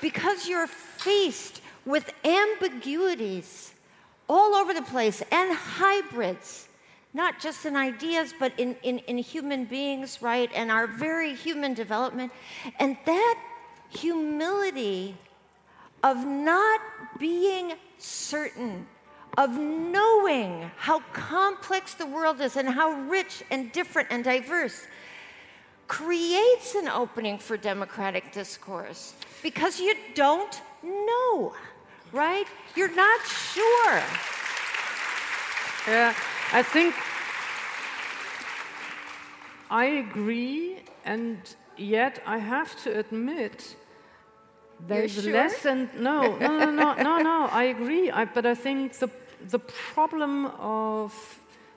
because 0.01 0.48
you're 0.48 0.66
faced 0.66 1.61
with 1.84 2.12
ambiguities 2.24 3.72
all 4.28 4.55
over 4.55 4.72
the 4.72 4.82
place 4.82 5.22
and 5.32 5.53
hybrids, 5.53 6.68
not 7.12 7.40
just 7.40 7.66
in 7.66 7.76
ideas, 7.76 8.32
but 8.38 8.53
in, 8.59 8.76
in, 8.82 8.98
in 9.01 9.18
human 9.18 9.64
beings, 9.64 10.22
right? 10.22 10.51
And 10.55 10.70
our 10.70 10.86
very 10.86 11.34
human 11.34 11.74
development. 11.74 12.32
And 12.78 12.96
that 13.07 13.42
humility 13.88 15.16
of 16.05 16.24
not 16.24 16.80
being 17.18 17.74
certain, 17.98 18.86
of 19.36 19.51
knowing 19.59 20.70
how 20.76 21.01
complex 21.12 21.94
the 21.94 22.07
world 22.07 22.40
is 22.40 22.57
and 22.57 22.68
how 22.68 22.92
rich 23.03 23.42
and 23.51 23.72
different 23.72 24.09
and 24.11 24.22
diverse, 24.22 24.86
creates 25.88 26.76
an 26.76 26.86
opening 26.86 27.36
for 27.36 27.57
democratic 27.57 28.30
discourse 28.30 29.14
because 29.43 29.80
you 29.80 29.95
don't 30.14 30.61
know, 30.82 31.55
right? 32.12 32.47
You're 32.76 32.95
not 32.95 33.20
sure. 33.26 34.03
Yeah, 35.88 36.14
I 36.53 36.62
think 36.62 36.95
I 39.70 39.84
agree, 39.84 40.78
and 41.05 41.38
yet 41.76 42.20
I 42.26 42.38
have 42.38 42.74
to 42.82 42.99
admit 42.99 43.76
there's 44.86 45.12
sure? 45.12 45.32
less 45.32 45.64
and 45.64 45.88
no, 45.95 46.36
no, 46.38 46.59
no, 46.59 46.70
no, 46.70 46.95
no, 46.95 47.18
no. 47.18 47.49
I 47.51 47.64
agree, 47.64 48.11
I, 48.11 48.24
but 48.24 48.47
I 48.47 48.55
think 48.55 48.95
the 48.95 49.11
the 49.49 49.59
problem 49.59 50.47
of 50.59 51.12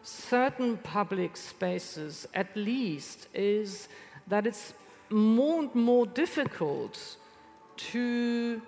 certain 0.03 0.78
public 0.78 1.38
spaces, 1.38 2.28
at 2.34 2.55
least, 2.55 3.28
is 3.34 3.88
that 4.28 4.45
it's 4.45 4.74
more 5.09 5.59
and 5.61 5.76
more 5.76 6.05
difficult 6.05 7.18
to 7.78 8.61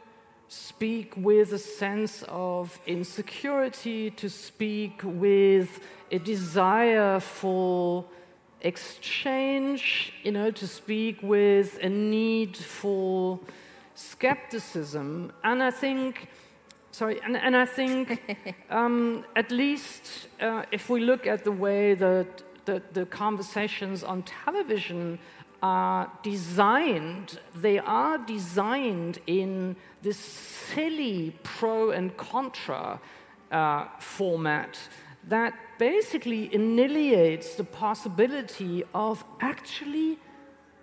speak 0.47 1.13
with 1.17 1.53
a 1.53 1.59
sense 1.59 2.23
of 2.27 2.79
insecurity, 2.85 4.11
to 4.11 4.29
speak 4.29 5.01
with 5.03 5.79
a 6.11 6.19
desire 6.19 7.19
for 7.19 8.05
exchange, 8.61 10.13
you 10.23 10.31
know, 10.31 10.51
to 10.51 10.67
speak 10.67 11.21
with 11.21 11.77
a 11.81 11.89
need 11.89 12.57
for 12.57 13.39
skepticism. 13.95 15.31
And 15.43 15.61
I 15.61 15.71
think, 15.71 16.27
sorry, 16.91 17.19
and, 17.21 17.37
and 17.37 17.55
I 17.55 17.65
think 17.65 18.21
um, 18.69 19.25
at 19.35 19.51
least 19.51 20.27
uh, 20.41 20.63
if 20.71 20.89
we 20.89 21.01
look 21.01 21.27
at 21.27 21.43
the 21.43 21.51
way 21.51 21.93
that 21.95 22.43
the, 22.65 22.81
the 22.93 23.05
conversations 23.05 24.03
on 24.03 24.23
television 24.23 25.19
are 25.61 26.11
designed, 26.23 27.39
they 27.55 27.79
are 27.79 28.17
designed 28.17 29.19
in 29.27 29.75
this 30.01 30.17
silly 30.17 31.37
pro 31.43 31.91
and 31.91 32.15
contra 32.17 32.99
uh, 33.51 33.85
format 33.99 34.77
that 35.27 35.53
basically 35.79 36.53
annihilates 36.53 37.55
the 37.55 37.63
possibility 37.63 38.83
of 38.93 39.23
actually 39.41 40.17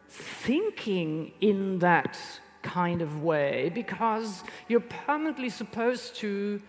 thinking 0.08 1.32
in 1.40 1.78
that 1.78 2.18
kind 2.62 3.02
of 3.02 3.22
way 3.22 3.70
because 3.74 4.42
you're 4.68 4.80
permanently 4.80 5.48
supposed 5.48 6.16
to, 6.16 6.60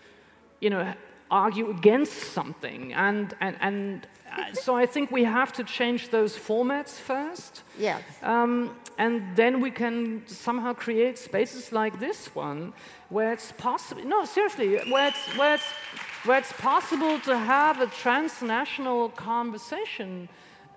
you 0.60 0.70
know, 0.70 0.94
argue 1.30 1.70
against 1.70 2.32
something. 2.32 2.92
And, 2.92 3.34
and, 3.40 3.56
and 3.60 4.06
so 4.54 4.76
I 4.76 4.86
think 4.86 5.10
we 5.10 5.24
have 5.24 5.52
to 5.54 5.64
change 5.64 6.10
those 6.10 6.36
formats 6.36 6.98
first. 6.98 7.62
Yes. 7.78 8.02
Um, 8.22 8.74
and 8.98 9.22
then 9.36 9.60
we 9.60 9.70
can 9.70 10.22
somehow 10.26 10.72
create 10.72 11.18
spaces 11.18 11.72
like 11.72 11.98
this 11.98 12.34
one 12.34 12.72
where 13.10 13.32
it's 13.32 13.52
possible, 13.52 14.04
no, 14.04 14.24
seriously, 14.24 14.76
where 14.92 15.08
it's, 15.08 15.24
where, 15.38 15.54
it's, 15.54 15.64
where 16.24 16.38
it's 16.38 16.52
possible 16.52 17.18
to 17.20 17.36
have 17.36 17.80
a 17.80 17.86
transnational 17.88 19.08
conversation. 19.10 20.28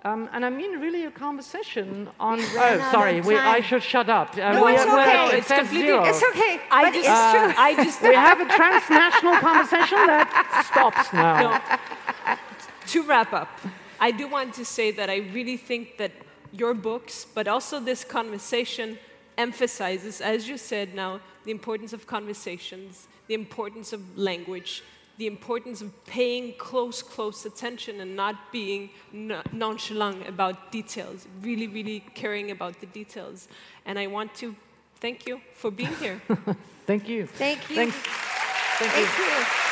Um, 0.04 0.28
and 0.32 0.44
I 0.44 0.50
mean, 0.50 0.78
really, 0.80 1.04
a 1.04 1.10
conversation 1.10 2.08
on. 2.20 2.38
Oh, 2.40 2.88
sorry, 2.92 3.20
we, 3.20 3.36
I 3.36 3.60
should 3.60 3.82
shut 3.82 4.08
up. 4.08 4.36
Uh, 4.38 4.52
No, 4.52 4.64
we- 4.64 4.72
it's 4.74 4.82
okay. 4.84 5.26
it 5.26 5.34
It's 5.38 5.48
completely- 5.48 5.86
zero. 5.88 6.04
It's 6.04 6.22
okay. 6.30 6.60
I 6.70 6.84
but 6.84 6.94
just, 6.94 7.08
it's 7.08 7.30
true. 7.34 7.52
I 7.66 7.74
just 7.84 8.02
We 8.02 8.14
have 8.14 8.40
a 8.40 8.46
transnational 8.46 9.36
conversation 9.48 9.98
that 10.06 10.64
stops 10.70 11.12
now. 11.26 11.40
No. 11.40 11.76
To 12.88 13.02
wrap 13.02 13.32
up, 13.32 13.60
I 14.00 14.10
do 14.10 14.28
want 14.28 14.54
to 14.54 14.64
say 14.64 14.90
that 14.92 15.10
I 15.10 15.18
really 15.32 15.56
think 15.56 15.98
that 15.98 16.12
your 16.52 16.74
books, 16.74 17.26
but 17.34 17.48
also 17.48 17.80
this 17.80 18.04
conversation, 18.04 18.98
emphasizes, 19.36 20.20
as 20.20 20.48
you 20.48 20.56
said 20.56 20.94
now, 20.94 21.20
the 21.44 21.50
importance 21.50 21.92
of 21.92 22.06
conversations, 22.06 23.08
the 23.26 23.34
importance 23.34 23.92
of 23.92 24.18
language, 24.18 24.82
the 25.18 25.26
importance 25.26 25.82
of 25.82 25.90
paying 26.06 26.54
close, 26.58 27.02
close 27.02 27.44
attention 27.44 28.00
and 28.00 28.14
not 28.14 28.52
being 28.52 28.90
no- 29.12 29.42
nonchalant 29.52 30.28
about 30.28 30.70
details, 30.70 31.26
really, 31.42 31.66
really 31.66 32.00
caring 32.14 32.50
about 32.50 32.80
the 32.80 32.86
details. 32.86 33.48
And 33.84 33.98
I 33.98 34.06
want 34.06 34.34
to 34.36 34.54
thank 35.00 35.26
you 35.26 35.40
for 35.54 35.70
being 35.70 35.94
here. 35.96 36.20
Thank 36.86 37.08
you. 37.08 37.26
Thank 37.26 37.68
you. 37.68 37.76
Thanks. 37.76 37.96
Thank 37.96 38.96
you. 38.96 39.06
Thank 39.06 39.62
you. 39.62 39.67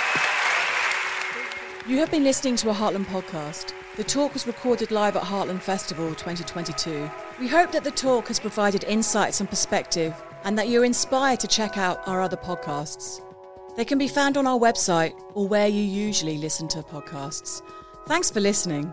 You 1.88 1.98
have 1.98 2.10
been 2.10 2.24
listening 2.24 2.56
to 2.56 2.70
a 2.70 2.74
Heartland 2.74 3.06
podcast. 3.06 3.72
The 3.94 4.02
talk 4.02 4.34
was 4.34 4.44
recorded 4.44 4.90
live 4.90 5.14
at 5.14 5.22
Heartland 5.22 5.60
Festival 5.60 6.08
2022. 6.16 7.08
We 7.38 7.46
hope 7.46 7.70
that 7.70 7.84
the 7.84 7.92
talk 7.92 8.26
has 8.26 8.40
provided 8.40 8.82
insights 8.82 9.38
and 9.38 9.48
perspective 9.48 10.12
and 10.42 10.58
that 10.58 10.68
you're 10.68 10.84
inspired 10.84 11.38
to 11.40 11.46
check 11.46 11.78
out 11.78 12.00
our 12.08 12.20
other 12.20 12.36
podcasts. 12.36 13.22
They 13.76 13.84
can 13.84 13.98
be 13.98 14.08
found 14.08 14.36
on 14.36 14.48
our 14.48 14.58
website 14.58 15.14
or 15.34 15.46
where 15.46 15.68
you 15.68 15.80
usually 15.80 16.38
listen 16.38 16.66
to 16.68 16.82
podcasts. 16.82 17.62
Thanks 18.08 18.32
for 18.32 18.40
listening. 18.40 18.92